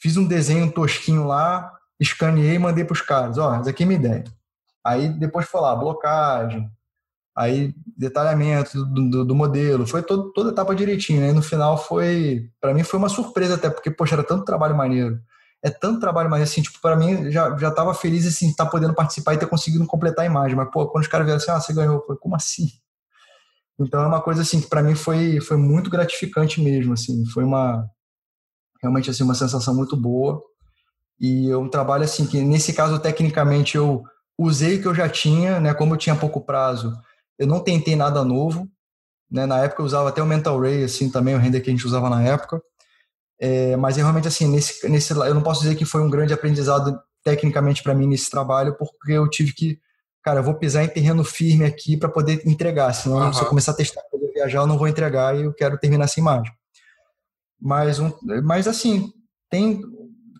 [0.00, 3.86] fiz um desenho tosquinho lá, escaneei e mandei para os caras, ó, essa aqui é
[3.86, 4.24] minha ideia.
[4.86, 6.70] Aí depois foi lá, blocagem,
[7.36, 11.30] aí detalhamento do, do, do modelo, foi todo, toda etapa direitinho, né?
[11.30, 14.76] E no final foi, para mim foi uma surpresa até, porque, poxa, era tanto trabalho
[14.76, 15.18] maneiro
[15.62, 18.70] é tanto trabalho, mas assim, tipo, para mim já, já tava feliz assim, estar tá
[18.70, 20.56] podendo participar e ter conseguido completar a imagem.
[20.56, 22.66] Mas, pô, quando os caras vieram assim, ah, você ganhou, como assim?
[23.78, 27.44] Então é uma coisa assim que para mim foi, foi muito gratificante mesmo, assim, foi
[27.44, 27.86] uma
[28.82, 30.42] realmente assim uma sensação muito boa.
[31.20, 34.02] E é um trabalho assim que nesse caso tecnicamente eu
[34.36, 36.92] usei o que eu já tinha, né, como eu tinha pouco prazo,
[37.42, 38.68] eu não tentei nada novo,
[39.28, 39.46] né?
[39.46, 41.86] Na época eu usava até o Mental Ray assim também, o render que a gente
[41.86, 42.62] usava na época.
[43.40, 46.32] É, mas é realmente assim, nesse, nesse, eu não posso dizer que foi um grande
[46.32, 49.80] aprendizado tecnicamente para mim nesse trabalho, porque eu tive que,
[50.22, 53.32] cara, eu vou pisar em terreno firme aqui para poder entregar, senão uhum.
[53.32, 56.04] se eu começar a testar, poder viajar, eu não vou entregar e eu quero terminar
[56.04, 56.52] essa imagem.
[57.60, 58.12] Mas, um,
[58.44, 59.12] mas assim,
[59.50, 59.80] tem,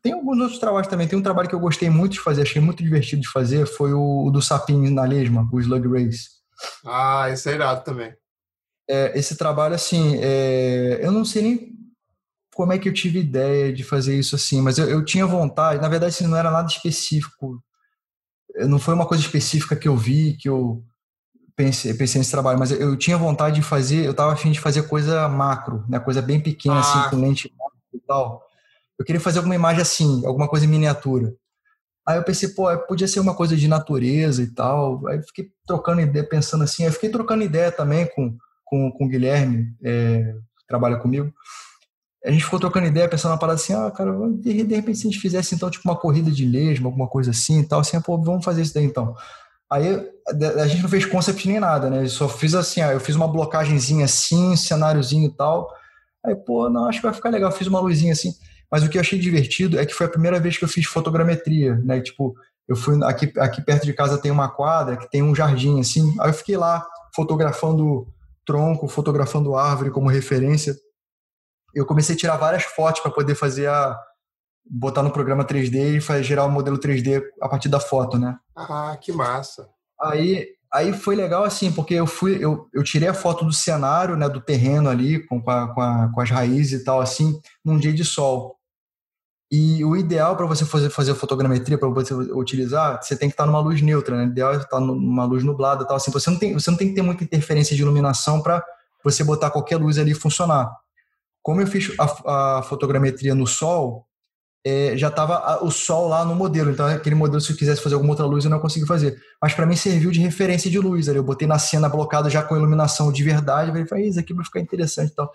[0.02, 1.08] tem alguns outros trabalhos também.
[1.08, 3.92] Tem um trabalho que eu gostei muito de fazer, achei muito divertido de fazer, foi
[3.92, 6.41] o, o do sapinho na lesma, o Slug Race.
[6.84, 8.14] Ah, esse é irado também.
[8.88, 11.72] É, esse trabalho, assim, é, eu não sei nem
[12.54, 15.80] como é que eu tive ideia de fazer isso assim, mas eu, eu tinha vontade,
[15.80, 17.62] na verdade assim, não era nada específico,
[18.68, 20.84] não foi uma coisa específica que eu vi, que eu
[21.56, 24.82] pensei, pensei nesse trabalho, mas eu, tinha vontade de fazer, eu estava afim de fazer
[24.88, 27.00] coisa macro, né, coisa bem pequena assim, ah.
[27.02, 27.52] assim, com lente
[27.94, 28.42] e tal.
[28.98, 31.34] Eu queria fazer alguma imagem assim, alguma coisa em miniatura.
[32.06, 35.06] Aí eu pensei, pô, podia ser uma coisa de natureza e tal.
[35.06, 36.84] Aí fiquei trocando ideia, pensando assim.
[36.84, 41.32] Aí fiquei trocando ideia também com, com, com o Guilherme, é, que trabalha comigo
[42.24, 45.06] a gente ficou trocando ideia, pensando na parada assim, ah, cara, de, de repente se
[45.06, 48.00] a gente fizesse então tipo uma corrida de lesma, alguma coisa assim e tal, assim,
[48.00, 49.14] pô, vamos fazer isso daí então.
[49.70, 50.08] Aí
[50.60, 52.02] a gente não fez concept nem nada, né?
[52.02, 55.68] Eu só fiz assim, ah, eu fiz uma blocagemzinha assim, cenáriozinho e tal.
[56.24, 58.32] Aí, pô, não, acho que vai ficar legal, eu fiz uma luzinha assim.
[58.72, 60.86] Mas o que eu achei divertido é que foi a primeira vez que eu fiz
[60.86, 62.00] fotogrametria, né?
[62.00, 62.34] Tipo,
[62.66, 66.16] eu fui aqui, aqui perto de casa tem uma quadra que tem um jardim assim.
[66.18, 68.06] Aí eu fiquei lá fotografando
[68.46, 70.74] tronco, fotografando árvore como referência
[71.74, 73.98] eu comecei a tirar várias fotos para poder fazer a
[74.64, 78.18] botar no programa 3D e fazer, gerar o um modelo 3D a partir da foto,
[78.18, 78.36] né?
[78.54, 79.68] Ah, que massa.
[80.00, 84.16] Aí, aí foi legal assim, porque eu fui eu, eu tirei a foto do cenário,
[84.16, 87.40] né, do terreno ali com, com, a, com, a, com as raízes e tal assim,
[87.64, 88.56] num dia de sol.
[89.54, 93.44] E o ideal para você fazer, fazer fotogrametria, para você utilizar, você tem que estar
[93.44, 94.24] numa luz neutra, né?
[94.24, 95.98] O ideal é estar numa luz nublada tal.
[95.98, 98.64] Assim, você, não tem, você não tem que ter muita interferência de iluminação para
[99.04, 100.74] você botar qualquer luz ali e funcionar.
[101.42, 104.06] Como eu fiz a, a fotogrametria no sol,
[104.64, 106.70] é, já estava o sol lá no modelo.
[106.70, 109.20] Então, aquele modelo, se eu quisesse fazer alguma outra luz, eu não consegui fazer.
[109.38, 111.10] Mas para mim serviu de referência de luz.
[111.10, 111.18] Ali.
[111.18, 113.78] Eu botei na cena blocada já com iluminação de verdade.
[113.78, 115.10] Eu falei, isso aqui vai ficar interessante.
[115.12, 115.28] Então,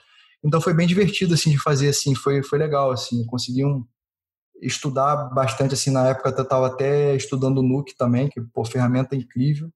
[0.44, 2.16] então foi bem divertido assim de fazer assim.
[2.16, 3.24] Foi, foi legal assim.
[3.28, 3.86] Consegui um,
[4.62, 5.92] estudar bastante assim.
[5.92, 9.70] Na época eu estava até estudando Nuke também, que pô, ferramenta incrível.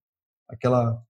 [0.49, 1.01] Aquela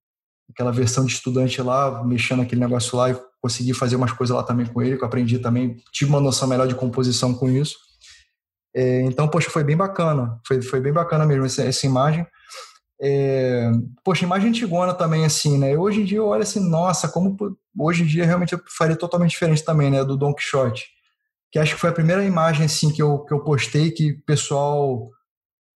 [0.52, 4.44] aquela versão de estudante lá, mexendo aquele negócio lá e consegui fazer umas coisas lá
[4.44, 7.78] também com ele, que eu aprendi também, tive uma noção melhor de composição com isso.
[8.76, 12.26] É, então, poxa, foi bem bacana, foi, foi bem bacana mesmo essa, essa imagem.
[13.02, 13.72] É,
[14.04, 15.76] poxa, imagem antigona também, assim, né?
[15.76, 17.36] Hoje em dia eu olho assim, nossa, como
[17.78, 20.04] hoje em dia realmente eu faria totalmente diferente também, né?
[20.04, 20.86] Do Don Quixote.
[21.52, 24.26] Que acho que foi a primeira imagem, assim, que eu, que eu postei que o
[24.26, 25.10] pessoal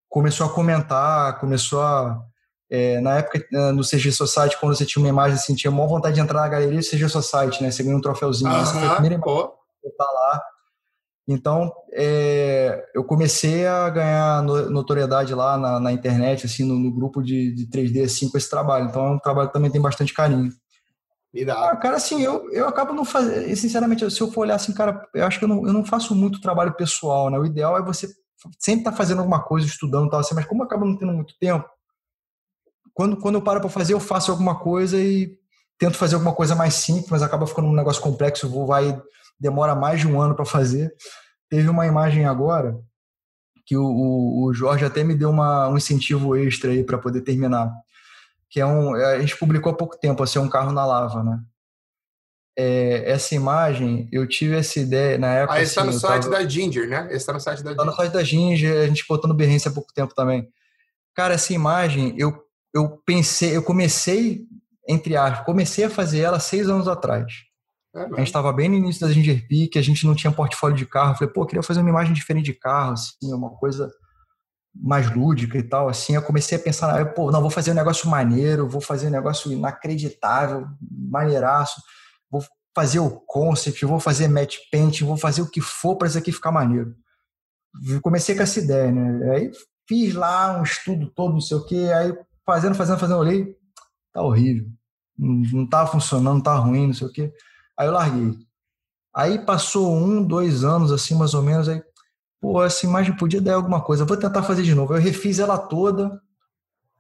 [0.10, 2.24] começou a comentar, começou a,
[2.70, 5.88] é, na época, é, no CG Society, quando você tinha uma imagem assim, tinha maior
[5.88, 7.72] vontade de entrar na galeria do CG Society, né?
[7.72, 8.52] Você ganha um troféuzinho.
[8.52, 9.50] Essa foi a primeira imagem
[9.84, 10.42] que tá lá.
[11.28, 17.22] Então, é, eu comecei a ganhar notoriedade lá na, na internet, assim, no, no grupo
[17.22, 18.86] de, de, 3D, assim, com esse trabalho.
[18.86, 20.52] Então, é um trabalho que também tem bastante carinho.
[21.50, 23.56] Ah, cara, assim, eu, eu acabo não fazendo...
[23.56, 26.16] Sinceramente, se eu for olhar assim, cara, eu acho que eu não, eu não faço
[26.16, 27.38] muito trabalho pessoal, né?
[27.38, 28.08] O ideal é você
[28.60, 30.98] sempre estar tá fazendo alguma coisa, estudando e tal, assim, mas como eu acabo não
[30.98, 31.68] tendo muito tempo,
[32.94, 35.38] quando, quando eu paro para fazer, eu faço alguma coisa e
[35.78, 39.02] tento fazer alguma coisa mais simples, mas acaba ficando um negócio complexo, vou, vai,
[39.40, 40.94] demora mais de um ano para fazer.
[41.50, 42.80] Teve uma imagem agora
[43.66, 47.22] que o, o, o Jorge até me deu uma, um incentivo extra aí para poder
[47.22, 47.72] terminar,
[48.50, 51.40] que é um, a gente publicou há pouco tempo, assim, um carro na lava, né?
[52.58, 55.58] É, essa imagem, eu tive essa ideia na época.
[55.58, 56.36] Ah, esse assim, no site tava...
[56.38, 57.08] da Ginger, né?
[57.08, 57.78] Esse está no site da Ginger.
[57.78, 60.48] Tá no site da Ginger, a gente botou no Behance há pouco tempo também.
[61.14, 64.46] Cara, essa imagem, eu eu pensei, eu comecei,
[64.88, 67.34] entre aspas, comecei a fazer ela seis anos atrás.
[67.96, 70.76] É, a gente estava bem no início da Ginger Peak, a gente não tinha portfólio
[70.76, 71.14] de carro.
[71.14, 73.90] Eu falei, pô, eu queria fazer uma imagem diferente de carro, assim, uma coisa
[74.76, 78.10] mais lúdica e tal, assim, eu comecei a pensar, pô, não, vou fazer um negócio
[78.10, 81.82] maneiro, vou fazer um negócio inacreditável, maneiraço,
[82.30, 82.44] vou
[82.76, 86.32] fazer o concept, vou fazer match paint, vou fazer o que for para isso aqui
[86.32, 86.94] ficar maneiro.
[88.02, 89.32] Comecei com essa ideia, né?
[89.32, 89.52] Aí
[89.88, 92.14] fiz lá um estudo todo, não sei o quê, aí
[92.46, 93.56] fazendo, fazendo, fazendo, olhei,
[94.12, 94.68] tá horrível,
[95.18, 97.34] não, não tá funcionando, tá ruim, não sei o quê.
[97.78, 98.38] Aí eu larguei.
[99.16, 101.82] Aí passou um, dois anos, assim, mais ou menos, aí
[102.46, 104.94] pô, essa imagem podia dar alguma coisa, vou tentar fazer de novo.
[104.94, 106.22] Eu refiz ela toda,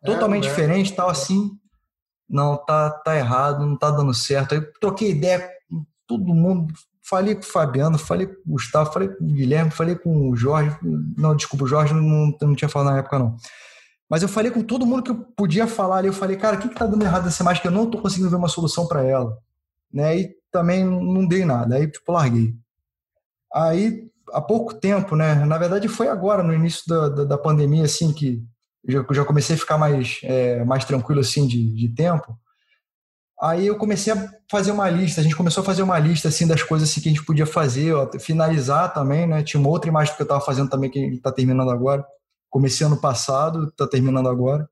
[0.01, 1.51] é, totalmente é, diferente, tal assim.
[2.27, 4.55] Não, tá, tá errado, não tá dando certo.
[4.55, 6.73] Aí troquei ideia com todo mundo,
[7.03, 10.35] falei com o Fabiano, falei com o Gustavo, falei com o Guilherme, falei com o
[10.35, 10.75] Jorge.
[11.15, 13.37] Não, desculpa, o Jorge não, não tinha falado na época, não.
[14.09, 16.07] Mas eu falei com todo mundo que eu podia falar ali.
[16.07, 17.99] Eu falei, cara, o que, que tá dando errado nessa imagem que eu não tô
[17.99, 19.37] conseguindo ver uma solução para ela?
[19.93, 20.17] Né?
[20.21, 21.75] E também não dei nada.
[21.75, 22.55] Aí, tipo, larguei.
[23.53, 25.33] Aí há pouco tempo, né?
[25.45, 28.43] Na verdade, foi agora, no início da, da, da pandemia, assim, que
[28.85, 32.37] já, já comecei a ficar mais, é, mais tranquilo, assim, de, de tempo.
[33.41, 36.45] Aí eu comecei a fazer uma lista, a gente começou a fazer uma lista, assim,
[36.45, 39.41] das coisas assim, que a gente podia fazer, ó, finalizar também, né?
[39.41, 42.05] Tinha uma outra imagem que eu estava fazendo também, que está terminando agora.
[42.49, 44.69] Comecei ano passado, está terminando agora.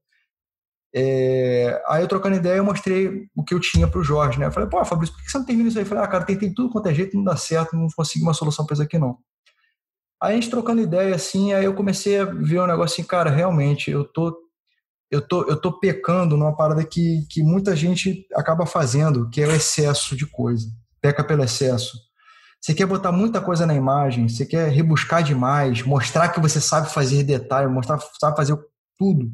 [0.96, 4.46] É, aí eu trocando ideia, eu mostrei o que eu tinha para o Jorge, né?
[4.48, 5.84] Eu falei, pô, Fabrício, por que você não termina isso aí?
[5.84, 8.34] Eu falei, ah, cara, tentei tudo quanto é jeito, não dá certo, não consegui uma
[8.34, 9.18] solução para isso aqui, não.
[10.24, 13.30] Aí a gente trocando ideia assim, aí eu comecei a ver um negócio assim, cara,
[13.30, 14.34] realmente eu tô
[15.12, 19.48] eu tô eu tô pecando numa parada que que muita gente acaba fazendo, que é
[19.48, 20.66] o excesso de coisa.
[21.02, 21.98] Peca pelo excesso.
[22.62, 26.90] Você quer botar muita coisa na imagem, você quer rebuscar demais, mostrar que você sabe
[26.90, 28.58] fazer detalhe, mostrar sabe fazer
[28.98, 29.30] tudo.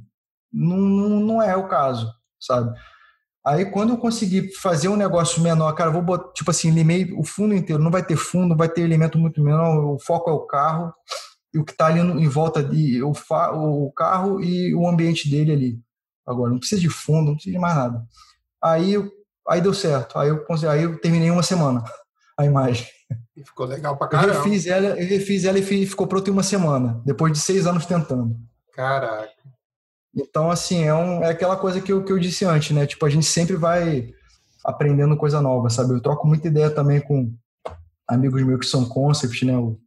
[0.52, 2.76] Não, não, não é o caso, sabe?
[3.46, 7.24] Aí quando eu conseguir fazer um negócio menor, cara, vou botar, tipo assim, limei o
[7.24, 10.46] fundo inteiro, não vai ter fundo, vai ter elemento muito menor, o foco é o
[10.46, 10.94] carro
[11.54, 15.52] e o que está ali em volta de o, o carro e o ambiente dele
[15.52, 15.80] ali.
[16.28, 18.04] Agora, não precisa de fundo, não precisa de mais nada.
[18.62, 18.96] Aí,
[19.48, 21.84] aí deu certo, aí eu, aí eu terminei uma semana
[22.38, 22.88] a imagem.
[23.36, 24.34] E ficou legal pra caramba.
[24.34, 27.68] Eu refiz ela, eu refiz ela e ficou pronto em uma semana, depois de seis
[27.68, 28.38] anos tentando.
[28.74, 29.30] Caraca.
[30.16, 32.86] Então, assim, é, um, é aquela coisa que eu, que eu disse antes, né?
[32.86, 34.12] Tipo, a gente sempre vai
[34.66, 35.94] aprendendo coisa nova, sabe?
[35.94, 37.34] Eu troco muita ideia também com
[38.08, 39.58] amigos meus que são concept, né?
[39.58, 39.80] O,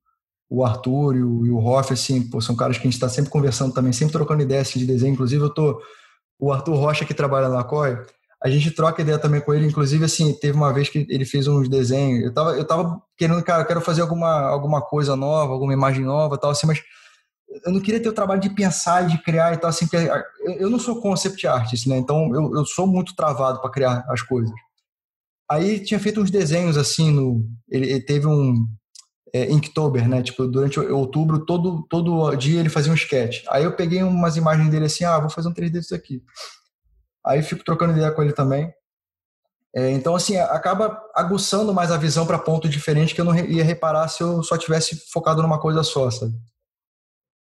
[0.48, 3.08] o Arthur e o, e o Hoff, assim, pô, são caras que a gente está
[3.08, 5.14] sempre conversando também, sempre trocando ideia assim, de desenho.
[5.14, 5.80] Inclusive, eu tô.
[6.38, 7.98] O Arthur Rocha, que trabalha na COI,
[8.42, 9.66] a gente troca ideia também com ele.
[9.66, 12.24] Inclusive, assim, teve uma vez que ele fez uns desenhos.
[12.24, 16.04] Eu tava, eu tava querendo, cara, eu quero fazer alguma, alguma coisa nova, alguma imagem
[16.04, 16.82] nova tal, assim, mas
[17.64, 19.86] eu não queria ter o trabalho de pensar e de criar e tal, assim,
[20.58, 21.96] eu não sou concept artist, né?
[21.96, 24.52] Então eu, eu sou muito travado para criar as coisas.
[25.50, 28.66] Aí tinha feito uns desenhos assim no, ele, ele teve um
[29.34, 30.22] é, Inktober, né?
[30.22, 33.44] Tipo durante outubro todo todo dia ele fazia um sketch.
[33.48, 36.22] Aí eu peguei umas imagens dele assim, ah, vou fazer um 3D disso aqui.
[37.24, 38.72] Aí fico trocando ideia com ele também.
[39.74, 43.64] É, então, assim, acaba aguçando mais a visão para ponto diferente que eu não ia
[43.64, 46.34] reparar se eu só tivesse focado numa coisa só, sabe?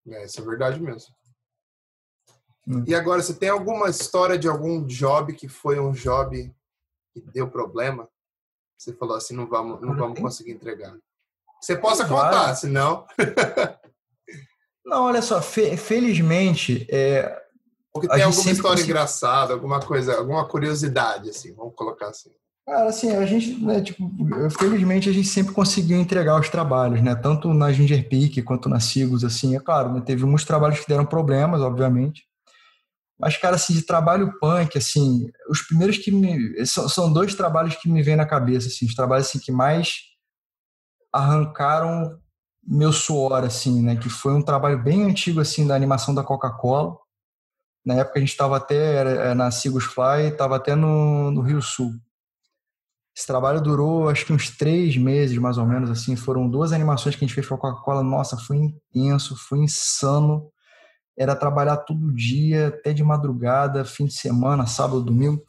[0.07, 1.13] É, isso é verdade mesmo.
[2.67, 2.83] Hum.
[2.87, 6.53] E agora, você tem alguma história de algum job que foi um job
[7.13, 8.07] que deu problema?
[8.77, 10.95] Você falou assim, não vamos, não vamos conseguir entregar.
[11.61, 13.05] Você possa contar, senão.
[14.83, 16.87] não, olha só, fe felizmente.
[16.89, 17.39] É,
[17.93, 22.31] Porque tem alguma história engraçada, alguma coisa, alguma curiosidade, assim, vamos colocar assim.
[22.65, 24.09] Cara, assim, a gente, né, tipo,
[24.57, 27.15] felizmente a gente sempre conseguiu entregar os trabalhos, né?
[27.15, 30.01] Tanto na Ginger Peak quanto na Sigos, assim, é claro, né?
[30.05, 32.23] Teve alguns trabalhos que deram problemas, obviamente.
[33.19, 36.65] Mas, cara, assim, de trabalho punk, assim, os primeiros que me...
[36.65, 39.97] São, são dois trabalhos que me vêm na cabeça, assim, os trabalhos, assim, que mais
[41.13, 42.19] arrancaram
[42.65, 43.95] meu suor, assim, né?
[43.95, 46.95] Que foi um trabalho bem antigo, assim, da animação da Coca-Cola.
[47.83, 51.91] Na época a gente estava até na Sigos Fly, estava até no, no Rio Sul.
[53.15, 56.15] Esse trabalho durou acho que uns três meses, mais ou menos, assim.
[56.15, 58.03] Foram duas animações que a gente fez para a Coca-Cola.
[58.03, 60.49] Nossa, foi intenso, foi insano.
[61.17, 65.43] Era trabalhar todo dia, até de madrugada, fim de semana, sábado, domingo.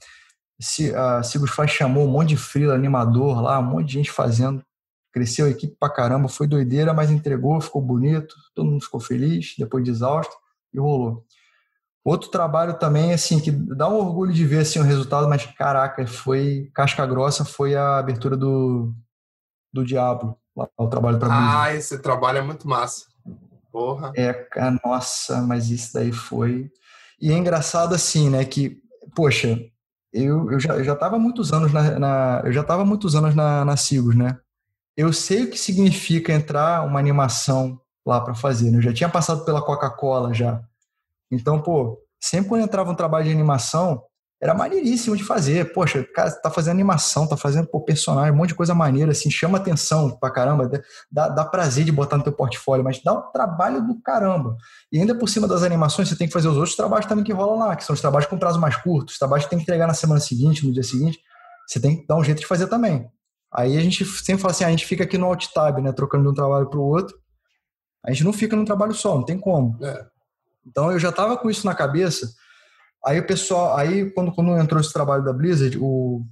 [0.97, 4.63] A Sigus Faz chamou um monte de frio, animador lá, um monte de gente fazendo.
[5.13, 9.55] Cresceu a equipe pra caramba, foi doideira, mas entregou, ficou bonito, todo mundo ficou feliz,
[9.59, 10.35] depois de exausto,
[10.73, 11.25] e rolou.
[12.05, 16.05] Outro trabalho também, assim, que dá um orgulho de ver assim, o resultado, mas caraca,
[16.05, 18.93] foi casca grossa, foi a abertura do,
[19.73, 20.37] do Diablo,
[20.77, 23.07] o trabalho para Ah, esse trabalho é muito massa.
[23.71, 24.13] Porra.
[24.17, 24.47] É,
[24.85, 26.71] nossa, mas isso daí foi.
[27.21, 28.83] E é engraçado assim, né, que,
[29.15, 29.59] poxa,
[30.13, 33.35] eu, eu já, eu já tava muitos anos na, na, eu já tava muitos anos
[33.35, 34.39] na, na Sigos, né?
[34.97, 38.79] Eu sei o que significa entrar uma animação lá para fazer, né?
[38.79, 40.63] Eu já tinha passado pela Coca-Cola já
[41.33, 44.03] Então, pô, sempre quando entrava um trabalho de animação,
[44.43, 45.73] era maneiríssimo de fazer.
[45.73, 49.31] Poxa, cara tá fazendo animação, tá fazendo pô, personagem, um monte de coisa maneira, assim,
[49.31, 50.69] chama atenção pra caramba,
[51.11, 54.57] dá, dá prazer de botar no teu portfólio, mas dá um trabalho do caramba.
[54.91, 57.33] E ainda por cima das animações, você tem que fazer os outros trabalhos também que
[57.33, 59.63] rolam lá, que são os trabalhos com prazo mais curto, os trabalhos que tem que
[59.63, 61.21] entregar na semana seguinte, no dia seguinte,
[61.67, 63.09] você tem que dar um jeito de fazer também.
[63.55, 66.25] Aí a gente sempre fala assim, a gente fica aqui no alt tab, né, trocando
[66.25, 67.17] de um trabalho para o outro.
[68.05, 69.79] A gente não fica num trabalho só, não tem como.
[69.85, 70.05] É.
[70.67, 72.33] Então eu já tava com isso na cabeça.
[73.05, 76.25] Aí o pessoal, aí quando, quando entrou esse trabalho da Blizzard, o,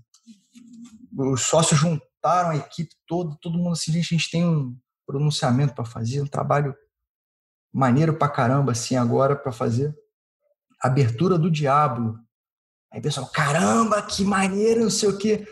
[1.16, 4.77] os sócios juntaram a equipe toda, todo mundo assim, gente, a gente tem um
[5.07, 6.74] pronunciamento para fazer, um trabalho
[7.73, 9.94] maneiro pra caramba assim agora para fazer.
[10.81, 12.19] Abertura do Diablo.
[12.93, 15.47] Aí o pessoal, caramba, que maneiro, não sei o quê.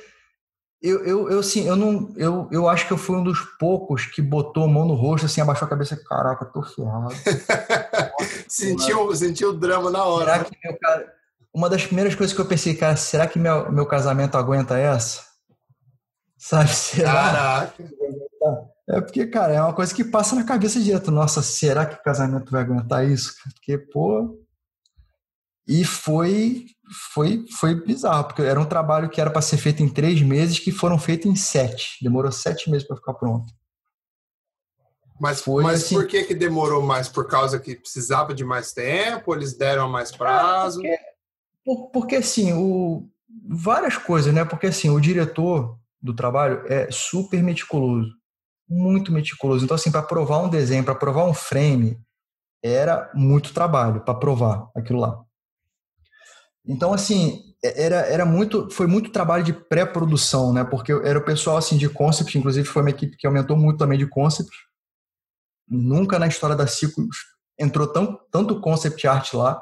[0.80, 4.06] Eu, eu, eu, assim, eu não, eu, eu acho que eu fui um dos poucos
[4.06, 7.14] que botou a mão no rosto, assim, abaixou a cabeça, caraca, tô ferrado.
[8.46, 10.32] sentiu, sentiu o drama na hora.
[10.32, 11.14] Será que meu cara...
[11.52, 15.24] Uma das primeiras coisas que eu pensei, cara, será que meu, meu casamento aguenta essa?
[16.36, 17.12] Sabe, será?
[17.12, 17.84] Caraca.
[18.88, 21.10] É porque, cara, é uma coisa que passa na cabeça direto.
[21.10, 23.34] Nossa, será que o casamento vai aguentar isso?
[23.42, 24.38] Porque, pô.
[25.66, 26.66] E foi
[27.12, 30.58] foi, foi bizarro, porque era um trabalho que era para ser feito em três meses,
[30.58, 31.98] que foram feitos em sete.
[32.02, 33.52] Demorou sete meses para ficar pronto.
[35.20, 37.08] Mas, foi, mas assim, por que, que demorou mais?
[37.08, 39.34] Por causa que precisava de mais tempo?
[39.34, 40.80] Eles deram mais prazo?
[41.64, 43.08] Porque, porque assim, o,
[43.48, 44.44] várias coisas, né?
[44.44, 48.12] Porque assim, o diretor do trabalho é super meticuloso,
[48.68, 49.64] muito meticuloso.
[49.64, 52.00] Então, assim, para provar um desenho, para provar um frame,
[52.62, 55.20] era muito trabalho para provar aquilo lá.
[56.68, 60.62] Então, assim, é, era, era muito, foi muito trabalho de pré-produção, né?
[60.62, 63.98] Porque era o pessoal assim de concept, inclusive foi uma equipe que aumentou muito também
[63.98, 64.54] de concept.
[65.66, 67.16] Nunca na história da Ciclos
[67.58, 69.60] entrou tão, tanto concept art lá.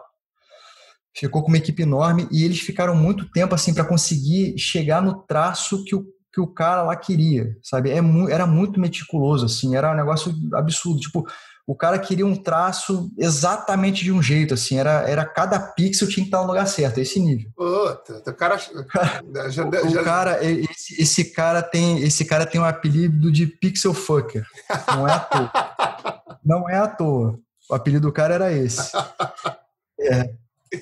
[1.16, 5.22] Ficou com uma equipe enorme e eles ficaram muito tempo assim para conseguir chegar no
[5.22, 7.90] traço que o, que o cara lá queria, sabe?
[7.90, 8.00] É,
[8.30, 11.26] era muito meticuloso assim, era um negócio absurdo, tipo,
[11.66, 16.22] o cara queria um traço exatamente de um jeito, assim, era, era cada pixel tinha
[16.22, 17.50] que estar no lugar certo, esse nível.
[17.56, 18.56] Puta, o cara,
[19.50, 20.04] já, o, já...
[20.04, 24.46] cara esse, esse, cara tem esse cara tem um apelido de pixel fucker,
[24.86, 25.50] não é à toa.
[26.44, 27.36] não é à toa.
[27.68, 28.92] O apelido do cara era esse.
[30.00, 30.30] É.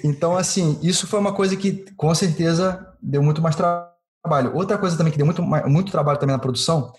[0.02, 4.55] Então, assim, isso foi uma coisa que com certeza deu muito mais trabalho.
[4.55, 6.93] Outra coisa também que deu muito, muito trabalho também na produção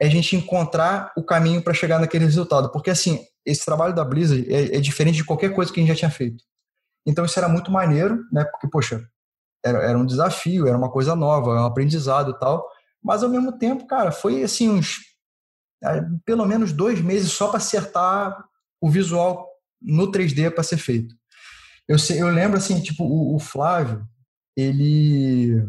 [0.00, 2.72] é a gente encontrar o caminho para chegar naquele resultado.
[2.72, 5.92] Porque, assim, esse trabalho da Blizzard é, é, diferente de qualquer coisa que a gente
[5.92, 6.42] já tinha feito.
[7.06, 8.42] Então, isso era muito maneiro, né?
[8.44, 9.06] Porque, poxa,
[9.62, 12.66] era, era um desafio, era uma coisa nova, um aprendizado e tal.
[13.02, 15.00] Mas, ao mesmo tempo, cara, foi, assim, uns...
[15.84, 18.44] É, pelo menos dois meses só para acertar
[18.80, 19.46] o visual
[19.80, 21.14] no 3D para ser feito.
[21.86, 24.02] Eu, eu lembro, assim, tipo, o, o Flávio,
[24.56, 25.62] ele...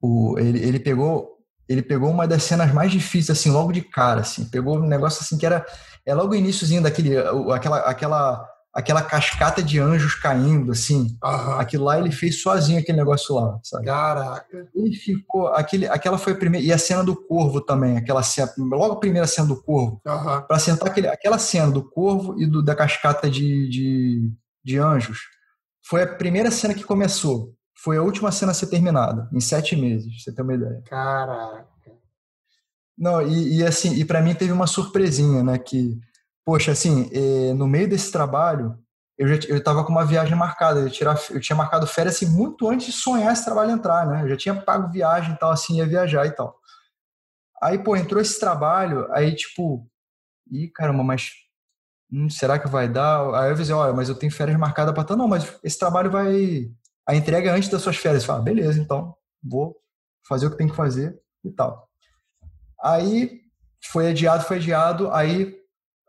[0.00, 1.33] O, ele, ele pegou
[1.68, 4.44] ele pegou uma das cenas mais difíceis, assim, logo de cara, assim.
[4.46, 5.64] Pegou um negócio, assim, que era...
[6.04, 7.16] É logo o iníciozinho daquele...
[7.52, 11.16] Aquela, aquela, aquela cascata de anjos caindo, assim.
[11.24, 11.58] Uhum.
[11.58, 13.86] Aquilo lá ele fez sozinho, aquele negócio lá, sabe?
[13.86, 14.68] Caraca!
[14.74, 15.48] Ele ficou...
[15.48, 16.66] Aquele, aquela foi a primeira...
[16.66, 18.52] E a cena do corvo também, aquela cena...
[18.58, 20.00] Logo a primeira cena do corvo.
[20.06, 20.42] Uhum.
[20.42, 24.32] Pra sentar aquele, aquela cena do corvo e do, da cascata de, de,
[24.62, 25.20] de anjos.
[25.86, 27.54] Foi a primeira cena que começou.
[27.76, 30.82] Foi a última cena a ser terminada, em sete meses, pra você ter uma ideia.
[30.86, 31.66] Caraca.
[32.96, 35.58] Não, e, e assim, e para mim teve uma surpresinha, né?
[35.58, 35.98] Que,
[36.44, 38.78] poxa, assim, eh, no meio desse trabalho,
[39.18, 40.80] eu já eu tava com uma viagem marcada.
[40.80, 44.22] Eu, tirar, eu tinha marcado férias assim, muito antes de sonhar esse trabalho entrar, né?
[44.22, 46.56] Eu já tinha pago viagem e tal, assim, ia viajar e tal.
[47.62, 49.88] Aí, pô, entrou esse trabalho, aí, tipo,
[50.50, 51.32] ih, caramba, mas
[52.12, 53.34] hum, será que vai dar?
[53.34, 55.18] Aí eu disse, olha, mas eu tenho férias marcadas para tanto.
[55.18, 56.70] Não, mas esse trabalho vai
[57.06, 58.24] a entrega antes das suas férias.
[58.24, 59.76] Fala, beleza, então vou
[60.26, 61.88] fazer o que tem que fazer e tal.
[62.82, 63.40] Aí
[63.82, 65.58] foi adiado, foi adiado, aí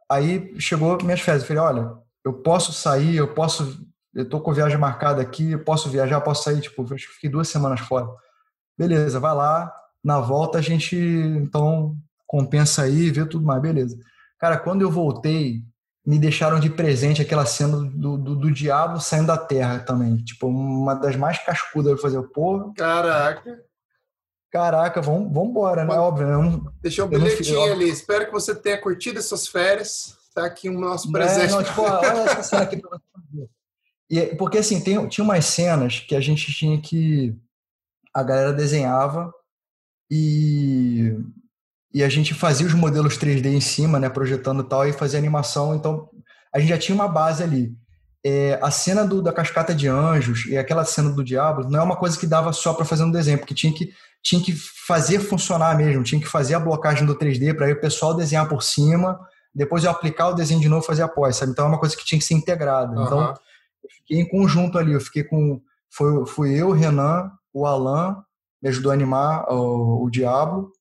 [0.10, 1.44] aí chegou minhas férias.
[1.44, 5.64] Eu falei, olha, eu posso sair, eu posso, eu tô com viagem marcada aqui, eu
[5.64, 8.08] posso viajar, posso sair, tipo, eu fiquei duas semanas fora.
[8.78, 9.74] Beleza, vai lá,
[10.04, 11.96] na volta a gente então
[12.28, 13.98] compensa aí, vê tudo mais, beleza.
[14.40, 15.64] Cara, quando eu voltei,
[16.06, 20.18] me deixaram de presente aquela cena do, do, do, diabo saindo da terra também.
[20.18, 22.72] Tipo, uma das mais cascudas eu fazer, pô.
[22.74, 23.64] Caraca.
[24.52, 25.96] Caraca, vamos, embora, né?
[25.96, 26.28] Óbvio.
[26.28, 27.90] Eu não, Deixou um bilhetinho não, ali.
[27.90, 30.16] Espero que você tenha curtido essas férias.
[30.34, 31.52] Tá aqui o nosso né, presente.
[31.52, 33.50] Não, tipo, olha essa cena aqui pra você.
[34.10, 37.36] E, porque assim, tem, tinha umas cenas que a gente tinha que.
[38.14, 39.34] A galera desenhava
[40.10, 41.18] e
[41.96, 45.74] e a gente fazia os modelos 3D em cima, né, projetando tal, e fazia animação,
[45.74, 46.10] então
[46.54, 47.74] a gente já tinha uma base ali.
[48.22, 51.84] é, a cena do, da cascata de anjos e aquela cena do diabo não é
[51.84, 54.52] uma coisa que dava só para fazer um desenho, porque tinha que, tinha que
[54.86, 58.62] fazer funcionar mesmo, tinha que fazer a blocagem do 3D para o pessoal desenhar por
[58.62, 59.18] cima,
[59.54, 61.54] depois eu aplicar o desenho de novo e fazer após, sabe?
[61.54, 62.94] Então é uma coisa que tinha que ser integrada.
[62.94, 63.06] Uhum.
[63.06, 63.22] Então
[63.84, 65.62] eu fiquei em conjunto ali, eu fiquei com.
[65.90, 68.22] Foi, fui eu, o Renan, o Alan,
[68.62, 70.74] me ajudou a animar o, o Diabo,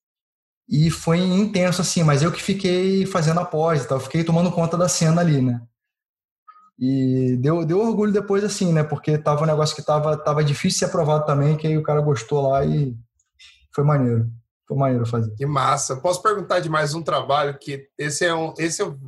[0.69, 4.77] e foi intenso assim, mas eu que fiquei fazendo após e tal, fiquei tomando conta
[4.77, 5.61] da cena ali, né?
[6.79, 8.83] E deu, deu orgulho depois, assim, né?
[8.83, 11.83] Porque tava um negócio que tava, tava difícil de ser aprovado também, que aí o
[11.83, 12.97] cara gostou lá e
[13.73, 14.31] foi maneiro.
[14.67, 15.35] Foi maneiro fazer.
[15.37, 15.97] Que massa.
[15.97, 18.55] Posso perguntar de mais um trabalho que esse é um.
[18.59, 18.99] Esse eu,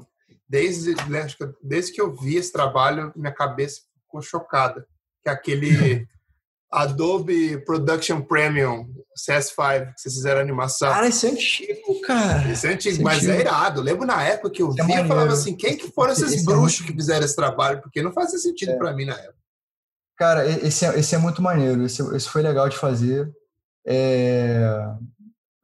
[0.49, 1.27] desde, né,
[1.63, 4.87] desde que eu vi esse trabalho, minha cabeça ficou chocada.
[5.23, 6.07] Que é aquele
[6.71, 8.87] Adobe Production Premium
[9.17, 10.91] CS5, que vocês fizeram animação.
[10.91, 12.51] Cara, esse é antigo, cara.
[12.51, 13.33] Esse é antigo, é mas é antigo.
[13.33, 13.81] é irado.
[13.81, 16.43] Eu lembro na época que eu é eu falava assim, quem que foram esses esse
[16.43, 17.81] é bruxos é que fizeram esse trabalho?
[17.81, 18.77] Porque não fazia sentido é.
[18.77, 19.37] para mim na época.
[20.19, 21.85] Cara, esse é, esse é muito maneiro.
[21.85, 23.31] Esse, esse foi legal de fazer.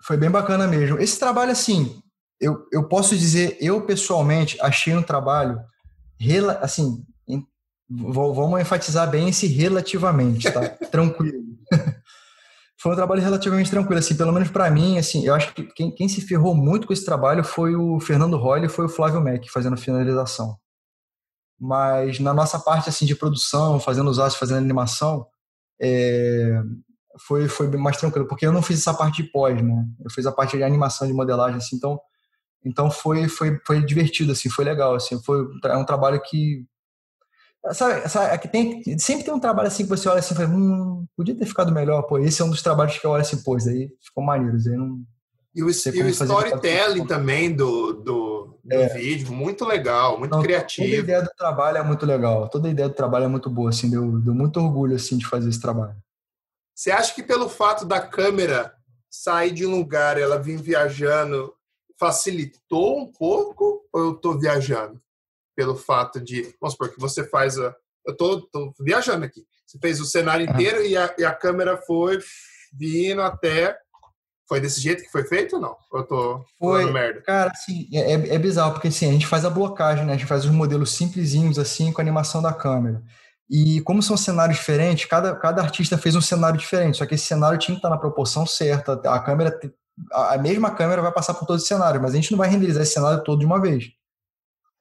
[0.05, 0.99] Foi bem bacana mesmo.
[0.99, 2.03] Esse trabalho, assim,
[2.41, 5.61] eu, eu posso dizer, eu pessoalmente achei um trabalho,
[6.61, 7.05] assim,
[7.95, 10.69] vamos enfatizar bem esse relativamente, tá?
[10.91, 11.43] Tranquilo.
[12.83, 15.95] foi um trabalho relativamente tranquilo, assim, pelo menos para mim, assim, eu acho que quem,
[15.95, 19.23] quem, se ferrou muito com esse trabalho foi o Fernando Royle e foi o Flávio
[19.23, 20.57] Mac fazendo a finalização.
[21.61, 25.25] Mas na nossa parte, assim, de produção, fazendo os aços, fazendo animação,
[25.81, 26.61] é,
[27.21, 29.87] foi, foi mais tranquilo, porque eu não fiz essa parte de pós, né?
[30.05, 32.01] Eu fiz a parte de animação, de modelagem, assim, então,
[32.65, 36.67] então foi, foi, foi divertido, assim, foi legal, assim, foi é um trabalho que
[37.71, 40.49] Sabe, sabe, é tem, sempre tem um trabalho assim que você olha assim e fala,
[40.49, 42.19] hum, podia ter ficado melhor, pô.
[42.19, 44.57] Esse é um dos trabalhos que eu olho assim, pô, aí ficou maneiro.
[44.57, 45.01] Aí não,
[45.55, 48.89] e o, e o storytelling também do, do, do é.
[48.89, 50.89] vídeo, muito legal, muito não, criativo.
[50.89, 53.51] Toda a ideia do trabalho é muito legal, toda a ideia do trabalho é muito
[53.51, 55.97] boa, assim, deu, deu muito orgulho assim, de fazer esse trabalho.
[56.75, 58.73] Você acha que pelo fato da câmera
[59.11, 61.53] sair de um lugar ela vir viajando
[62.01, 64.99] facilitou um pouco ou eu estou viajando?
[65.63, 67.73] Pelo fato de, vamos supor, que você faz a.
[68.05, 69.45] Eu tô, tô viajando aqui.
[69.65, 70.85] Você fez o cenário inteiro ah.
[70.85, 72.19] e, a, e a câmera foi
[72.73, 73.79] vindo até.
[74.49, 75.77] Foi desse jeito que foi feito ou não?
[75.95, 77.23] Eu tô foi, merda.
[77.23, 80.15] Cara, assim, é, é, é bizarro, porque assim, a gente faz a blocagem, né?
[80.15, 83.01] A gente faz os modelos simplesinhos, assim, com a animação da câmera.
[83.49, 87.25] E como são cenários diferentes, cada, cada artista fez um cenário diferente, só que esse
[87.25, 88.95] cenário tinha que estar na proporção certa.
[89.05, 89.57] A câmera,
[90.13, 92.83] a mesma câmera vai passar por todo o cenário, mas a gente não vai renderizar
[92.83, 93.93] esse cenário todo de uma vez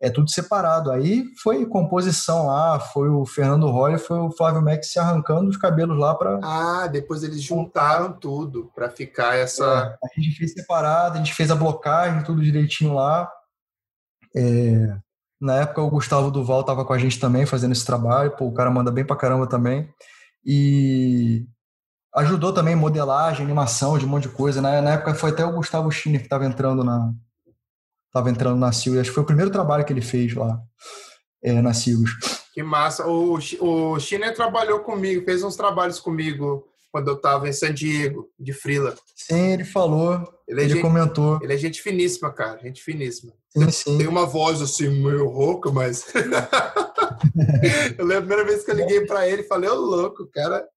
[0.01, 0.91] é tudo separado.
[0.91, 5.57] Aí foi composição lá, foi o Fernando Roy, foi o Flávio Max se arrancando os
[5.57, 6.39] cabelos lá para.
[6.43, 9.63] Ah, depois eles juntaram tudo para ficar essa.
[9.63, 13.31] É, a gente fez separado, a gente fez a blocagem, tudo direitinho lá.
[14.35, 14.97] É,
[15.39, 18.53] na época o Gustavo Duval estava com a gente também fazendo esse trabalho, pô, o
[18.53, 19.87] cara manda bem pra caramba também.
[20.43, 21.45] E
[22.15, 24.63] ajudou também modelagem, animação, de um monte de coisa.
[24.63, 24.81] Né?
[24.81, 27.13] Na época foi até o Gustavo Schiner que estava entrando na,
[28.11, 29.01] estava entrando na Silvia.
[29.01, 30.61] Acho que foi o primeiro trabalho que ele fez lá
[31.41, 32.13] é, na Silvia.
[32.53, 33.07] Que massa.
[33.07, 38.29] O, o China trabalhou comigo, fez uns trabalhos comigo quando eu estava em San Diego,
[38.37, 38.93] de Frila.
[39.15, 41.39] Sim, ele falou, ele, é ele gente, comentou.
[41.41, 43.31] Ele é gente finíssima, cara, gente finíssima.
[43.49, 43.97] Sim, sim.
[43.97, 46.05] Tem uma voz assim meio rouca, mas...
[47.97, 50.67] eu lembro a primeira vez que eu liguei para ele, falei, ô louco, cara...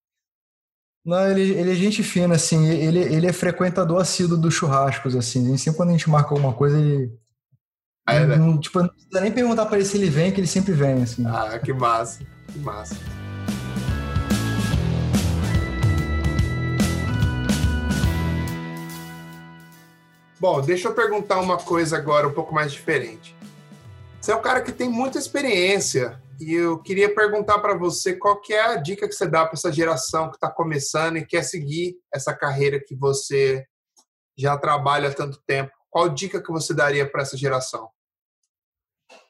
[1.04, 5.54] Não, ele, ele é gente fina, assim, ele, ele é frequentador assíduo dos churrascos, assim,
[5.58, 7.12] sempre quando a gente marca alguma coisa, ele,
[8.06, 8.36] é, né?
[8.36, 11.02] não, tipo, não precisa nem perguntar para ele se ele vem, que ele sempre vem,
[11.02, 11.24] assim.
[11.26, 12.22] Ah, que massa,
[12.52, 12.96] que massa.
[20.38, 23.34] Bom, deixa eu perguntar uma coisa agora um pouco mais diferente.
[24.20, 28.38] Você é um cara que tem muita experiência e eu queria perguntar para você qual
[28.38, 31.42] que é a dica que você dá para essa geração que está começando e quer
[31.42, 33.64] seguir essa carreira que você
[34.36, 35.72] já trabalha há tanto tempo.
[35.94, 37.88] Qual dica que você daria para essa geração?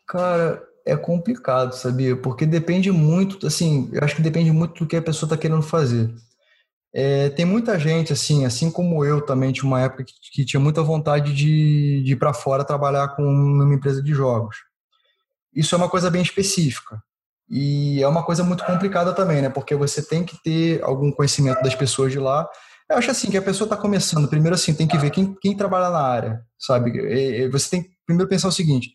[0.08, 2.16] Cara, é complicado, sabia?
[2.16, 5.60] Porque depende muito, assim, eu acho que depende muito do que a pessoa está querendo
[5.60, 6.10] fazer.
[6.90, 10.58] É, tem muita gente, assim, assim como eu também, tinha uma época que, que tinha
[10.58, 14.56] muita vontade de, de ir para fora trabalhar com uma empresa de jogos.
[15.54, 16.98] Isso é uma coisa bem específica.
[17.46, 19.50] E é uma coisa muito complicada também, né?
[19.50, 22.48] Porque você tem que ter algum conhecimento das pessoas de lá.
[22.90, 24.28] Eu acho assim que a pessoa está começando.
[24.28, 26.92] Primeiro, assim, tem que ver quem, quem trabalha na área, sabe?
[27.50, 28.92] Você tem que primeiro pensar o seguinte: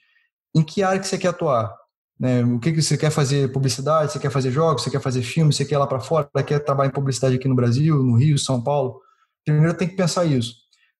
[0.55, 1.73] em que área que você quer atuar.
[2.19, 2.43] Né?
[2.43, 5.53] O que, que você quer fazer publicidade, você quer fazer jogos, você quer fazer filme,
[5.53, 8.37] você quer ir lá para fora, quer trabalhar em publicidade aqui no Brasil, no Rio,
[8.37, 9.01] São Paulo.
[9.45, 10.55] Primeiro tem que pensar isso.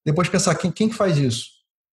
[0.05, 1.49] Depois pensar quem, quem que faz isso.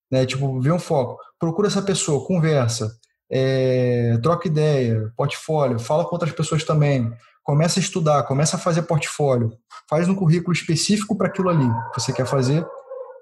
[0.09, 0.25] Né?
[0.25, 1.19] Tipo, ver um foco.
[1.39, 2.89] Procura essa pessoa, conversa.
[3.29, 7.11] é, troca ideia, portfólio, fala com outras pessoas também,
[7.47, 9.57] começa a estudar, começa a fazer portfólio,
[9.89, 12.67] faz um currículo específico para aquilo ali que você quer fazer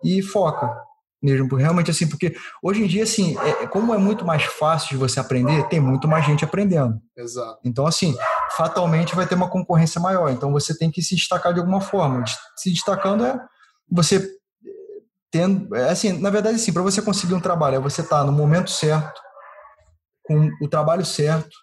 [0.03, 0.76] e foca
[1.22, 4.97] mesmo, realmente assim, porque hoje em dia, assim, é, como é muito mais fácil de
[4.97, 6.99] você aprender, tem muito mais gente aprendendo.
[7.18, 7.60] Exato.
[7.64, 8.15] Então, assim,
[8.56, 12.23] fatalmente vai ter uma concorrência maior, então você tem que se destacar de alguma forma.
[12.56, 13.39] Se destacando é
[13.89, 14.27] você
[15.31, 18.23] tendo, é assim, na verdade, assim, para você conseguir um trabalho, é você estar tá
[18.23, 19.19] no momento certo,
[20.23, 21.56] com o trabalho certo,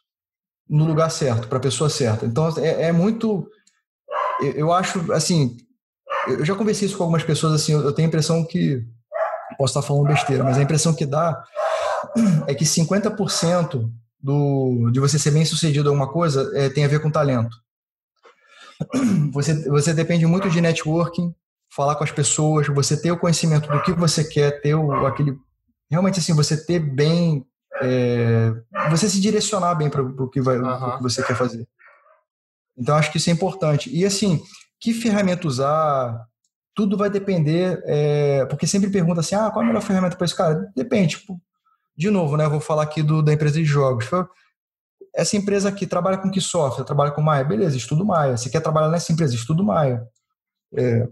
[0.73, 2.24] no lugar certo, para a pessoa certa.
[2.24, 3.47] Então, é, é muito,
[4.40, 5.57] eu, eu acho, assim,
[6.27, 8.82] eu já conversei isso com algumas pessoas, assim, eu tenho a impressão que
[9.59, 11.44] posso estar falando besteira, mas a impressão que dá
[12.49, 13.90] é que 50%
[14.20, 17.57] do, de você ser bem sucedido em alguma coisa é, tem a ver com talento.
[19.32, 21.32] Você, você depende muito de networking,
[21.73, 25.36] falar com as pessoas, você ter o conhecimento do que você quer, ter o, aquele.
[25.89, 27.47] Realmente, assim, você ter bem.
[27.82, 28.54] É,
[28.90, 30.96] você se direcionar bem para o que, vai, uhum.
[30.96, 31.66] que você quer fazer.
[32.76, 33.94] Então, acho que isso é importante.
[33.94, 34.40] E, assim,
[34.80, 36.26] que ferramenta usar,
[36.74, 40.24] tudo vai depender, é, porque sempre pergunta assim, ah, qual é a melhor ferramenta para
[40.24, 40.36] isso?
[40.36, 41.18] Cara, depende.
[41.18, 41.40] Tipo,
[41.96, 44.06] de novo, né, vou falar aqui do, da empresa de jogos.
[45.14, 46.84] Essa empresa aqui trabalha com que software?
[46.84, 47.44] Trabalha com Maia?
[47.44, 48.36] Beleza, estudo Maia.
[48.36, 49.34] Você quer trabalhar nessa empresa?
[49.34, 50.02] Estudo Maia.
[50.74, 51.06] É,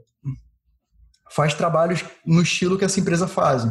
[1.31, 3.65] faz trabalhos no estilo que essa empresa faz.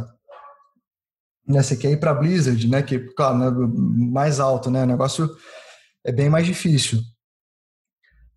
[1.49, 3.49] Né, você quer ir para Blizzard, né, que, claro, né,
[4.11, 5.35] mais alto, né, o negócio
[6.05, 6.99] é bem mais difícil.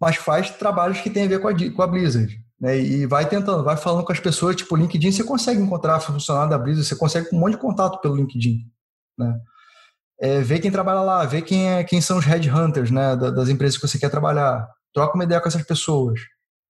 [0.00, 2.42] Mas faz trabalhos que tem a ver com a, com a Blizzard.
[2.58, 6.48] Né, e vai tentando, vai falando com as pessoas, tipo, LinkedIn, você consegue encontrar funcionário
[6.48, 8.60] da Blizzard, você consegue um monte de contato pelo LinkedIn,
[9.18, 9.38] né?
[10.20, 13.76] É, ver quem trabalha lá, ver quem, é, quem são os headhunters, né, das empresas
[13.76, 16.20] que você quer trabalhar, troca uma ideia com essas pessoas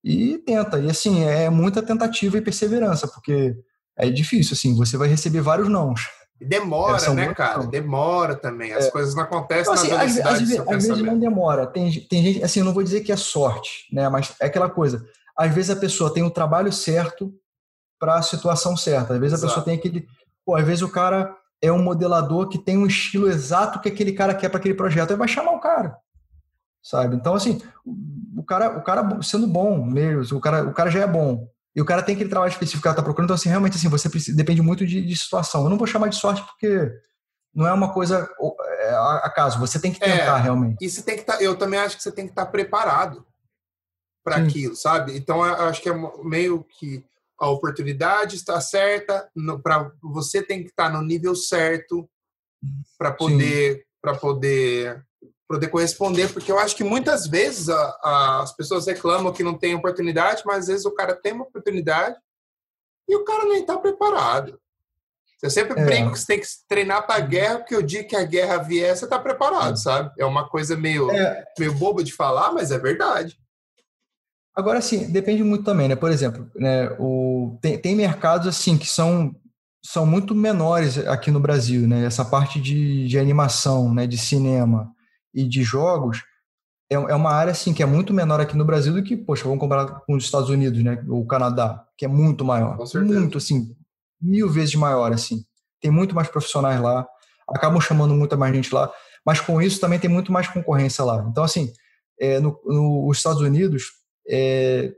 [0.02, 0.80] e tenta.
[0.80, 3.54] E assim, é muita tentativa e perseverança, porque
[3.96, 6.00] é difícil, assim, você vai receber vários nãos.
[6.44, 7.66] Demora, né, cara?
[7.66, 8.72] Demora também.
[8.72, 8.90] As é.
[8.90, 11.66] coisas não acontecem então, assim, na velocidade às, às, às vezes não demora.
[11.66, 14.08] Tem, tem gente, assim, eu não vou dizer que é sorte, né?
[14.08, 15.04] Mas é aquela coisa
[15.36, 17.34] às vezes a pessoa tem o trabalho certo
[17.98, 19.14] para a situação certa.
[19.14, 19.44] Às vezes Exato.
[19.44, 20.06] a pessoa tem aquele.
[20.44, 24.12] Pô, às vezes o cara é um modelador que tem um estilo exato que aquele
[24.12, 25.10] cara quer para aquele projeto.
[25.10, 25.96] Aí vai chamar o cara.
[26.82, 27.14] Sabe?
[27.14, 27.60] Então, assim,
[28.36, 31.48] o cara, o cara sendo bom mesmo, o cara, o cara já é bom.
[31.74, 33.26] E o cara tem aquele trabalho específico que ela está procurando.
[33.26, 35.64] Então, assim, realmente, assim, você precisa, depende muito de, de, situação.
[35.64, 36.90] Eu não vou chamar de sorte porque
[37.54, 38.28] não é uma coisa
[38.80, 39.58] é, acaso.
[39.58, 40.84] Você tem que é, tentar é, realmente.
[40.84, 43.26] E você tem que tá, eu também acho que você tem que estar tá preparado
[44.24, 45.16] para aquilo, sabe?
[45.16, 47.04] Então eu acho que é meio que
[47.38, 49.28] a oportunidade está certa,
[49.62, 52.08] para você tem que estar tá no nível certo
[52.96, 55.04] para poder para poder
[55.52, 59.52] poder corresponder, porque eu acho que muitas vezes a, a, as pessoas reclamam que não
[59.52, 62.16] tem oportunidade, mas às vezes o cara tem uma oportunidade
[63.06, 64.58] e o cara nem está preparado.
[65.42, 65.84] Eu sempre é.
[65.84, 68.62] brinco que você tem que treinar para a guerra, porque o dia que a guerra
[68.62, 70.10] vier, você está preparado, sabe?
[70.18, 71.44] É uma coisa meio, é.
[71.58, 73.36] meio boba de falar, mas é verdade.
[74.56, 75.96] Agora, sim, depende muito também, né?
[75.96, 79.34] Por exemplo, né, o, tem, tem mercados assim que são,
[79.84, 82.06] são muito menores aqui no Brasil, né?
[82.06, 84.06] Essa parte de, de animação, né?
[84.06, 84.94] De cinema
[85.34, 86.22] e de jogos
[86.90, 89.44] é, é uma área assim que é muito menor aqui no Brasil do que, poxa,
[89.44, 91.02] vamos comparar com os Estados Unidos, né?
[91.08, 93.74] O Canadá, que é muito maior, muito assim,
[94.20, 95.44] mil vezes maior assim.
[95.80, 97.06] Tem muito mais profissionais lá,
[97.48, 98.92] acabam chamando muita mais gente lá,
[99.24, 101.26] mas com isso também tem muito mais concorrência lá.
[101.30, 101.72] Então assim,
[102.20, 103.84] é, no, nos Estados Unidos
[104.28, 104.92] é,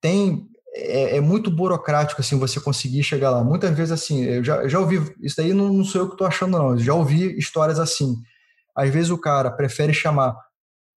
[0.00, 3.42] tem é, é, muito burocrático assim você conseguir chegar lá.
[3.42, 6.14] Muitas vezes assim, eu já, eu já ouvi isso aí não, não sou eu que
[6.14, 6.70] estou achando não.
[6.72, 8.16] Eu já ouvi histórias assim.
[8.78, 10.36] Às vezes o cara prefere chamar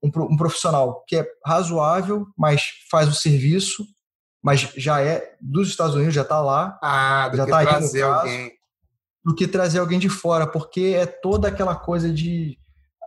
[0.03, 3.85] um, um profissional que é razoável, mas faz o serviço,
[4.43, 8.01] mas já é dos Estados Unidos, já está lá, ah, do já que tá trazer
[8.01, 8.51] caso, alguém,
[9.23, 12.57] do que trazer alguém de fora, porque é toda aquela coisa de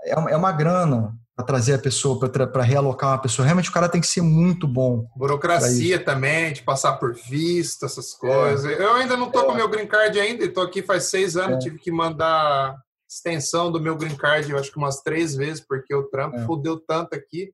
[0.05, 3.45] é uma, é uma grana, para trazer a pessoa, para realocar uma pessoa.
[3.45, 5.07] Realmente o cara tem que ser muito bom.
[5.17, 8.65] Burocracia também, de passar por vista, essas coisas.
[8.65, 8.83] É.
[8.83, 9.45] Eu ainda não tô é.
[9.47, 11.59] com meu green card ainda, estou aqui faz seis anos, é.
[11.59, 12.77] tive que mandar
[13.15, 16.45] extensão do meu green card, eu acho que umas três vezes, porque o Trump é.
[16.45, 17.53] fudeu tanto aqui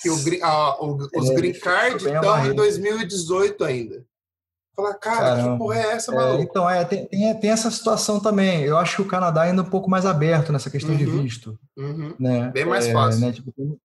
[0.00, 4.04] que o, a, o, os é, green card estão em 2018 ainda.
[4.74, 5.52] Falar, cara, Caramba.
[5.52, 6.40] que porra é essa, é, maluco?
[6.40, 8.62] É, então, é, tem, tem, tem, essa situação também.
[8.62, 11.04] Eu acho que o Canadá ainda é um pouco mais aberto nessa questão uhum, de
[11.04, 11.56] visto.
[11.76, 12.14] Uhum.
[12.18, 12.50] Né?
[12.50, 13.20] Bem mais é, fácil.
[13.20, 13.32] Né?
[13.32, 13.78] Tipo, tem,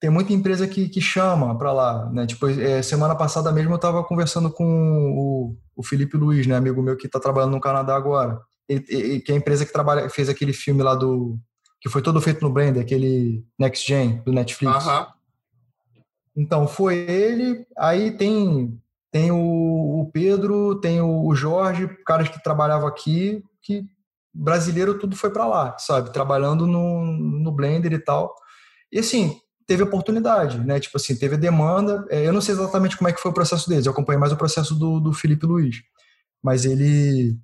[0.00, 2.10] tem, muita empresa que, que chama para lá.
[2.10, 2.26] Né?
[2.26, 6.56] Tipo, é, semana passada mesmo eu estava conversando com o, o Felipe Luiz, né?
[6.56, 8.40] amigo meu que está trabalhando no Canadá agora.
[8.66, 11.38] Que é a empresa que trabalha, fez aquele filme lá do.
[11.80, 14.86] que foi todo feito no Blender, aquele Next Gen do Netflix.
[14.86, 15.06] Uhum.
[16.36, 17.66] Então, foi ele.
[17.76, 18.80] Aí tem
[19.12, 23.84] tem o, o Pedro, tem o Jorge, caras que trabalhavam aqui, que
[24.32, 26.10] brasileiro tudo foi para lá, sabe?
[26.10, 28.34] Trabalhando no, no Blender e tal.
[28.90, 30.80] E assim, teve oportunidade, né?
[30.80, 32.06] Tipo assim, teve demanda.
[32.08, 34.32] É, eu não sei exatamente como é que foi o processo deles, eu acompanhei mais
[34.32, 35.82] o processo do, do Felipe Luiz.
[36.42, 37.36] Mas ele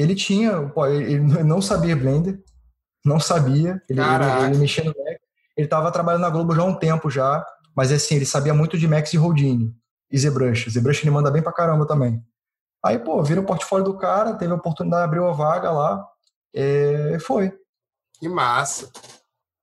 [0.00, 0.52] ele tinha,
[1.00, 2.40] ele não sabia Blender,
[3.04, 5.18] não sabia, ele, ele, ele mexia no Mac.
[5.56, 7.44] Ele estava trabalhando na Globo já há um tempo já,
[7.74, 9.74] mas assim, ele sabia muito de Max e Houdini
[10.10, 10.70] e ZBrush.
[10.70, 12.22] ZBrush ele manda bem pra caramba também.
[12.84, 16.06] Aí, pô, vira o portfólio do cara, teve a oportunidade, abriu a vaga lá,
[16.54, 17.52] é, foi.
[18.20, 18.88] Que massa.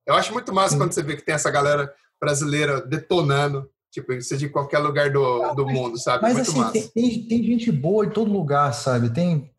[0.06, 0.78] Eu acho muito massa Sim.
[0.78, 5.54] quando você vê que tem essa galera brasileira detonando, tipo, seja em qualquer lugar do,
[5.54, 6.24] do mundo, sabe?
[6.24, 6.74] Mas muito assim, massa.
[6.74, 9.10] Tem, tem, tem, gente boa em todo lugar, sabe?
[9.14, 9.50] Tem.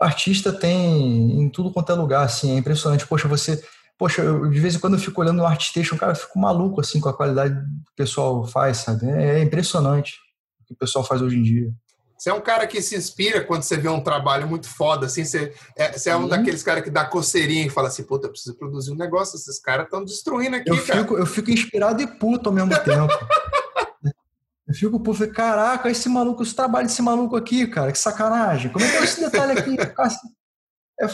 [0.00, 3.06] Artista tem em tudo quanto é lugar, assim, é impressionante.
[3.06, 3.62] Poxa, você.
[3.98, 6.80] Poxa, eu, de vez em quando eu fico olhando no Artstation, cara, eu fico maluco,
[6.80, 9.06] assim, com a qualidade que o pessoal faz, sabe?
[9.10, 10.14] É, é impressionante
[10.60, 11.70] o que o pessoal faz hoje em dia.
[12.16, 15.24] Você é um cara que se inspira quando você vê um trabalho muito foda, assim,
[15.24, 18.30] você é, você é um daqueles caras que dá coceirinha e fala assim, puta, eu
[18.30, 21.00] preciso produzir um negócio, esses caras estão destruindo aqui, eu cara.
[21.00, 23.08] Fico, eu fico inspirado e puto ao mesmo tempo.
[24.70, 28.70] eu fico puto, caraca, esse maluco, esse trabalho desse maluco aqui, cara, que sacanagem.
[28.70, 29.76] Como é que é esse detalhe aqui?
[31.02, 31.06] É,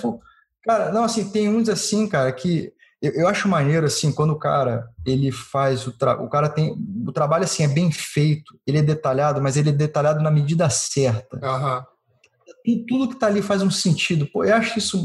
[0.65, 4.39] cara, não, assim, tem uns assim, cara, que eu, eu, acho maneiro, assim, quando o
[4.39, 6.20] cara, ele faz o, tra...
[6.20, 6.74] o cara tem,
[7.07, 10.69] o trabalho, assim, é bem feito, ele é detalhado, mas ele é detalhado na medida
[10.69, 11.37] certa.
[11.37, 12.85] Uhum.
[12.89, 14.27] Tudo que tá ali faz um sentido.
[14.27, 15.01] Pô, eu acho isso,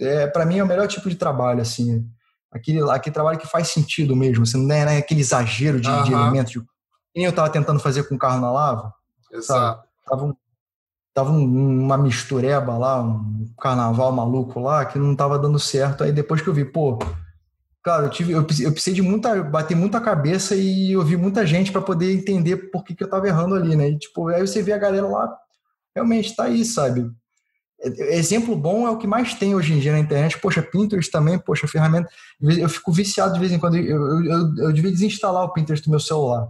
[0.00, 2.04] é, para mim, é o melhor tipo de trabalho, assim,
[2.50, 5.88] aquele, aquele trabalho que faz sentido mesmo, assim, não é, não é aquele exagero de,
[5.88, 6.02] uhum.
[6.02, 6.60] de elementos, de,
[7.12, 8.94] quem eu tava tentando fazer com o carro na lava,
[9.32, 9.76] Exato.
[9.76, 9.88] Sabe?
[10.06, 10.34] Tava um,
[11.14, 16.04] tava uma mistureba lá, um carnaval maluco lá, que não tava dando certo.
[16.04, 16.98] Aí depois que eu vi, pô,
[17.82, 21.70] claro, eu, tive, eu, eu precisei de muita, bater muita cabeça e ouvir muita gente
[21.70, 23.90] para poder entender por que, que eu tava errando ali, né?
[23.90, 25.36] E, tipo, aí você vê a galera lá,
[25.94, 27.10] realmente tá aí, sabe?
[27.82, 30.38] Exemplo bom é o que mais tem hoje em dia na internet.
[30.38, 32.10] Poxa, Pinterest também, poxa, ferramenta.
[32.38, 33.78] Eu fico viciado de vez em quando.
[33.78, 36.46] Eu, eu, eu, eu devia desinstalar o Pinterest do meu celular.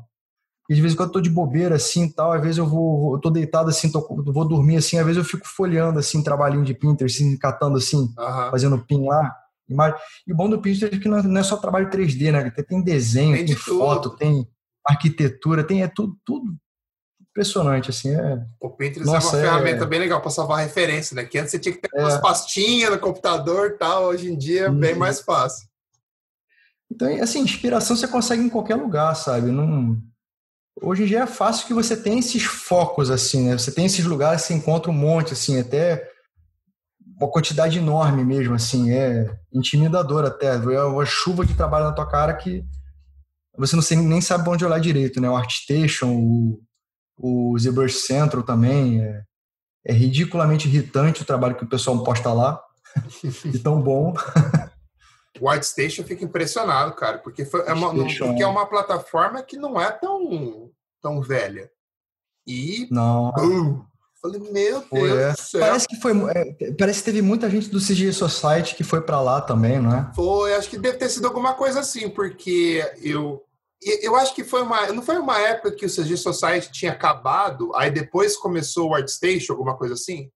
[0.71, 3.17] E de vez em quando eu tô de bobeira, assim, tal, às vezes eu vou,
[3.17, 6.65] eu tô deitado, assim, tô, vou dormir, assim, às vezes eu fico folheando, assim, trabalhinho
[6.65, 8.51] de Pinterest, assim, catando, assim, uhum.
[8.53, 9.37] fazendo pin lá.
[10.25, 12.49] E o bom do Pinterest é que não é só trabalho 3D, né?
[12.51, 14.49] Tem desenho, tem, tem foto, tem
[14.87, 16.55] arquitetura, tem é tudo, tudo
[17.21, 18.15] impressionante, assim.
[18.15, 18.41] É...
[18.61, 19.51] O Pinterest Nossa, é uma é...
[19.51, 21.25] ferramenta bem legal para salvar referência, né?
[21.25, 22.01] Que antes você tinha que ter é...
[22.01, 25.01] umas pastinhas no computador tal, hoje em dia é bem uhum.
[25.01, 25.69] mais fácil.
[26.89, 29.51] Então, assim, inspiração você consegue em qualquer lugar, sabe?
[29.51, 30.01] Não
[30.83, 33.59] hoje em dia é fácil que você tem esses focos, assim, né?
[33.59, 36.09] Você tem esses lugares, você encontra um monte, assim, até
[37.21, 40.55] uma quantidade enorme mesmo, assim, é intimidador até.
[40.55, 42.65] É uma chuva de trabalho na tua cara que
[43.57, 45.29] você não sei, nem sabe onde olhar direito, né?
[45.29, 46.61] O ArtStation, o,
[47.19, 49.23] o ZBrush Central também, é,
[49.85, 52.61] é ridiculamente irritante o trabalho que o pessoal posta lá,
[53.45, 54.15] de tão bom.
[55.39, 59.81] O ArtStation fica impressionado, cara, porque, foi, é uma, porque é uma plataforma que não
[59.81, 60.70] é tão,
[61.01, 61.71] tão velha.
[62.47, 62.87] E.
[62.91, 63.33] Não.
[63.33, 63.85] Bum,
[64.21, 65.33] falei, meu Deus é.
[65.33, 65.61] do céu.
[65.61, 69.21] Parece que, foi, é, parece que teve muita gente do CG Society que foi para
[69.21, 70.13] lá também, não é?
[70.15, 73.43] Foi, acho que deve ter sido alguma coisa assim, porque eu.
[74.03, 74.93] Eu acho que foi uma.
[74.93, 79.55] Não foi uma época que o CG Society tinha acabado, aí depois começou o ArtStation,
[79.55, 80.31] alguma coisa assim?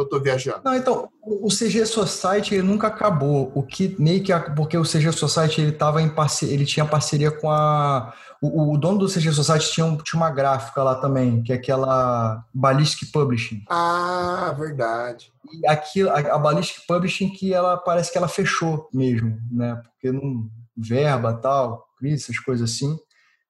[0.00, 0.60] Eu estou viajando?
[0.64, 3.50] Não, então, o CG Society ele nunca acabou.
[3.54, 7.30] O que meio que porque o CG Society ele tava em parceria, ele tinha parceria
[7.30, 11.42] com a o, o, dono do CG Society tinha, um, tinha uma gráfica lá também,
[11.42, 13.64] que é aquela Ballistic Publishing.
[13.68, 15.32] Ah, verdade.
[15.52, 19.80] E aqui, a, a Ballistic Publishing que ela parece que ela fechou mesmo, né?
[19.82, 22.96] Porque não verba tal, crise, essas coisas assim.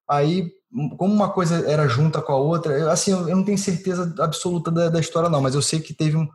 [0.09, 0.51] Aí
[0.97, 4.89] como uma coisa era junta com a outra, assim, eu não tenho certeza absoluta da,
[4.89, 6.28] da história não, mas eu sei que teve, um,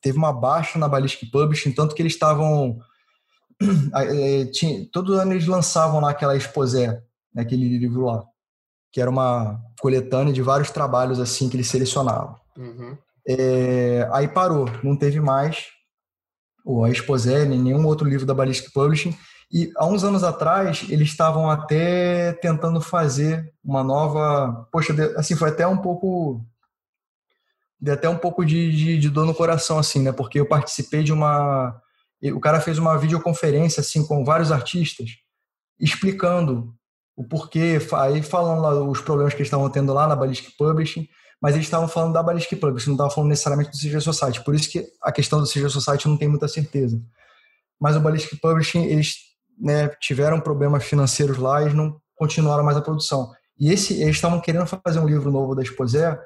[0.00, 2.78] teve uma baixa na Ballistic Publishing, tanto que eles estavam
[3.94, 7.02] é, tinha, todo ano eles lançavam lá aquela exposé,
[7.34, 8.24] naquele livro lá,
[8.90, 12.36] que era uma coletânea de vários trabalhos assim que eles selecionavam.
[12.56, 12.96] Uhum.
[13.28, 15.68] É, aí parou, não teve mais
[16.64, 19.16] o a exposé, nem nenhum outro livro da Ballistic Publishing,
[19.52, 24.68] e há uns anos atrás, eles estavam até tentando fazer uma nova.
[24.70, 26.40] Poxa, assim, foi até um pouco.
[27.80, 30.12] Deu até um pouco de, de, de dor no coração, assim, né?
[30.12, 31.80] Porque eu participei de uma.
[32.22, 35.10] O cara fez uma videoconferência, assim, com vários artistas,
[35.80, 36.72] explicando
[37.16, 41.08] o porquê, aí falando lá os problemas que eles estavam tendo lá na Ballistic Publishing,
[41.40, 44.44] mas eles estavam falando da Ballistic Publishing, não estavam falando necessariamente do CG Society.
[44.44, 47.02] Por isso que a questão do CG Society não tem muita certeza.
[47.80, 49.29] Mas o Ballistic Publishing, eles
[49.60, 53.30] né, tiveram problemas financeiros lá e não continuaram mais a produção.
[53.58, 56.18] E esse, eles estavam querendo fazer um livro novo da Exposé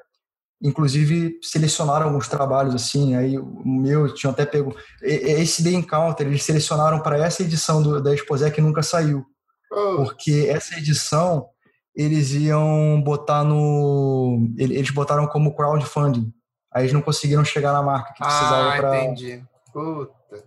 [0.61, 6.43] inclusive selecionaram alguns trabalhos assim, aí o meu tinha até pego esse The Encounter, eles
[6.43, 9.25] selecionaram para essa edição do, da Exposé que nunca saiu.
[9.71, 9.97] Oh.
[9.97, 11.47] Porque essa edição
[11.95, 16.33] eles iam botar no eles botaram como crowdfunding.
[16.73, 19.43] Aí eles não conseguiram chegar na marca que precisava ah, para entendi.
[19.71, 20.43] Puta.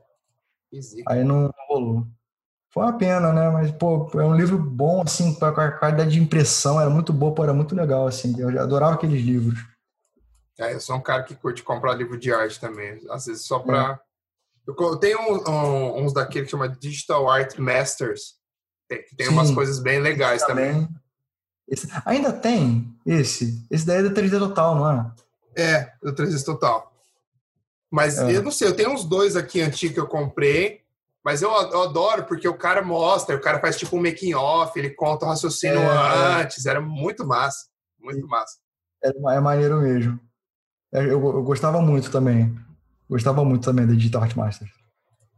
[1.06, 2.06] Aí não rolou.
[2.78, 3.50] Foi uma pena, né?
[3.50, 7.34] Mas, pô, é um livro bom, assim, com a qualidade de impressão, era muito boa,
[7.34, 8.38] pô, era muito legal, assim.
[8.38, 9.58] Eu adorava aqueles livros.
[10.56, 13.00] É, eu sou um cara que curte comprar livro de arte também.
[13.10, 13.98] Às vezes só pra.
[14.68, 14.70] É.
[14.70, 18.34] Eu tenho um, uns daquele que chama Digital Art Masters,
[18.88, 20.74] que tem Sim, umas coisas bem legais também.
[20.74, 20.88] também.
[21.66, 21.88] Esse...
[22.04, 23.66] ainda tem esse.
[23.68, 25.12] Esse daí é do 3D Total, não é?
[25.56, 26.92] É, do 3D Total.
[27.90, 28.36] Mas é.
[28.36, 30.86] eu não sei, eu tenho uns dois aqui antigos que eu comprei,
[31.28, 34.78] mas eu, eu adoro porque o cara mostra, o cara faz tipo um making off,
[34.78, 36.40] ele conta o raciocínio é.
[36.40, 37.66] antes, era muito massa,
[38.00, 38.56] muito massa.
[39.04, 40.18] É, é maneiro mesmo.
[40.90, 42.58] É, eu, eu, gostava muito também.
[43.10, 44.70] Gostava muito também da Digital Art Masters.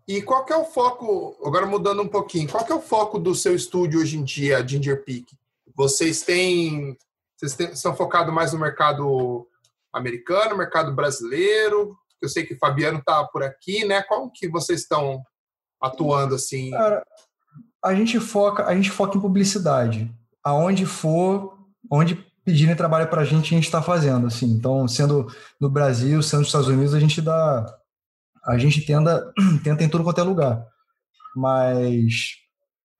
[0.06, 3.18] E qual que é o foco, agora mudando um pouquinho, qual que é o foco
[3.18, 5.36] do seu estúdio hoje em dia, Ginger Peak?
[5.74, 6.96] Vocês têm,
[7.36, 9.44] vocês têm, são focados mais no mercado
[9.92, 11.96] americano, mercado brasileiro?
[12.22, 14.02] Eu sei que o Fabiano tá por aqui, né?
[14.04, 15.20] Qual que vocês estão
[15.80, 16.70] atuando assim?
[16.70, 17.04] Cara,
[17.84, 20.12] a gente foca, a gente foca em publicidade.
[20.42, 21.58] Aonde for,
[21.90, 24.46] onde pedirem trabalho para a gente, a gente está fazendo, assim.
[24.46, 25.26] Então, sendo
[25.60, 27.66] no Brasil, sendo nos Estados Unidos, a gente dá,
[28.46, 29.32] a gente tenta,
[29.62, 30.66] tenta em tudo quanto é lugar.
[31.34, 32.36] Mas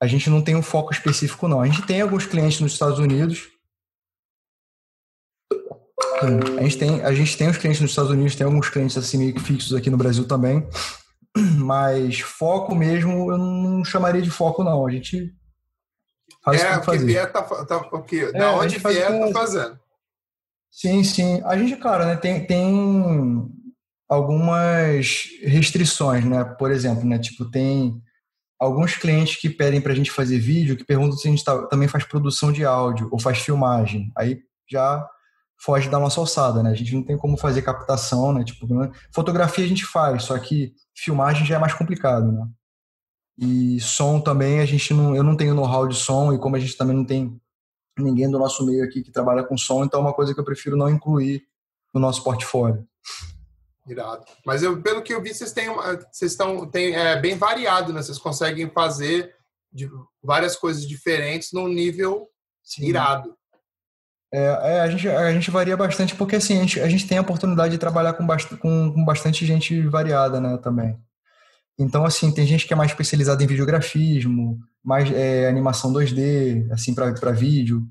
[0.01, 1.61] a gente não tem um foco específico, não.
[1.61, 3.49] A gente tem alguns clientes nos Estados Unidos.
[6.23, 9.19] A gente tem, a gente tem os clientes nos Estados Unidos, tem alguns clientes assim
[9.19, 10.67] meio que fixos aqui no Brasil também.
[11.59, 14.87] Mas foco mesmo, eu não chamaria de foco, não.
[14.87, 15.33] A gente
[16.45, 17.07] faz é, o que fazer.
[17.07, 19.79] vier tá, tá o que, é, da onde vier tá fazendo.
[20.71, 21.43] Sim, sim.
[21.45, 23.49] A gente, cara, né, tem, tem
[24.09, 26.45] algumas restrições, né?
[26.45, 28.01] Por exemplo, né, tipo, tem
[28.59, 31.67] alguns clientes que pedem para a gente fazer vídeo, que perguntam se a gente tá,
[31.67, 34.13] também faz produção de áudio ou faz filmagem.
[34.17, 34.41] Aí
[34.71, 35.09] já
[35.61, 36.71] foge da nossa alçada, né?
[36.71, 38.43] A gente não tem como fazer captação, né?
[38.43, 38.91] Tipo, né?
[39.15, 42.49] fotografia a gente faz, só que filmagem já é mais complicado, né?
[43.39, 46.59] E som também, a gente não, eu não tenho know-how de som e como a
[46.59, 47.41] gente também não tem
[47.99, 50.45] ninguém do nosso meio aqui que trabalha com som, então é uma coisa que eu
[50.45, 51.43] prefiro não incluir
[51.93, 52.87] no nosso portfólio.
[53.87, 54.25] Irado.
[54.45, 55.69] Mas eu, pelo que eu vi, vocês têm,
[56.13, 58.03] vocês estão tem, é, bem variado, né?
[58.03, 59.35] Vocês conseguem fazer
[59.73, 59.91] de
[60.23, 62.29] várias coisas diferentes num nível
[62.63, 62.87] Sim.
[62.87, 63.37] irado.
[64.33, 67.19] É, é, a, gente, a gente varia bastante porque assim, a gente, a gente tem
[67.19, 70.97] a oportunidade de trabalhar com, bast com, com bastante gente variada né, também.
[71.79, 76.95] Então, assim, tem gente que é mais especializada em videografismo, mais é, animação 2D, assim,
[76.95, 77.87] para vídeo.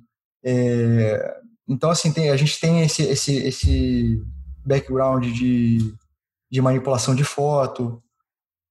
[0.45, 4.23] É, então, assim, tem, a gente tem esse, esse, esse
[4.63, 5.93] background de,
[6.51, 8.01] de manipulação de foto.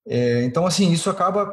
[0.06, 1.52] É, então, assim, isso acaba...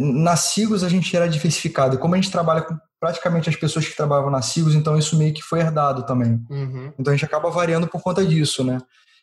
[0.00, 1.98] Na Sigos a gente era diversificado.
[1.98, 2.76] Como a gente trabalha com
[3.06, 6.44] praticamente as pessoas que trabalhavam na Sigos, então isso meio que foi herdado também.
[6.50, 6.92] Uhum.
[6.98, 8.78] Então a gente acaba variando por conta disso, né?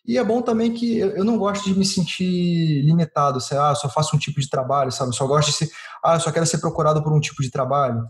[0.05, 3.75] E é bom também que eu não gosto de me sentir limitado, sei lá, ah,
[3.75, 5.13] só faço um tipo de trabalho, sabe?
[5.13, 5.69] Só gosto de ser,
[6.01, 8.05] ah, só quero ser procurado por um tipo de trabalho.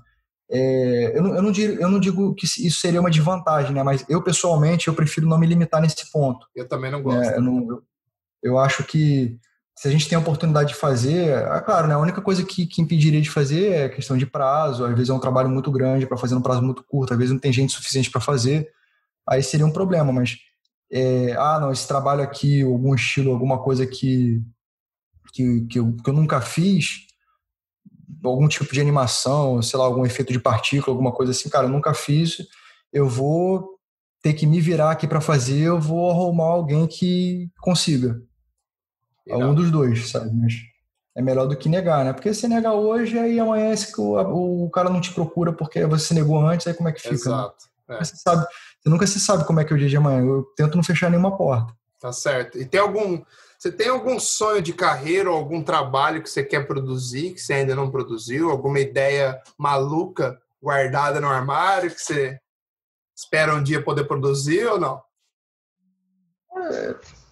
[0.52, 3.82] É, eu, não, eu, não digo, eu não digo que isso seria uma desvantagem, né?
[3.82, 6.46] Mas eu, pessoalmente, eu prefiro não me limitar nesse ponto.
[6.56, 7.32] Eu também não gosto.
[7.32, 7.84] É, eu, não, eu,
[8.44, 9.40] eu acho que
[9.76, 12.66] se a gente tem a oportunidade de fazer, é claro, né, a única coisa que,
[12.68, 16.06] que impediria de fazer é questão de prazo, às vezes é um trabalho muito grande
[16.06, 18.70] para fazer num prazo muito curto, às vezes não tem gente suficiente para fazer,
[19.28, 20.38] aí seria um problema, mas
[20.92, 24.44] é, ah, não, esse trabalho aqui, algum estilo, alguma coisa que,
[25.34, 27.08] que, que, eu, que eu nunca fiz,
[28.24, 31.72] algum tipo de animação, sei lá, algum efeito de partícula, alguma coisa assim, cara, eu
[31.72, 32.38] nunca fiz,
[32.92, 33.80] eu vou
[34.22, 38.22] ter que me virar aqui para fazer, eu vou arrumar alguém que consiga.
[39.26, 39.50] Legal.
[39.50, 40.32] Um dos dois, sabe?
[40.34, 40.54] Mas
[41.16, 42.14] é melhor do que negar, né?
[42.14, 46.14] Porque se negar hoje, aí amanhã esse, o, o cara não te procura porque você
[46.14, 47.12] negou antes, aí como é que fica?
[47.12, 47.20] Né?
[47.20, 47.66] Exato.
[47.88, 47.98] Né?
[48.00, 48.04] É.
[48.04, 48.46] Você, sabe,
[48.80, 50.22] você nunca se sabe como é que é o dia de amanhã.
[50.22, 51.74] Eu tento não fechar nenhuma porta.
[52.00, 52.58] Tá certo.
[52.58, 53.24] E tem algum.
[53.58, 57.54] Você tem algum sonho de carreira ou algum trabalho que você quer produzir, que você
[57.54, 58.50] ainda não produziu?
[58.50, 62.38] Alguma ideia maluca guardada no armário que você
[63.16, 65.02] espera um dia poder produzir ou não?
[66.58, 67.23] É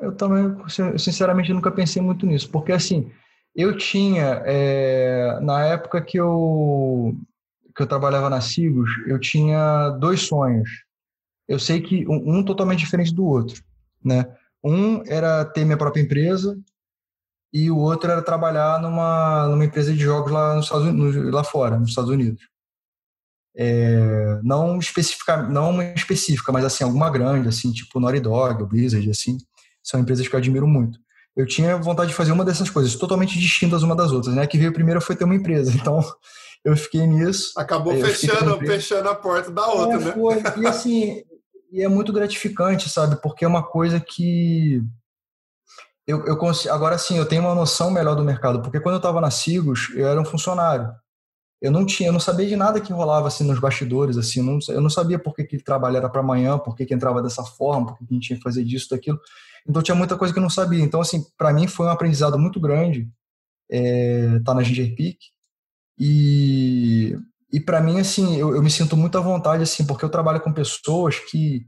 [0.00, 0.54] eu também,
[0.98, 3.10] sinceramente, nunca pensei muito nisso, porque assim,
[3.54, 7.14] eu tinha, é, na época que eu,
[7.74, 10.68] que eu trabalhava na Sigos, eu tinha dois sonhos.
[11.48, 13.62] Eu sei que um, um totalmente diferente do outro,
[14.04, 14.26] né?
[14.62, 16.58] Um era ter minha própria empresa
[17.52, 21.44] e o outro era trabalhar numa, numa empresa de jogos lá, nos Estados Unidos, lá
[21.44, 22.42] fora, nos Estados Unidos.
[23.56, 29.08] É, não especifica, não uma específica, mas assim alguma grande, assim tipo Naughty Dog, Blizzard,
[29.08, 29.38] assim,
[29.86, 30.98] são empresas que eu admiro muito.
[31.36, 34.46] Eu tinha vontade de fazer uma dessas coisas, totalmente distintas uma das outras, né?
[34.46, 36.00] Que veio primeiro foi ter uma empresa, então
[36.64, 37.52] eu fiquei nisso.
[37.56, 40.12] Acabou fechando, fechando a porta da outra, é, né?
[40.12, 41.22] Foi, e assim,
[41.70, 43.16] e é muito gratificante, sabe?
[43.22, 44.82] Porque é uma coisa que
[46.06, 48.98] eu, eu consigo, agora sim, eu tenho uma noção melhor do mercado, porque quando eu
[49.00, 50.90] estava na Sigos, eu era um funcionário.
[51.60, 54.58] Eu não tinha, eu não sabia de nada que rolava assim nos bastidores, assim, não,
[54.68, 57.42] eu não sabia por que, que trabalho era para amanhã, por que, que entrava dessa
[57.42, 59.18] forma, por que, que a gente tinha que fazer disso, daquilo.
[59.68, 60.82] Então tinha muita coisa que eu não sabia.
[60.82, 63.10] Então assim, para mim foi um aprendizado muito grande
[63.70, 65.18] é, tá na Ginger Peak.
[65.98, 67.16] E
[67.52, 70.40] e para mim assim, eu, eu me sinto muito à vontade assim, porque eu trabalho
[70.40, 71.66] com pessoas que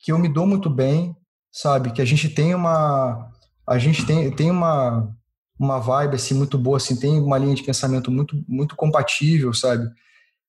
[0.00, 1.16] que eu me dou muito bem,
[1.52, 1.92] sabe?
[1.92, 3.32] Que a gente tem uma
[3.66, 5.12] a gente tem, tem uma,
[5.58, 9.90] uma vibe assim, muito boa, assim, tem uma linha de pensamento muito, muito compatível, sabe?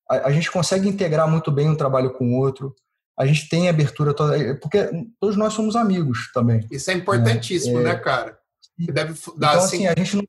[0.08, 2.74] A, a gente consegue integrar muito bem um trabalho com o outro,
[3.18, 4.88] a gente tem abertura toda, é, porque
[5.20, 6.64] todos nós somos amigos também.
[6.70, 8.38] Isso é importantíssimo, né, é, né cara?
[8.78, 10.28] deve dar então, assim, assim, a gente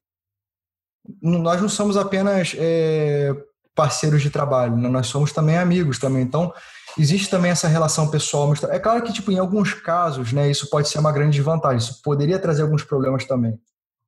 [1.22, 3.36] não, nós não somos apenas é,
[3.76, 4.90] parceiros de trabalho, né?
[4.90, 6.24] nós somos também amigos também.
[6.24, 6.52] Então,
[6.98, 8.52] existe também essa relação pessoal.
[8.70, 11.78] É claro que, tipo, em alguns casos, né, isso pode ser uma grande desvantagem.
[11.78, 13.60] Isso poderia trazer alguns problemas também.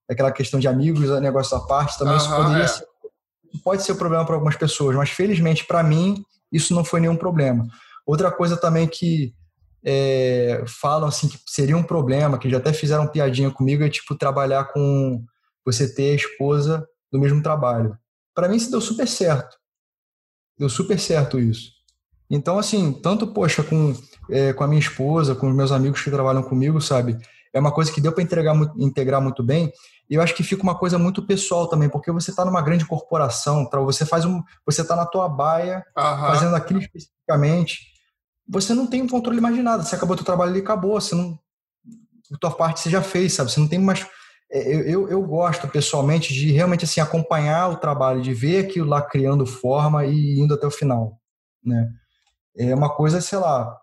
[0.10, 2.68] Aquela questão de amigos, negócio à parte, também isso poderia é.
[2.68, 2.86] ser,
[3.64, 4.96] pode ser um problema para algumas pessoas.
[4.96, 7.68] Mas, felizmente, para mim, isso não foi nenhum problema.
[8.06, 9.34] Outra coisa também que
[9.84, 14.16] é, falam assim que seria um problema, que já até fizeram piadinha comigo, é tipo
[14.16, 15.24] trabalhar com
[15.66, 17.98] você ter a esposa do mesmo trabalho.
[18.34, 19.58] Para mim, isso deu super certo.
[20.58, 21.72] Deu super certo isso.
[22.30, 23.94] Então, assim, tanto, poxa, com,
[24.30, 27.18] é, com a minha esposa, com os meus amigos que trabalham comigo, sabe?
[27.54, 29.72] É uma coisa que deu para integrar, integrar muito bem.
[30.10, 32.86] E eu acho que fica uma coisa muito pessoal também, porque você está numa grande
[32.86, 34.42] corporação, você faz um.
[34.66, 36.04] Você está na tua baia, uhum.
[36.04, 37.91] fazendo aquilo especificamente.
[38.52, 39.84] Você não tem um controle mais de nada.
[39.84, 41.00] Você acabou teu trabalho e acabou.
[41.00, 41.40] Você não.
[42.32, 43.52] A tua parte você já fez, sabe?
[43.52, 44.06] Você não tem mais.
[44.52, 48.88] É, eu, eu, eu, gosto pessoalmente de realmente assim acompanhar o trabalho, de ver aquilo
[48.88, 51.18] lá criando forma e indo até o final,
[51.64, 51.90] né?
[52.58, 53.78] é uma coisa, sei lá,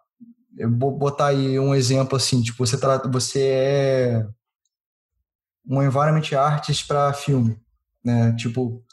[0.56, 4.26] eu vou botar aí um exemplo assim, tipo, você, trata, você é
[5.66, 7.58] um environment artist para filme,
[8.04, 8.34] né?
[8.36, 8.84] Tipo,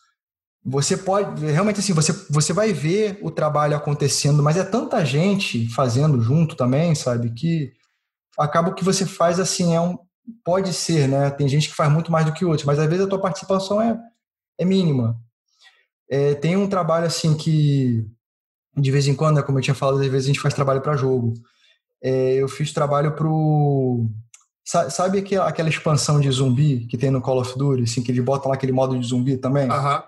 [0.66, 5.70] você pode, realmente assim, você, você vai ver o trabalho acontecendo, mas é tanta gente
[5.70, 7.72] fazendo junto também, sabe, que
[8.38, 9.98] acaba que você faz assim, é um,
[10.44, 11.30] pode ser, né?
[11.30, 13.80] Tem gente que faz muito mais do que outros, mas às vezes a tua participação
[13.80, 13.96] é,
[14.58, 15.16] é mínima.
[16.10, 18.06] É, tem um trabalho assim que
[18.78, 20.82] de vez em quando, né, como eu tinha falado, às vezes a gente faz trabalho
[20.82, 21.34] para jogo.
[22.02, 24.06] É, eu fiz trabalho pro.
[24.64, 28.26] Sabe aquela, aquela expansão de zumbi que tem no Call of Duty, assim, que eles
[28.26, 29.70] botam lá aquele modo de zumbi também?
[29.70, 30.02] Uhum.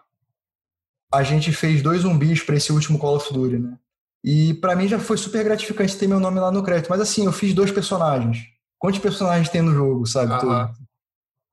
[1.14, 3.78] A gente fez dois zumbis para esse último Call of Duty, né?
[4.24, 6.90] E para mim já foi super gratificante ter meu nome lá no crédito.
[6.90, 8.40] Mas assim, eu fiz dois personagens.
[8.78, 10.34] Quantos personagens tem no jogo, sabe?
[10.34, 10.40] Uhum.
[10.40, 10.70] Todo?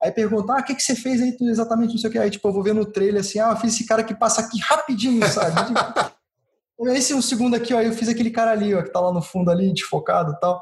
[0.03, 2.19] Aí pergunta, ah, o que, que você fez aí exatamente, não sei o que.
[2.19, 4.43] Aí, tipo, eu vou ver no trailer assim, ah, eu fiz esse cara que passa
[4.43, 5.57] aqui rapidinho, sabe?
[6.77, 9.13] Tipo, esse um segundo aqui, ó, eu fiz aquele cara ali, ó, que tá lá
[9.13, 10.61] no fundo ali, desfocado e tal.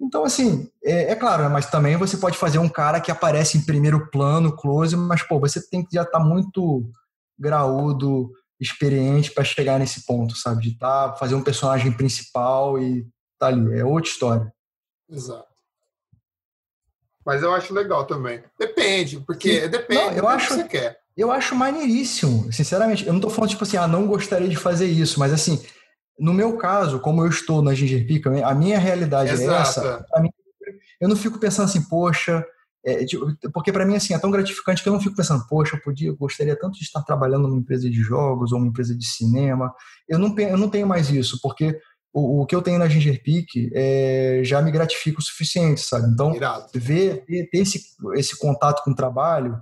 [0.00, 3.58] Então, assim, é, é, claro, né, mas também você pode fazer um cara que aparece
[3.58, 6.88] em primeiro plano, close, mas, pô, você tem que já estar tá muito
[7.42, 10.62] graúdo, experiente para chegar nesse ponto, sabe?
[10.62, 13.04] De tá, fazer um personagem principal e
[13.38, 13.78] tá ali.
[13.78, 14.54] É outra história.
[15.10, 15.50] Exato.
[17.26, 18.42] Mas eu acho legal também.
[18.58, 20.98] Depende, porque depende não, eu acho, que você quer.
[21.16, 23.06] Eu acho maneiríssimo, sinceramente.
[23.06, 25.62] Eu não tô falando, tipo assim, ah, não gostaria de fazer isso, mas assim,
[26.18, 29.52] no meu caso, como eu estou na Ginger Pica, a minha realidade é Exato.
[29.52, 30.06] é essa.
[30.20, 30.30] Mim,
[31.00, 32.44] eu não fico pensando assim, poxa,
[32.84, 35.76] é, tipo, porque para mim assim é tão gratificante que eu não fico pensando, poxa,
[35.76, 38.96] eu podia, eu gostaria tanto de estar trabalhando numa empresa de jogos ou uma empresa
[38.96, 39.72] de cinema.
[40.08, 41.78] Eu não, eu não tenho mais isso, porque
[42.12, 46.08] o, o que eu tenho na Ginger Peak é, já me gratifica o suficiente, sabe?
[46.08, 46.34] Então,
[46.74, 47.80] ver, ter, ter esse,
[48.14, 49.56] esse contato com o trabalho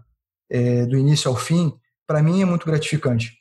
[0.50, 1.72] é, do início ao fim,
[2.06, 3.38] para mim é muito gratificante.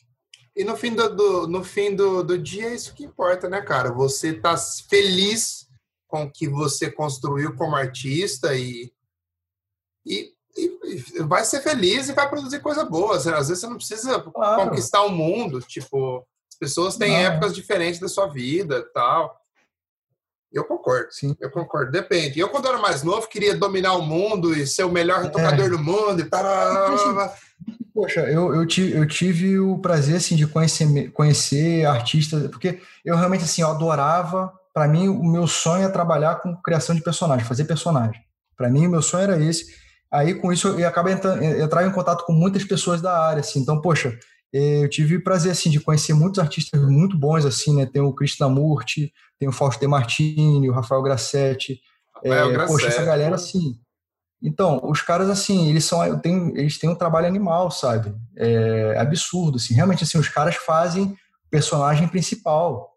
[0.55, 3.61] E no fim do, do, no fim do, do dia é isso que importa, né,
[3.61, 3.93] cara?
[3.93, 4.57] Você tá
[4.89, 5.67] feliz
[6.05, 8.91] com o que você construiu como artista e,
[10.05, 13.15] e, e, vai ser feliz e vai produzir coisa boa.
[13.15, 14.63] Às vezes você não precisa claro.
[14.63, 17.17] conquistar o mundo, tipo, as pessoas têm não.
[17.17, 19.39] épocas diferentes da sua vida tal.
[20.51, 21.11] Eu concordo.
[21.11, 21.35] Sim.
[21.39, 21.91] Eu concordo.
[21.91, 22.39] Depende.
[22.39, 25.29] Eu, quando era mais novo, queria dominar o mundo e ser o melhor é.
[25.29, 26.43] tocador do mundo e tal.
[27.93, 33.15] Poxa, eu, eu, tive, eu tive o prazer assim, de conhecer, conhecer artistas, porque eu
[33.15, 34.51] realmente assim, eu adorava.
[34.73, 38.21] Para mim, o meu sonho é trabalhar com criação de personagem, fazer personagem.
[38.55, 39.67] Para mim, o meu sonho era esse.
[40.11, 43.41] Aí, com isso, eu acabo entrando, entrar em contato com muitas pessoas da área.
[43.41, 43.59] Assim.
[43.59, 44.17] Então, poxa,
[44.53, 47.85] é, eu tive o prazer assim de conhecer muitos artistas muito bons assim, né?
[47.85, 51.79] Tem o Krishnamurti, tem o Fausto De Martini, o Rafael Grassetti.
[52.15, 52.71] Rafael é, Grassetti.
[52.71, 53.79] Poxa, essa galera assim.
[54.41, 58.15] Então, os caras assim, eles são, tem, eles têm um trabalho animal, sabe?
[58.35, 59.73] É absurdo, assim.
[59.73, 61.17] Realmente assim, os caras fazem o
[61.51, 62.95] personagem principal.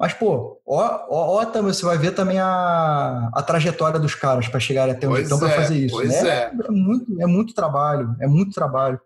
[0.00, 4.48] Mas, pô, ó, ó, ó também, você vai ver também a, a trajetória dos caras
[4.48, 5.94] para chegar até onde estão para é, fazer isso.
[5.94, 6.26] Pois né?
[6.26, 6.52] é.
[6.54, 8.98] É muito, é muito trabalho, é muito trabalho.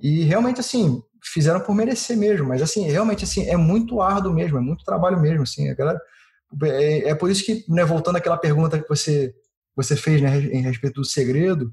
[0.00, 4.56] E realmente, assim, fizeram por merecer mesmo, mas assim, realmente assim, é muito árduo mesmo,
[4.56, 6.00] é muito trabalho mesmo, assim, a galera,
[6.62, 9.34] é, é por isso que, né, voltando àquela pergunta que você
[9.76, 11.72] você fez, né, em respeito do segredo,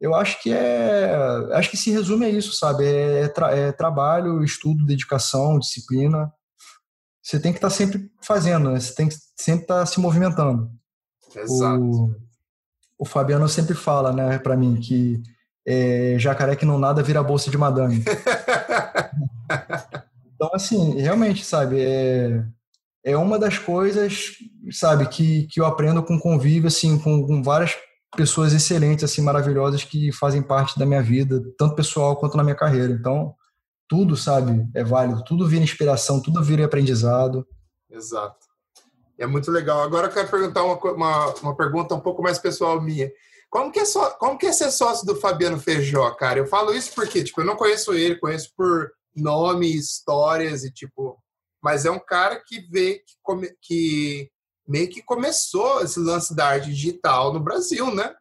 [0.00, 1.10] eu acho que é,
[1.52, 6.32] acho que se resume a isso, sabe, é, tra, é trabalho, estudo, dedicação, disciplina,
[7.28, 8.80] você tem que estar tá sempre fazendo, né?
[8.80, 10.70] você tem que sempre estar tá se movimentando.
[11.36, 11.84] Exato.
[11.84, 12.16] O,
[13.00, 15.22] o Fabiano sempre fala, né, para mim que
[15.66, 18.00] é, jacaré que não nada vira bolsa de madame.
[20.34, 22.42] então, assim, realmente, sabe, é,
[23.04, 24.30] é uma das coisas,
[24.70, 27.76] sabe, que, que eu aprendo com convívio, assim, com, com várias
[28.16, 32.56] pessoas excelentes, assim, maravilhosas que fazem parte da minha vida, tanto pessoal quanto na minha
[32.56, 32.90] carreira.
[32.90, 33.34] Então,
[33.88, 37.46] tudo, sabe, é válido, tudo vira inspiração, tudo vira aprendizado.
[37.90, 38.46] Exato.
[39.18, 39.82] É muito legal.
[39.82, 43.10] Agora eu quero perguntar uma, uma, uma pergunta um pouco mais pessoal minha.
[43.50, 46.38] Como que, é só, como que é ser sócio do Fabiano Feijó, cara?
[46.38, 51.18] Eu falo isso porque, tipo, eu não conheço ele, conheço por nome, histórias e, tipo...
[51.60, 54.30] Mas é um cara que vê que, come, que
[54.68, 58.14] meio que começou esse lance da arte digital no Brasil, né?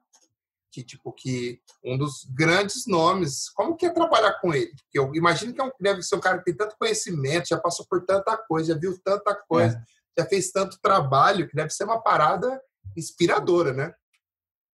[0.78, 3.50] Que, tipo, que um dos grandes nomes...
[3.50, 4.70] Como que é trabalhar com ele?
[4.76, 7.58] Porque eu imagino que é um, deve ser um cara que tem tanto conhecimento, já
[7.58, 10.22] passou por tanta coisa, já viu tanta coisa, é.
[10.22, 12.62] já fez tanto trabalho, que deve ser uma parada
[12.96, 13.92] inspiradora, né?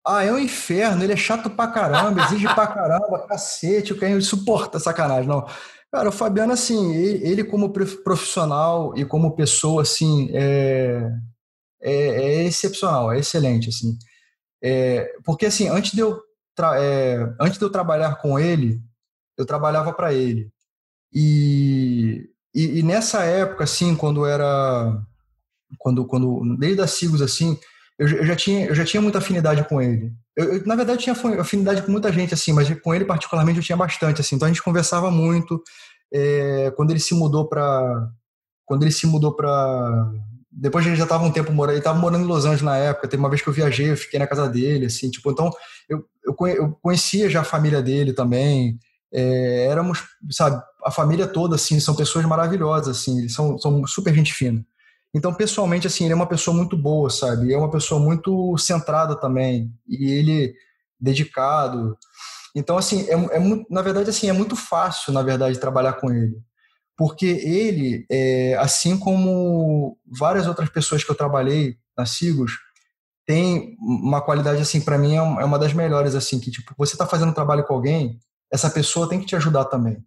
[0.07, 4.21] Ah, é um inferno, ele é chato pra caramba, exige pra caramba, cacete, o que
[4.23, 5.47] suporta sacanagem, não.
[5.93, 11.13] Cara, o Fabiano, assim, ele como profissional e como pessoa, assim, é,
[11.83, 13.99] é, é excepcional, é excelente, assim.
[14.63, 16.21] É, porque, assim, antes de, eu
[16.77, 18.81] é, antes de eu trabalhar com ele,
[19.37, 20.51] eu trabalhava para ele.
[21.13, 25.01] E, e, e, nessa época, assim, quando era...
[25.79, 27.59] Quando, quando, desde a Sigos, assim,
[27.99, 30.13] eu, eu, já tinha, eu já tinha muita afinidade com ele.
[30.37, 33.65] Eu, eu, na verdade, tinha afinidade com muita gente, assim, mas com ele particularmente eu
[33.65, 34.35] tinha bastante, assim.
[34.37, 35.63] Então a gente conversava muito.
[36.13, 38.09] É, quando ele se mudou para,
[38.65, 40.13] quando ele se mudou para,
[40.51, 43.09] depois ele já estava um tempo morando, ele estava morando em Los Angeles na época.
[43.09, 45.51] Teve uma vez que eu viajei, eu fiquei na casa dele, assim, tipo, então
[45.89, 46.35] eu, eu
[46.83, 48.79] conhecia já a família dele também.
[49.13, 54.33] É, éramos, sabe, a família toda, assim, são pessoas maravilhosas, assim, são, são super gente
[54.33, 54.65] fina.
[55.15, 57.53] Então, pessoalmente, assim, ele é uma pessoa muito boa, sabe?
[57.53, 59.73] É uma pessoa muito centrada também.
[59.89, 60.55] E ele
[61.01, 61.97] dedicado.
[62.55, 66.37] Então, assim, é, é na verdade, assim, é muito fácil, na verdade, trabalhar com ele.
[67.01, 72.59] Porque ele, é, assim como várias outras pessoas que eu trabalhei na Sigos,
[73.27, 76.99] tem uma qualidade, assim, para mim é, é uma das melhores, assim, que, tipo, você
[76.99, 78.21] tá fazendo um trabalho com alguém,
[78.53, 80.05] essa pessoa tem que te ajudar também.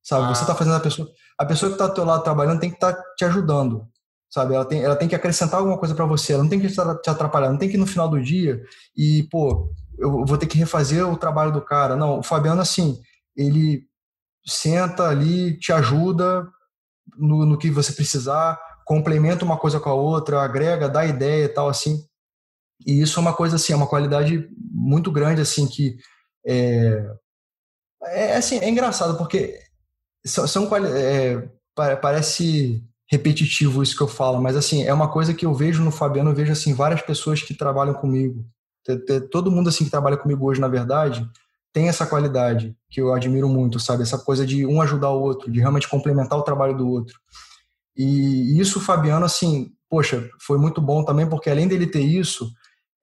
[0.00, 0.26] Sabe?
[0.26, 0.28] Ah.
[0.36, 1.08] Você tá fazendo a pessoa...
[1.36, 3.88] A pessoa que tá do teu lado trabalhando tem que estar tá te ajudando
[4.30, 4.54] sabe?
[4.54, 7.10] Ela tem, ela tem que acrescentar alguma coisa para você, ela não tem que te
[7.10, 8.62] atrapalhar, não tem que ir no final do dia
[8.94, 11.96] e, pô, eu vou ter que refazer o trabalho do cara.
[11.96, 13.00] Não, o Fabiano, assim,
[13.34, 13.87] ele
[14.50, 16.48] senta ali, te ajuda
[17.16, 21.48] no, no que você precisar, complementa uma coisa com a outra, agrega, dá ideia e
[21.48, 22.04] tal, assim.
[22.86, 25.96] E isso é uma coisa, assim, é uma qualidade muito grande, assim, que
[26.46, 27.06] é,
[28.04, 29.58] é assim, é engraçado, porque
[30.24, 31.48] são, são é,
[32.00, 35.90] parece repetitivo isso que eu falo, mas assim, é uma coisa que eu vejo no
[35.90, 38.44] Fabiano, eu vejo assim várias pessoas que trabalham comigo.
[39.30, 41.26] Todo mundo assim que trabalha comigo hoje, na verdade,
[41.78, 44.02] tem essa qualidade que eu admiro muito, sabe?
[44.02, 47.16] Essa coisa de um ajudar o outro, de realmente complementar o trabalho do outro.
[47.96, 52.50] E isso Fabiano assim, poxa, foi muito bom também porque além dele ter isso,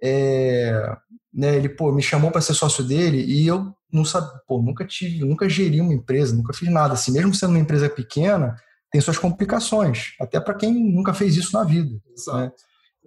[0.03, 0.93] é,
[1.34, 4.84] né, ele pô, me chamou para ser sócio dele e eu não sabia, pô, nunca
[4.84, 8.57] tive, nunca geri uma empresa, nunca fiz nada assim, mesmo sendo uma empresa pequena,
[8.91, 11.97] tem suas complicações, até para quem nunca fez isso na vida.
[12.34, 12.52] Né?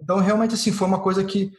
[0.01, 1.51] Então, realmente, assim, foi uma coisa que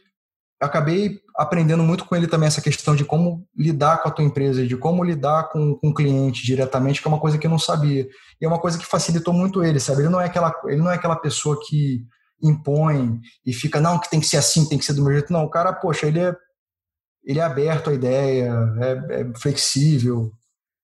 [0.59, 4.65] acabei aprendendo muito com ele também, essa questão de como lidar com a tua empresa,
[4.65, 7.59] de como lidar com, com o cliente diretamente, que é uma coisa que eu não
[7.59, 8.07] sabia.
[8.39, 10.01] E é uma coisa que facilitou muito ele, sabe?
[10.01, 12.05] Ele não é aquela, ele não é aquela pessoa que
[12.41, 15.31] impõe e fica, não, que tem que ser assim, tem que ser do meu jeito.
[15.31, 16.35] Não, o cara, poxa, ele é,
[17.23, 20.31] ele é aberto à ideia, é, é flexível.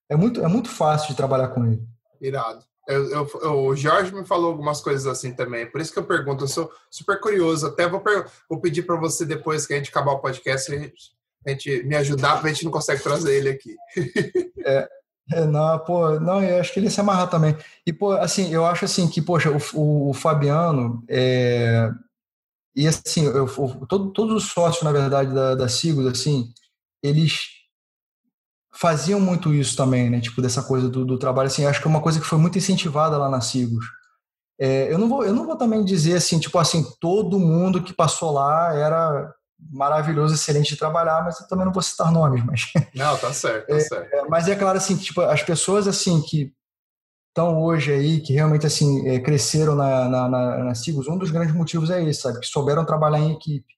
[0.08, 1.82] É muito, é muito fácil de trabalhar com ele.
[2.20, 2.64] Irado.
[2.88, 6.44] Eu, eu, o Jorge me falou algumas coisas assim também, por isso que eu pergunto,
[6.44, 7.66] eu sou super curioso.
[7.66, 8.02] Até vou,
[8.48, 11.12] vou pedir para você, depois que a gente acabar o podcast, a gente,
[11.46, 13.76] a gente me ajudar, porque a gente não consegue trazer ele aqui.
[14.66, 14.88] É,
[15.32, 17.56] É, não, pô, não, eu acho que ele se amarrar também.
[17.86, 21.90] E, pô, assim, eu acho assim que, poxa, o, o Fabiano, é,
[22.74, 23.46] e assim, eu,
[23.86, 26.52] todo, todos os sócios, na verdade, da, da Sigos, assim,
[27.02, 27.57] eles
[28.72, 30.20] faziam muito isso também, né?
[30.20, 32.58] Tipo, dessa coisa do, do trabalho, assim, acho que é uma coisa que foi muito
[32.58, 33.84] incentivada lá na Sigos.
[34.60, 37.92] É, eu, não vou, eu não vou também dizer assim, tipo assim, todo mundo que
[37.92, 39.32] passou lá era
[39.70, 42.70] maravilhoso, excelente de trabalhar, mas eu também não vou citar nomes, mas...
[42.94, 44.30] Não, tá certo, tá é, certo.
[44.30, 46.52] Mas é claro, assim, tipo, as pessoas, assim, que
[47.28, 51.30] estão hoje aí, que realmente, assim, é, cresceram na, na, na, na Sigos, um dos
[51.30, 52.40] grandes motivos é esse, sabe?
[52.40, 53.77] Que souberam trabalhar em equipe.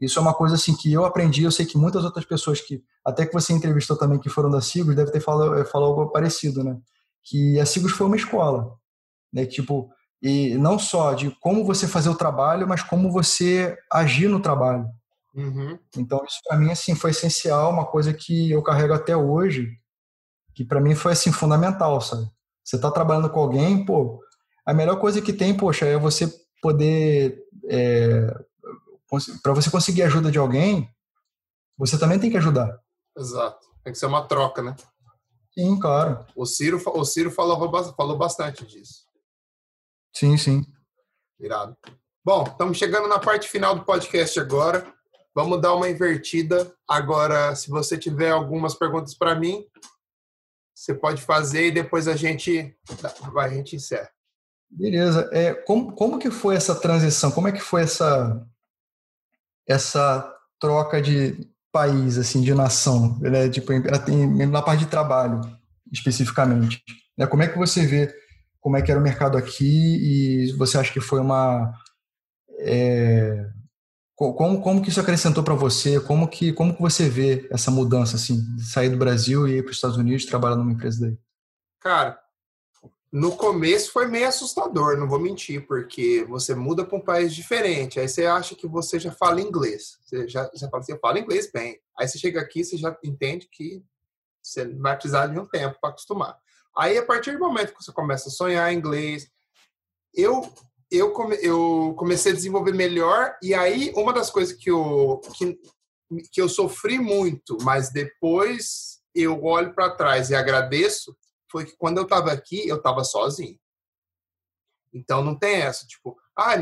[0.00, 2.82] Isso é uma coisa, assim, que eu aprendi, eu sei que muitas outras pessoas que,
[3.04, 6.62] até que você entrevistou também, que foram da Sigos, deve ter falado, falado algo parecido,
[6.62, 6.78] né?
[7.24, 8.74] Que a Sigos foi uma escola,
[9.32, 9.44] né?
[9.44, 9.90] Tipo,
[10.22, 14.86] e não só de como você fazer o trabalho, mas como você agir no trabalho.
[15.34, 15.78] Uhum.
[15.96, 19.70] Então, isso para mim assim foi essencial, uma coisa que eu carrego até hoje,
[20.54, 22.28] que para mim foi assim fundamental, sabe?
[22.64, 24.20] Você está trabalhando com alguém, pô,
[24.66, 26.28] a melhor coisa que tem, poxa, é você
[26.60, 27.38] poder
[27.70, 28.34] é,
[29.42, 30.92] para você conseguir ajuda de alguém,
[31.76, 32.78] você também tem que ajudar.
[33.16, 33.66] Exato.
[33.82, 34.76] Tem que ser uma troca, né?
[35.52, 36.24] Sim, claro.
[36.36, 37.58] O Ciro, o Ciro falou,
[37.94, 39.06] falou bastante disso.
[40.14, 40.64] Sim, sim.
[41.40, 41.76] Irado.
[42.24, 44.92] Bom, estamos chegando na parte final do podcast agora.
[45.34, 46.72] Vamos dar uma invertida.
[46.86, 49.64] Agora, se você tiver algumas perguntas para mim,
[50.74, 52.76] você pode fazer e depois a gente
[53.32, 54.10] vai a gente encerra.
[54.70, 55.28] Beleza.
[55.32, 57.30] É, como, como que foi essa transição?
[57.30, 58.46] Como é que foi essa
[59.68, 63.48] essa troca de país, assim, de nação, né?
[63.48, 63.72] tipo,
[64.50, 65.40] na parte de trabalho,
[65.92, 66.82] especificamente?
[67.16, 67.26] Né?
[67.26, 68.12] Como é que você vê
[68.60, 71.72] como é que era o mercado aqui e você acha que foi uma
[72.58, 73.48] é,
[74.18, 76.00] como, como que isso acrescentou para você?
[76.00, 79.70] Como que, como que você vê essa mudança, assim, sair do Brasil e ir para
[79.70, 81.16] os Estados Unidos trabalhar numa empresa daí?
[81.80, 82.18] Cara,
[83.10, 87.98] no começo foi meio assustador, não vou mentir, porque você muda para um país diferente,
[87.98, 89.98] aí você acha que você já fala inglês.
[90.02, 91.80] Você já, já fala assim, eu falo inglês bem.
[91.98, 93.82] Aí você chega aqui, você já entende que
[94.42, 96.36] você vai precisar de um tempo para acostumar.
[96.76, 99.28] Aí, a partir do momento que você começa a sonhar inglês,
[100.14, 100.42] eu
[100.90, 105.58] eu, come, eu comecei a desenvolver melhor, e aí uma das coisas que eu, que,
[106.32, 111.14] que eu sofri muito, mas depois eu olho para trás e agradeço,
[111.50, 113.58] foi que quando eu estava aqui, eu estava sozinho.
[114.92, 116.54] Então não tem essa, tipo, ah,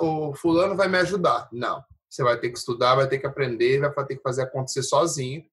[0.00, 1.48] o fulano vai me ajudar.
[1.52, 1.84] Não.
[2.08, 5.44] Você vai ter que estudar, vai ter que aprender, vai ter que fazer acontecer sozinho,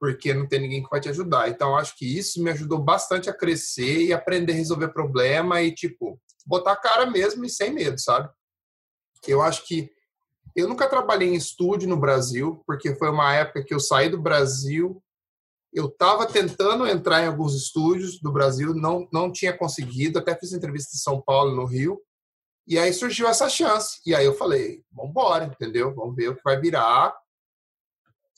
[0.00, 1.48] porque não tem ninguém que vai te ajudar.
[1.48, 5.72] Então acho que isso me ajudou bastante a crescer e aprender a resolver problema e,
[5.72, 8.28] tipo, botar a cara mesmo e sem medo, sabe?
[9.26, 9.90] Eu acho que
[10.54, 14.20] eu nunca trabalhei em estúdio no Brasil, porque foi uma época que eu saí do
[14.20, 15.01] Brasil,
[15.72, 20.52] eu estava tentando entrar em alguns estúdios do Brasil, não, não tinha conseguido, até fiz
[20.52, 22.00] entrevista em São Paulo, no Rio,
[22.66, 24.00] e aí surgiu essa chance.
[24.06, 25.94] E aí eu falei, vamos embora, entendeu?
[25.94, 27.16] Vamos ver o que vai virar.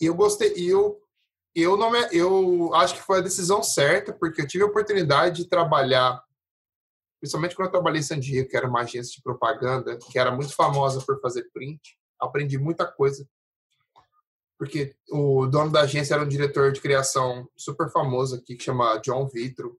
[0.00, 1.00] E eu gostei, e eu
[1.56, 5.44] eu não me, eu acho que foi a decisão certa, porque eu tive a oportunidade
[5.44, 6.20] de trabalhar
[7.24, 10.30] principalmente quando eu trabalhei em San Diego, que era uma agência de propaganda, que era
[10.30, 11.80] muito famosa por fazer print,
[12.20, 13.26] aprendi muita coisa.
[14.64, 18.96] Porque o dono da agência era um diretor de criação super famoso aqui, que chama
[18.98, 19.78] John Vitro.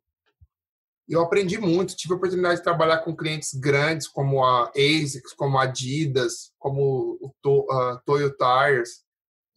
[1.08, 5.34] E eu aprendi muito, tive a oportunidade de trabalhar com clientes grandes, como a ASICS,
[5.34, 9.04] como a Adidas, como o to, uh, Toyo Tires.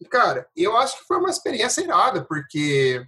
[0.01, 3.05] E, cara, eu acho que foi uma experiência irada, porque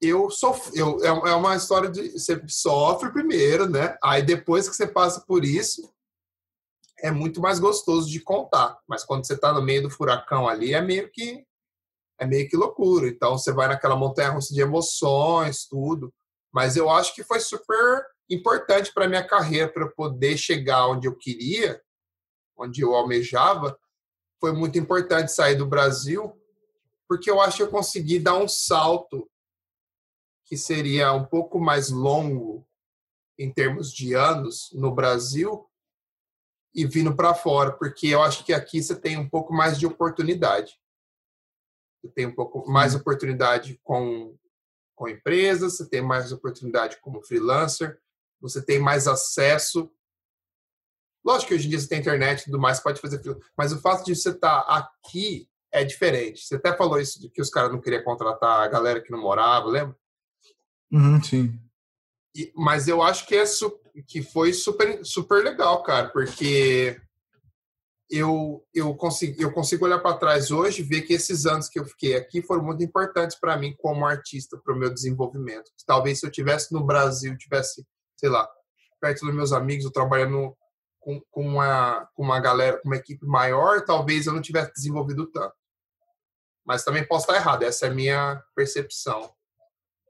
[0.00, 3.96] eu sofri, eu, é, é uma história de você sofre primeiro, né?
[4.02, 5.92] Aí depois que você passa por isso,
[7.02, 8.78] é muito mais gostoso de contar.
[8.86, 11.44] Mas quando você está no meio do furacão ali, é meio que
[12.18, 13.08] é meio que loucura.
[13.08, 16.12] Então você vai naquela montanha russa de emoções, tudo.
[16.52, 21.16] Mas eu acho que foi super importante para minha carreira para poder chegar onde eu
[21.16, 21.80] queria,
[22.56, 23.78] onde eu almejava.
[24.38, 26.32] Foi muito importante sair do Brasil,
[27.08, 29.28] porque eu acho que eu consegui dar um salto
[30.44, 32.66] que seria um pouco mais longo
[33.38, 35.69] em termos de anos no Brasil
[36.74, 39.86] e vindo para fora, porque eu acho que aqui você tem um pouco mais de
[39.86, 40.78] oportunidade.
[42.00, 44.36] Você tem um pouco mais oportunidade com,
[44.94, 48.00] com empresas, você tem mais oportunidade como freelancer,
[48.40, 49.90] você tem mais acesso.
[51.24, 53.20] Lógico que hoje em dia você tem internet e tudo mais, pode fazer
[53.56, 56.44] mas o fato de você estar tá aqui é diferente.
[56.44, 59.20] Você até falou isso de que os caras não queriam contratar a galera que não
[59.20, 59.96] morava, lembra?
[60.90, 61.60] Uhum, sim.
[62.34, 63.44] E, mas eu acho que, é
[64.02, 67.00] que foi super, super legal, cara, porque
[68.10, 71.78] eu, eu, consigo, eu consigo olhar para trás hoje e ver que esses anos que
[71.78, 75.70] eu fiquei aqui foram muito importantes para mim como artista, para o meu desenvolvimento.
[75.86, 77.86] Talvez se eu tivesse no Brasil, tivesse,
[78.16, 78.48] sei lá,
[79.00, 80.56] perto dos meus amigos, eu trabalhando
[80.98, 85.30] com, com, uma, com uma galera, com uma equipe maior, talvez eu não tivesse desenvolvido
[85.30, 85.54] tanto.
[86.66, 89.32] Mas também posso estar errado, essa é a minha percepção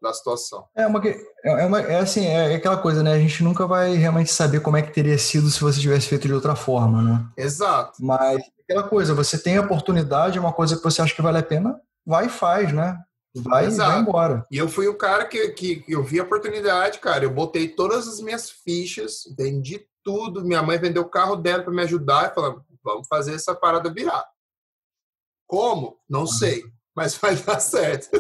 [0.01, 0.67] da situação.
[0.75, 3.13] É uma, é, é uma é assim, é aquela coisa, né?
[3.13, 6.27] A gente nunca vai realmente saber como é que teria sido se você tivesse feito
[6.27, 7.27] de outra forma, né?
[7.37, 8.05] Exato.
[8.05, 11.39] Mas aquela coisa, você tem a oportunidade, é uma coisa que você acha que vale
[11.39, 12.99] a pena, vai e faz, né?
[13.35, 13.91] Vai Exato.
[13.91, 14.47] vai embora.
[14.51, 17.25] E eu fui o cara que, que eu vi a oportunidade, cara.
[17.25, 20.45] Eu botei todas as minhas fichas, vendi tudo.
[20.45, 23.93] Minha mãe vendeu o carro dela para me ajudar e falou: vamos fazer essa parada
[23.93, 24.25] virar.
[25.47, 25.99] Como?
[26.09, 26.65] Não sei,
[26.95, 28.11] mas vai dar certo.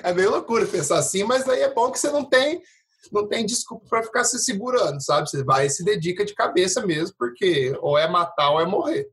[0.04, 2.62] é meio loucura pensar assim, mas aí é bom que você não tem
[3.10, 5.28] não tem desculpa para ficar se segurando, sabe?
[5.28, 9.08] Você vai e se dedica de cabeça mesmo, porque ou é matar ou é morrer.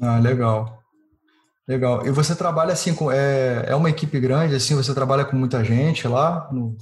[0.00, 0.82] Ah, legal.
[1.68, 2.06] Legal.
[2.06, 5.62] E você trabalha assim com é, é uma equipe grande assim, você trabalha com muita
[5.62, 6.76] gente lá no...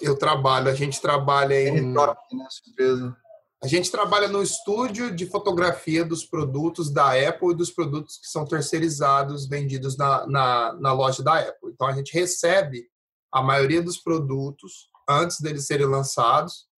[0.00, 3.16] Eu trabalho, a gente trabalha em né, surpresa.
[3.62, 8.28] A gente trabalha no estúdio de fotografia dos produtos da Apple e dos produtos que
[8.28, 11.72] são terceirizados, vendidos na, na, na, loja da Apple.
[11.72, 12.88] Então, a gente recebe
[13.32, 16.68] a maioria dos produtos antes deles serem lançados.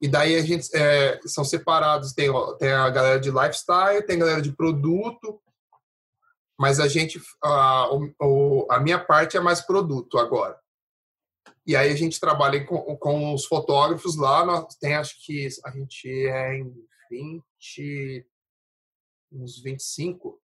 [0.00, 2.14] E daí a gente é, são separados.
[2.14, 5.38] Tem, tem a galera de lifestyle, tem a galera de produto.
[6.58, 7.88] Mas a gente, a,
[8.70, 10.58] a minha parte é mais produto agora.
[11.68, 15.70] E aí a gente trabalha com, com os fotógrafos lá, nós tem acho que a
[15.70, 16.74] gente é em
[17.10, 18.26] 20,
[19.30, 20.40] uns 25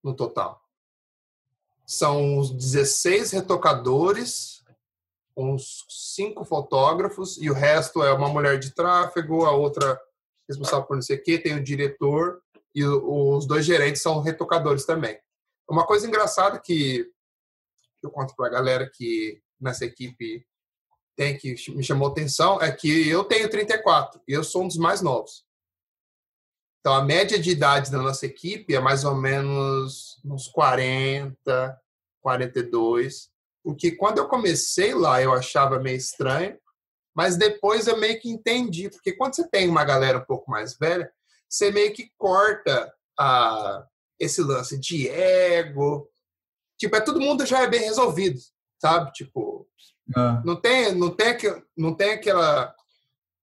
[0.00, 0.62] no total.
[1.84, 4.64] São uns 16 retocadores,
[5.36, 10.00] uns cinco fotógrafos e o resto é uma mulher de tráfego, a outra
[10.48, 12.40] responsável por não sei o quê, tem o diretor
[12.72, 15.18] e os dois gerentes são retocadores também.
[15.68, 17.10] Uma coisa engraçada que
[18.02, 20.46] eu conto para a galera que nessa equipe
[21.16, 24.76] tem que me chamou atenção é que eu tenho 34 e eu sou um dos
[24.76, 25.46] mais novos.
[26.80, 31.80] Então a média de idade da nossa equipe é mais ou menos uns 40,
[32.20, 33.30] 42.
[33.64, 36.56] O que quando eu comecei lá eu achava meio estranho,
[37.14, 40.76] mas depois eu meio que entendi, porque quando você tem uma galera um pouco mais
[40.76, 41.10] velha,
[41.48, 43.86] você meio que corta a,
[44.20, 46.08] esse lance de ego,
[46.78, 48.38] tipo, é todo mundo já é bem resolvido,
[48.80, 49.12] sabe?
[49.12, 49.66] Tipo,
[50.16, 50.42] é.
[50.44, 51.36] não tem, não tem,
[51.76, 52.74] não tem aquela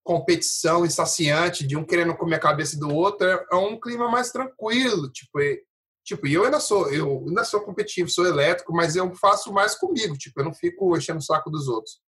[0.03, 4.31] competição insaciante de um querendo comer a cabeça do outro, é, é um clima mais
[4.31, 5.63] tranquilo, tipo, e,
[6.03, 10.17] tipo, eu ainda sou, eu ainda sou competitivo, sou elétrico, mas eu faço mais comigo,
[10.17, 12.01] tipo, eu não fico enchendo o saco dos outros.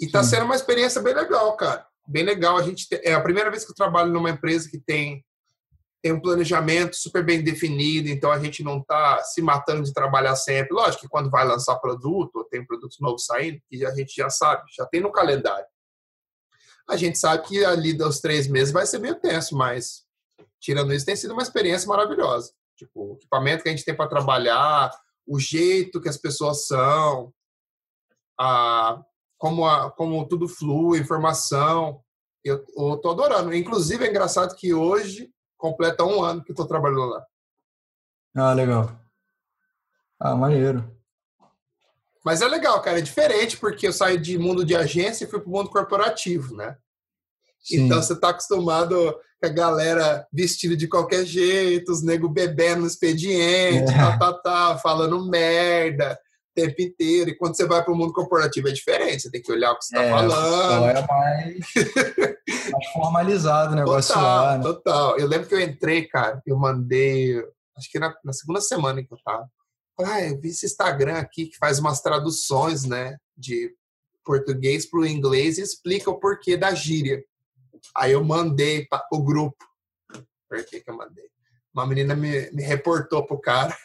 [0.00, 0.30] E tá Sim.
[0.30, 1.86] sendo uma experiência bem legal, cara.
[2.08, 2.56] Bem legal.
[2.56, 5.22] A gente é a primeira vez que eu trabalho numa empresa que tem
[6.02, 10.34] tem um planejamento super bem definido, então a gente não está se matando de trabalhar
[10.34, 10.74] sempre.
[10.74, 14.30] Lógico que quando vai lançar produto, ou tem produtos novos saindo, que a gente já
[14.30, 15.66] sabe, já tem no calendário.
[16.88, 20.04] A gente sabe que ali dos três meses vai ser meio tenso, mas
[20.58, 22.52] tirando isso, tem sido uma experiência maravilhosa.
[22.76, 24.90] Tipo, o equipamento que a gente tem para trabalhar,
[25.26, 27.32] o jeito que as pessoas são,
[28.38, 29.02] a,
[29.36, 32.02] como, a, como tudo flui, informação.
[32.42, 33.54] Eu, eu tô adorando.
[33.54, 35.30] Inclusive, é engraçado que hoje
[35.60, 37.24] completa um ano que estou trabalhando lá.
[38.34, 38.90] Ah, legal.
[40.18, 40.84] Ah, maneiro.
[42.24, 45.40] Mas é legal, cara, é diferente porque eu saí de mundo de agência e fui
[45.40, 46.76] para o mundo corporativo, né?
[47.62, 47.84] Sim.
[47.84, 52.86] Então você está acostumado com a galera vestida de qualquer jeito, os nego bebendo no
[52.86, 53.96] expediente, é.
[53.96, 56.18] tá, tá, tá, falando merda
[56.50, 57.30] o tempo inteiro.
[57.30, 59.78] E quando você vai para o mundo corporativo é diferente, você tem que olhar o
[59.78, 60.84] que você está é, falando.
[60.84, 61.64] É mais,
[62.80, 64.58] mais formalizado o negócio total, lá.
[64.58, 64.64] Né?
[64.64, 65.18] Total.
[65.18, 67.36] Eu lembro que eu entrei, cara, eu mandei,
[67.76, 69.48] acho que na, na segunda semana que eu tava.
[70.00, 73.74] Ah, eu vi esse Instagram aqui que faz umas traduções, né, de
[74.24, 77.22] português para o inglês e explica o porquê da gíria.
[77.94, 79.62] Aí eu mandei para o grupo.
[80.48, 81.28] Por que, que eu mandei?
[81.74, 83.76] Uma menina me, me reportou pro cara.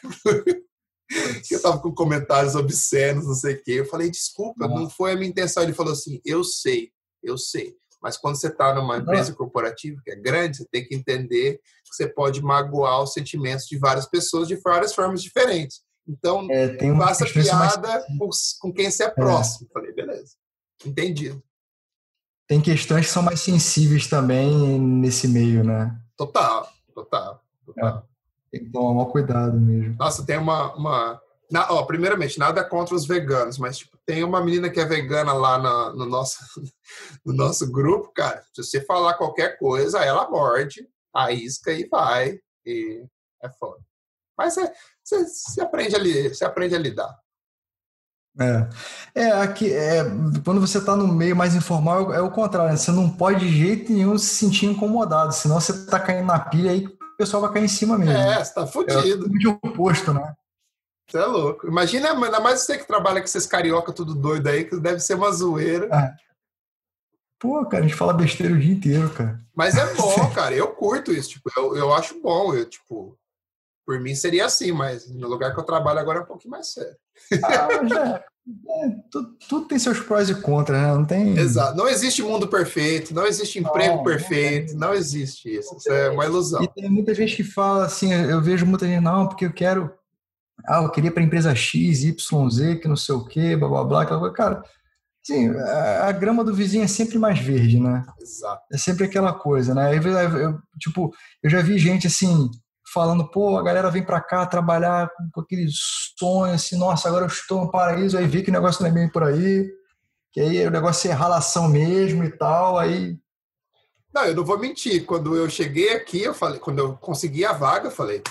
[1.46, 3.72] que eu tava com comentários obscenos, não sei o quê.
[3.72, 5.62] Eu falei, desculpa, não foi a minha intenção.
[5.62, 6.90] Ele falou assim, eu sei,
[7.22, 7.76] eu sei.
[8.02, 11.94] Mas quando você está numa empresa corporativa que é grande, você tem que entender que
[11.94, 15.82] você pode magoar os sentimentos de várias pessoas de várias formas diferentes.
[16.08, 18.06] Então, é, faça piada mais...
[18.18, 19.10] com, com, quem você é, é.
[19.10, 19.66] próximo.
[19.68, 19.72] É.
[19.72, 20.34] Falei, beleza.
[20.84, 21.42] Entendido.
[22.46, 25.98] Tem questões que são mais sensíveis também nesse meio, né?
[26.16, 27.98] Total, total, total.
[27.98, 28.16] É.
[28.52, 29.96] Tem que tomar cuidado mesmo.
[29.98, 31.20] Nossa, tem uma, uma,
[31.50, 35.32] Na, ó, primeiramente, nada contra os veganos, mas tipo, tem uma menina que é vegana
[35.32, 36.38] lá no, no, nosso,
[37.24, 38.42] no nosso grupo, cara.
[38.52, 42.38] Se você falar qualquer coisa, ela morde a isca e vai.
[42.64, 43.04] E
[43.42, 43.80] é foda.
[44.36, 47.16] Mas é, você, você, aprende a, você aprende a lidar.
[48.38, 48.68] É,
[49.22, 50.04] é aqui é,
[50.44, 52.76] quando você está no meio mais informal é o contrário, né?
[52.76, 56.70] você não pode de jeito nenhum se sentir incomodado, senão você está caindo na pilha
[56.70, 58.12] aí o pessoal vai cair em cima mesmo.
[58.12, 59.24] É, você tá fudido.
[59.24, 60.34] É o oposto, né?
[61.08, 61.66] Você é louco.
[61.66, 65.14] Imagina, ainda mais você que trabalha com esses carioca tudo doido aí, que deve ser
[65.14, 65.86] uma zoeira.
[65.86, 66.14] É.
[67.38, 69.40] Pô, cara, a gente fala besteira o dia inteiro, cara.
[69.54, 70.54] Mas é bom, cara.
[70.54, 71.30] Eu curto isso.
[71.30, 72.54] Tipo, eu, eu acho bom.
[72.54, 73.16] Eu, tipo,
[73.86, 76.72] por mim seria assim, mas no lugar que eu trabalho agora é um pouquinho mais
[76.72, 76.96] sério.
[77.44, 80.94] Ah, já, é, tudo, tudo, tem seus prós e contras, né?
[80.94, 81.36] Não tem.
[81.36, 81.76] Exato.
[81.76, 85.76] Não existe mundo perfeito, não existe emprego não, perfeito, não, não, existe isso.
[85.76, 86.62] Isso é uma ilusão.
[86.62, 89.92] E tem muita gente que fala assim, eu vejo muita gente, não, porque eu quero.
[90.64, 93.68] Ah, eu queria para a empresa X, Y, Z, que não sei o quê, blá
[93.68, 94.02] blá blá.
[94.02, 94.62] Aquela Cara,
[95.22, 98.04] sim, a, a, grama do vizinho é sempre mais verde, né?
[98.20, 98.62] Exato.
[98.72, 99.96] É sempre aquela coisa, né?
[99.96, 101.12] Eu, eu, tipo,
[101.42, 102.50] eu já vi gente assim
[102.92, 107.28] falando, pô, a galera vem para cá trabalhar com aquele sonho, assim, nossa, agora eu
[107.28, 109.68] estou no paraíso, aí vi que o negócio não é bem por aí,
[110.32, 113.18] que aí o negócio é ralação mesmo e tal, aí...
[114.14, 117.52] Não, eu não vou mentir, quando eu cheguei aqui, eu falei, quando eu consegui a
[117.52, 118.22] vaga, eu falei,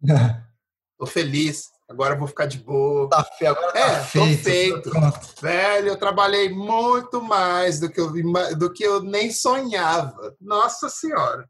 [1.02, 3.10] tô feliz, agora eu vou ficar de boa.
[3.10, 4.90] Tá feio, agora é, tá feito.
[4.90, 5.42] Tô feito.
[5.42, 8.12] Velho, eu trabalhei muito mais do que eu,
[8.56, 10.32] do que eu nem sonhava.
[10.40, 11.48] Nossa Senhora.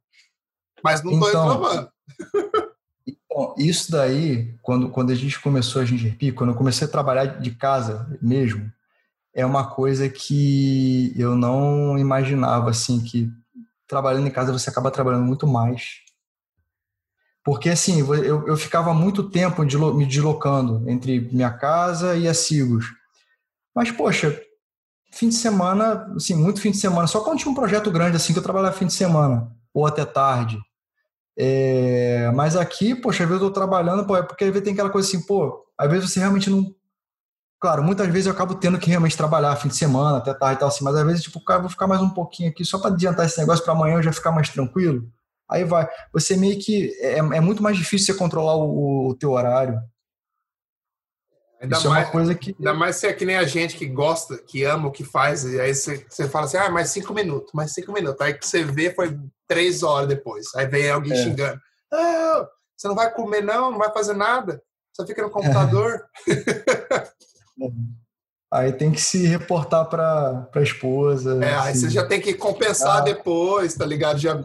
[0.83, 1.91] Mas não estou então, reclamando.
[3.05, 7.41] Então, isso daí, quando, quando a gente começou a Gingerpi, quando eu comecei a trabalhar
[7.41, 8.71] de casa mesmo,
[9.35, 13.31] é uma coisa que eu não imaginava, assim, que
[13.89, 16.03] trabalhando em casa você acaba trabalhando muito mais.
[17.45, 19.63] Porque, assim, eu, eu ficava muito tempo
[19.95, 22.87] me deslocando entre minha casa e a Sigos.
[23.75, 24.41] Mas, poxa,
[25.13, 28.33] fim de semana, assim, muito fim de semana, só quando tinha um projeto grande, assim,
[28.33, 30.59] que eu trabalhava fim de semana, ou até tarde.
[31.37, 34.75] É, mas aqui, poxa, às vezes eu tô trabalhando, pô, é porque às vezes tem
[34.75, 36.75] aquela coisa assim, pô, às vezes você realmente não.
[37.61, 40.59] Claro, muitas vezes eu acabo tendo que realmente trabalhar fim de semana, até tarde e
[40.59, 42.91] tal assim, mas às vezes, tipo, cara, vou ficar mais um pouquinho aqui só para
[42.91, 45.09] adiantar esse negócio para amanhã eu já ficar mais tranquilo.
[45.53, 45.89] Aí vai.
[46.13, 46.93] Você meio que.
[47.01, 49.81] É, é muito mais difícil você controlar o, o teu horário.
[51.61, 52.57] Ainda Isso mais, é uma coisa que.
[52.59, 55.45] Ainda mais se é que nem a gente que gosta, que ama o que faz,
[55.45, 58.21] e aí você, você fala assim, ah, mais cinco minutos, mais cinco minutos.
[58.21, 59.17] Aí que você vê foi
[59.47, 60.53] três horas depois.
[60.57, 61.17] Aí vem alguém é.
[61.17, 61.61] xingando.
[61.93, 64.61] Ah, você não vai comer, não, não vai fazer nada.
[64.93, 66.05] Só fica no computador.
[68.53, 71.43] aí tem que se reportar para a esposa.
[71.43, 74.19] É, aí você já tem que compensar ah, depois, tá ligado?
[74.19, 74.39] Já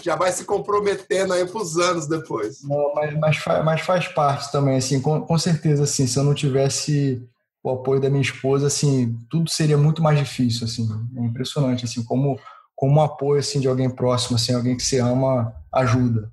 [0.00, 2.62] já vai se comprometendo aí para os anos depois.
[2.62, 6.22] Não, mas, mas, faz, mas faz parte também, assim, com, com certeza, assim, se eu
[6.24, 7.20] não tivesse
[7.62, 12.02] o apoio da minha esposa, assim, tudo seria muito mais difícil, assim, é impressionante, assim,
[12.04, 12.38] como
[12.78, 16.30] como um apoio, assim, de alguém próximo, assim, alguém que se ama, ajuda.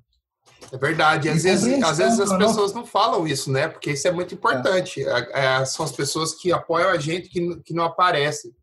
[0.72, 4.10] É verdade, às vezes, às vezes as pessoas não falam isso, né, porque isso é
[4.10, 5.30] muito importante, é.
[5.32, 8.54] É, são as pessoas que apoiam a gente que, que não aparecem,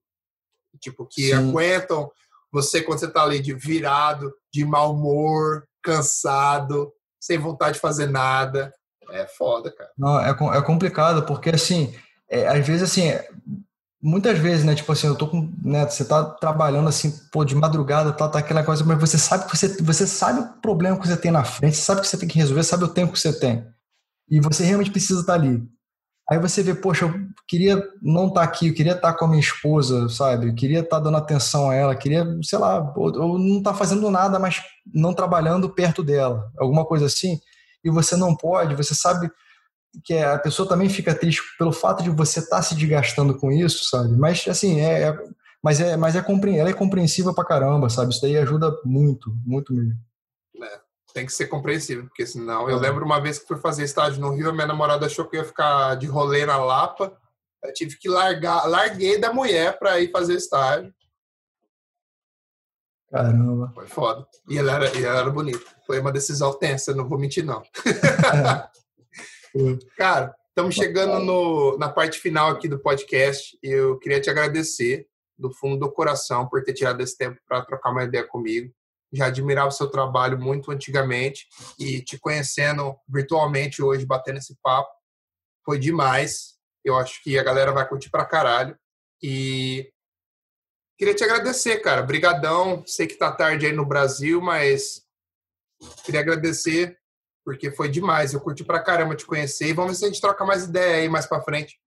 [0.79, 1.33] tipo, que Sim.
[1.33, 2.11] aguentam
[2.51, 8.07] você quando você tá ali de virado, de mau humor, cansado, sem vontade de fazer
[8.07, 8.71] nada,
[9.09, 9.89] é foda, cara.
[9.97, 11.95] Não, é, é complicado, porque, assim,
[12.29, 13.11] é, às vezes, assim,
[14.03, 14.75] muitas vezes, né?
[14.75, 15.49] Tipo assim, eu tô com.
[15.63, 19.45] Né, você tá trabalhando assim, pô, de madrugada, tá, tá aquela coisa, mas você sabe
[19.45, 22.27] que você, você sabe o problema que você tem na frente, sabe que você tem
[22.27, 23.65] que resolver, sabe o tempo que você tem.
[24.29, 25.63] E você realmente precisa estar tá ali.
[26.29, 27.13] Aí você vê, poxa, eu
[27.47, 30.49] queria não estar tá aqui, eu queria estar tá com a minha esposa, sabe?
[30.49, 34.09] Eu queria estar dando atenção a ela, queria, sei lá, ou, ou não estar fazendo
[34.11, 34.61] nada, mas
[34.93, 37.39] não trabalhando perto dela, alguma coisa assim.
[37.83, 39.29] E você não pode, você sabe
[40.03, 43.51] que a pessoa também fica triste pelo fato de você estar tá se desgastando com
[43.51, 44.15] isso, sabe?
[44.17, 45.19] Mas assim, é, é
[45.63, 46.19] mas é, mas é
[46.57, 48.11] ela é compreensiva pra caramba, sabe?
[48.11, 49.97] Isso daí ajuda muito, muito mesmo.
[50.61, 50.79] É,
[51.13, 52.69] tem que ser compreensível, porque senão.
[52.69, 52.73] É.
[52.73, 55.37] Eu lembro uma vez que fui fazer estágio no Rio, a minha namorada achou que
[55.37, 57.17] eu ia ficar de rolê na Lapa.
[57.63, 60.93] Eu tive que largar, larguei da mulher para ir fazer estágio.
[63.09, 63.71] Caramba.
[63.73, 64.27] Foi foda.
[64.49, 65.63] E ela era, e ela era bonita.
[65.85, 67.61] Foi uma decisão tensa, não vou mentir, não.
[69.95, 73.57] Cara, estamos chegando no, na parte final aqui do podcast.
[73.61, 75.07] Eu queria te agradecer
[75.37, 78.73] do fundo do coração por ter tirado esse tempo para trocar uma ideia comigo.
[79.11, 81.47] Já admirava o seu trabalho muito antigamente
[81.77, 84.89] e te conhecendo virtualmente hoje, batendo esse papo,
[85.63, 86.55] foi demais.
[86.83, 88.75] Eu acho que a galera vai curtir pra caralho.
[89.21, 89.91] E
[90.97, 92.01] queria te agradecer, cara.
[92.01, 92.83] Brigadão.
[92.87, 95.03] Sei que tá tarde aí no Brasil, mas
[96.03, 96.97] queria agradecer
[97.43, 98.33] porque foi demais.
[98.33, 100.97] Eu curti pra caramba te conhecer e vamos ver se a gente troca mais ideia
[100.97, 101.77] aí mais pra frente.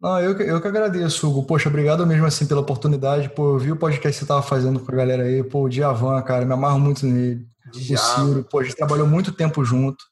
[0.00, 1.44] Não, eu, eu que agradeço, Hugo.
[1.44, 3.28] Poxa, obrigado mesmo assim pela oportunidade.
[3.28, 5.44] Pô, eu vi o podcast que você tava fazendo com a galera aí.
[5.44, 7.46] Pô, o Diavan, cara, me amarro muito nele.
[7.72, 10.04] O Ciro, pô, a gente trabalhou muito tempo junto.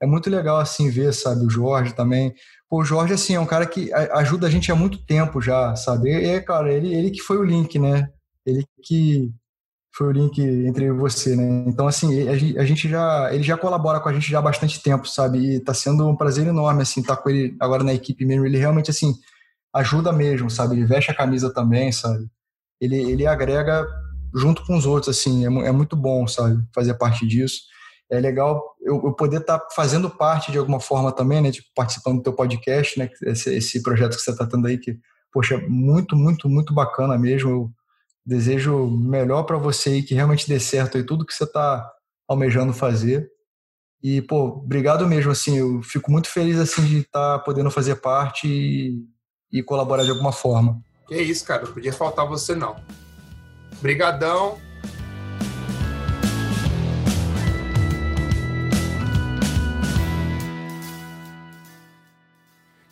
[0.00, 2.34] É muito legal assim ver, sabe, o Jorge também.
[2.68, 5.76] Pô, o Jorge, assim, é um cara que ajuda a gente há muito tempo já,
[5.76, 6.08] sabe?
[6.08, 8.08] E, é, cara, ele, ele que foi o link, né?
[8.46, 9.30] Ele que
[9.94, 11.64] foi o link entre você, né?
[11.68, 15.06] Então, assim, a gente já, ele já colabora com a gente já há bastante tempo,
[15.06, 15.38] sabe?
[15.38, 18.44] E tá sendo um prazer enorme, assim, estar tá com ele agora na equipe mesmo.
[18.44, 19.14] Ele realmente, assim,
[19.72, 20.74] ajuda mesmo, sabe?
[20.74, 22.26] Ele veste a camisa também, sabe?
[22.80, 23.86] Ele, ele agrega
[24.34, 26.60] junto com os outros, assim, é, é muito bom, sabe?
[26.74, 27.60] Fazer parte disso.
[28.10, 31.52] É legal eu, eu poder estar tá fazendo parte de alguma forma também, né?
[31.52, 33.08] Tipo, participando do teu podcast, né?
[33.22, 34.98] Esse, esse projeto que você está tendo aí, que,
[35.32, 37.48] poxa, muito, muito, muito bacana mesmo.
[37.48, 37.70] Eu
[38.26, 41.90] desejo melhor para você aí, que realmente dê certo aí tudo que você está
[42.28, 43.28] almejando fazer.
[44.02, 47.96] E, pô, obrigado mesmo, assim, eu fico muito feliz, assim, de estar tá podendo fazer
[47.96, 49.14] parte e
[49.54, 50.82] e colaborar de alguma forma.
[51.06, 52.74] Que isso, cara, não podia faltar você não.
[53.80, 54.58] Brigadão.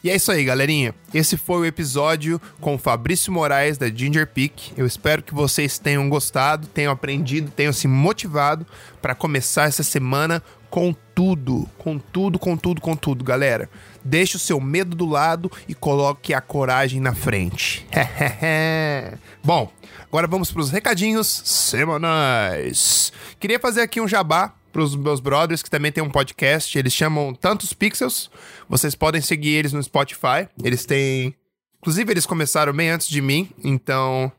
[0.04, 0.92] E é isso aí, galerinha.
[1.14, 4.72] Esse foi o episódio com o Fabrício Moraes da Ginger Peak.
[4.76, 8.66] Eu espero que vocês tenham gostado, tenham aprendido, tenham se motivado
[9.00, 13.70] para começar essa semana com tudo, com tudo, com tudo, com tudo, galera.
[14.02, 17.86] Deixe o seu medo do lado e coloque a coragem na frente.
[19.44, 19.70] Bom,
[20.08, 23.12] agora vamos para os recadinhos semanais.
[23.38, 26.76] Queria fazer aqui um jabá para os meus brothers que também tem um podcast.
[26.78, 28.30] Eles chamam Tantos Pixels.
[28.68, 30.48] Vocês podem seguir eles no Spotify.
[30.64, 31.34] Eles têm.
[31.78, 34.30] Inclusive, eles começaram bem antes de mim, então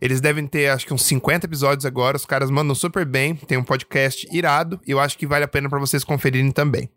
[0.00, 2.16] eles devem ter, acho que uns 50 episódios agora.
[2.16, 3.34] Os caras mandam super bem.
[3.34, 4.80] Tem um podcast irado.
[4.86, 6.88] E eu acho que vale a pena para vocês conferirem também.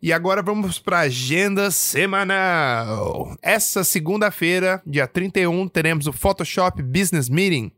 [0.00, 3.36] E agora vamos para agenda semanal.
[3.42, 7.72] Essa segunda-feira, dia 31, teremos o Photoshop Business Meeting,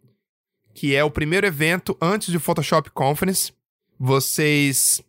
[0.74, 3.52] que é o primeiro evento antes do Photoshop Conference.
[4.02, 5.02] Vocês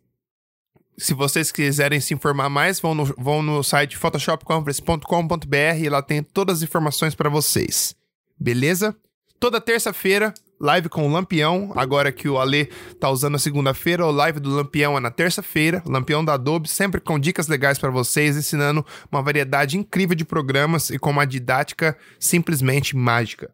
[0.98, 6.22] se vocês quiserem se informar mais, vão no, vão no site photoshopconference.com.br e lá tem
[6.22, 7.96] todas as informações para vocês.
[8.38, 8.94] Beleza?
[9.40, 11.72] Toda terça-feira, live com o Lampião.
[11.74, 12.66] Agora que o Ale
[13.00, 15.82] tá usando a segunda-feira, o live do Lampião é na terça-feira.
[15.84, 20.90] Lampião da Adobe, sempre com dicas legais para vocês, ensinando uma variedade incrível de programas
[20.90, 23.50] e com uma didática simplesmente mágica.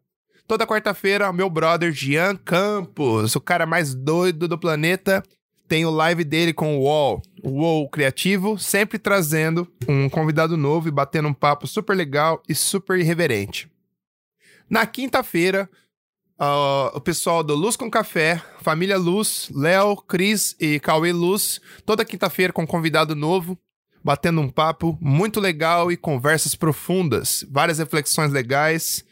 [0.48, 5.22] Toda quarta-feira, meu brother Gian Campos, o cara mais doido do planeta,
[5.68, 10.88] tem o live dele com o UOL, o UOL Criativo, sempre trazendo um convidado novo
[10.88, 13.70] e batendo um papo super legal e super irreverente.
[14.70, 15.68] Na quinta-feira,
[16.40, 22.06] uh, o pessoal do Luz com Café, Família Luz, Léo, Cris e Cauê Luz, toda
[22.06, 23.58] quinta-feira com um convidado novo,
[24.02, 29.06] batendo um papo muito legal e conversas profundas, várias reflexões legais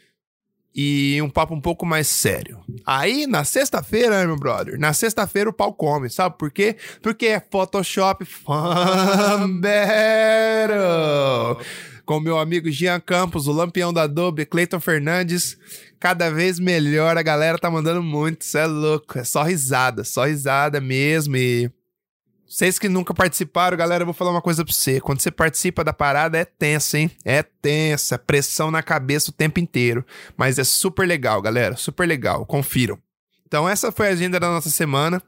[0.77, 2.59] e um papo um pouco mais sério.
[2.85, 6.75] Aí, na sexta-feira, meu brother, na sexta-feira o pau come, sabe por quê?
[7.01, 8.23] Porque é Photoshop
[9.59, 11.57] Battle
[12.05, 15.57] com meu amigo Jean Campos, o lampião da Adobe, Cleiton Fernandes.
[15.99, 20.25] Cada vez melhor, a galera tá mandando muito, isso é louco, é só risada, só
[20.25, 21.69] risada mesmo e...
[22.47, 25.01] Vocês que nunca participaram, galera, eu vou falar uma coisa pra você.
[25.01, 27.11] Quando você participa da parada, é tensa, hein?
[27.25, 30.05] É tensa, pressão na cabeça o tempo inteiro.
[30.37, 32.97] Mas é super legal, galera, super legal, confiram.
[33.45, 35.21] Então essa foi a agenda da nossa semana.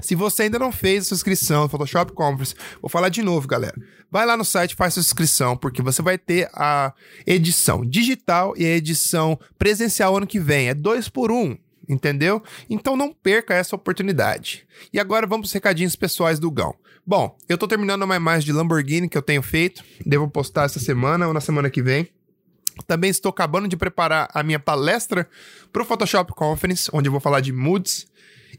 [0.00, 3.46] Se você ainda não fez a sua inscrição no Photoshop Conference, vou falar de novo,
[3.46, 3.74] galera.
[4.10, 6.92] Vai lá no site, faz sua inscrição, porque você vai ter a
[7.24, 10.68] edição digital e a edição presencial ano que vem.
[10.68, 11.56] É dois por um,
[11.88, 12.42] entendeu?
[12.68, 14.66] Então não perca essa oportunidade.
[14.92, 16.74] E agora vamos para os recadinhos pessoais do Gão.
[17.06, 19.84] Bom, eu tô terminando uma imagem de Lamborghini que eu tenho feito.
[20.04, 22.08] Devo postar essa semana ou na semana que vem.
[22.86, 25.28] Também estou acabando de preparar a minha palestra
[25.72, 28.06] para o Photoshop Conference, onde eu vou falar de moods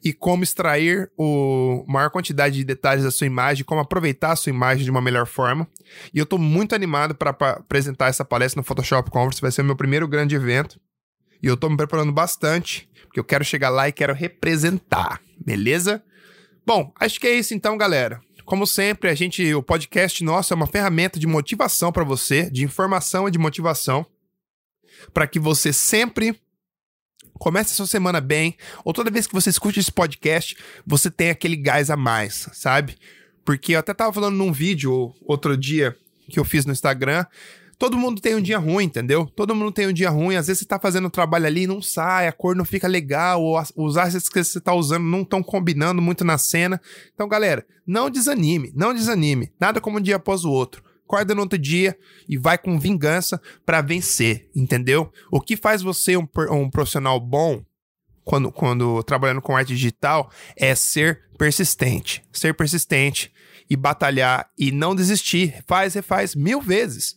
[0.03, 4.49] e como extrair o maior quantidade de detalhes da sua imagem, como aproveitar a sua
[4.49, 5.67] imagem de uma melhor forma.
[6.13, 9.65] E eu estou muito animado para apresentar essa palestra no Photoshop Conference, vai ser o
[9.65, 10.79] meu primeiro grande evento.
[11.41, 12.86] E eu estou me preparando bastante,
[13.17, 16.03] porque eu quero chegar lá e quero representar, beleza?
[16.65, 18.21] Bom, acho que é isso então, galera.
[18.45, 22.63] Como sempre, a gente, o podcast nosso é uma ferramenta de motivação para você, de
[22.63, 24.05] informação e de motivação,
[25.13, 26.39] para que você sempre
[27.39, 31.29] Comece a sua semana bem, ou toda vez que você escute esse podcast, você tem
[31.29, 32.97] aquele gás a mais, sabe?
[33.45, 35.95] Porque eu até tava falando num vídeo outro dia
[36.31, 37.27] que eu fiz no Instagram.
[37.77, 39.25] Todo mundo tem um dia ruim, entendeu?
[39.25, 40.35] Todo mundo tem um dia ruim.
[40.35, 42.87] Às vezes você tá fazendo o trabalho ali e não sai, a cor não fica
[42.87, 46.81] legal, ou os assets que você tá usando não estão combinando muito na cena.
[47.13, 49.51] Então, galera, não desanime, não desanime.
[49.59, 50.83] Nada como um dia após o outro.
[51.05, 51.97] Acorda no outro dia
[52.27, 55.11] e vai com vingança para vencer, entendeu?
[55.31, 57.63] O que faz você um, um profissional bom
[58.25, 62.25] quando, quando trabalhando com arte digital é ser persistente.
[62.33, 63.31] Ser persistente
[63.69, 65.63] e batalhar e não desistir.
[65.65, 67.16] Faz, refaz mil vezes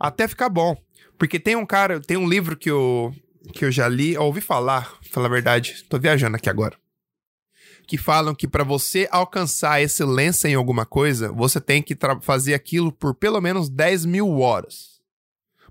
[0.00, 0.74] até ficar bom.
[1.18, 3.14] Porque tem um cara, tem um livro que eu,
[3.52, 6.78] que eu já li, ouvi falar, falar a verdade, tô viajando aqui agora.
[7.86, 12.90] Que falam que para você alcançar excelência em alguma coisa, você tem que fazer aquilo
[12.90, 14.90] por pelo menos 10 mil horas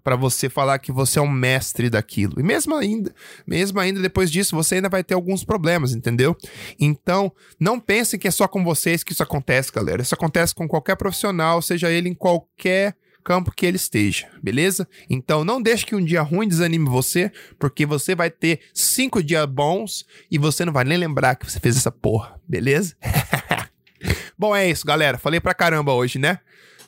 [0.03, 2.39] para você falar que você é um mestre daquilo.
[2.39, 3.14] E mesmo ainda,
[3.45, 6.35] mesmo ainda depois disso, você ainda vai ter alguns problemas, entendeu?
[6.80, 10.01] Então, não pensem que é só com vocês que isso acontece, galera.
[10.01, 12.95] Isso acontece com qualquer profissional, seja ele em qualquer
[13.30, 14.88] campo que ele esteja, beleza?
[15.07, 19.45] Então não deixe que um dia ruim desanime você, porque você vai ter cinco dias
[19.45, 22.95] bons e você não vai nem lembrar que você fez essa porra, beleza?
[24.35, 25.19] Bom, é isso, galera.
[25.19, 26.39] Falei pra caramba hoje, né?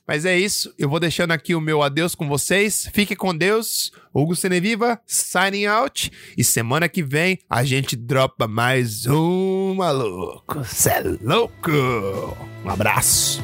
[0.08, 2.90] Mas é isso, eu vou deixando aqui o meu adeus com vocês.
[2.92, 3.92] Fique com Deus.
[4.12, 6.12] Hugo Seneviva, signing out.
[6.36, 10.66] E semana que vem a gente dropa mais um maluco.
[10.66, 11.72] Cê é louco!
[12.66, 13.44] Um abraço.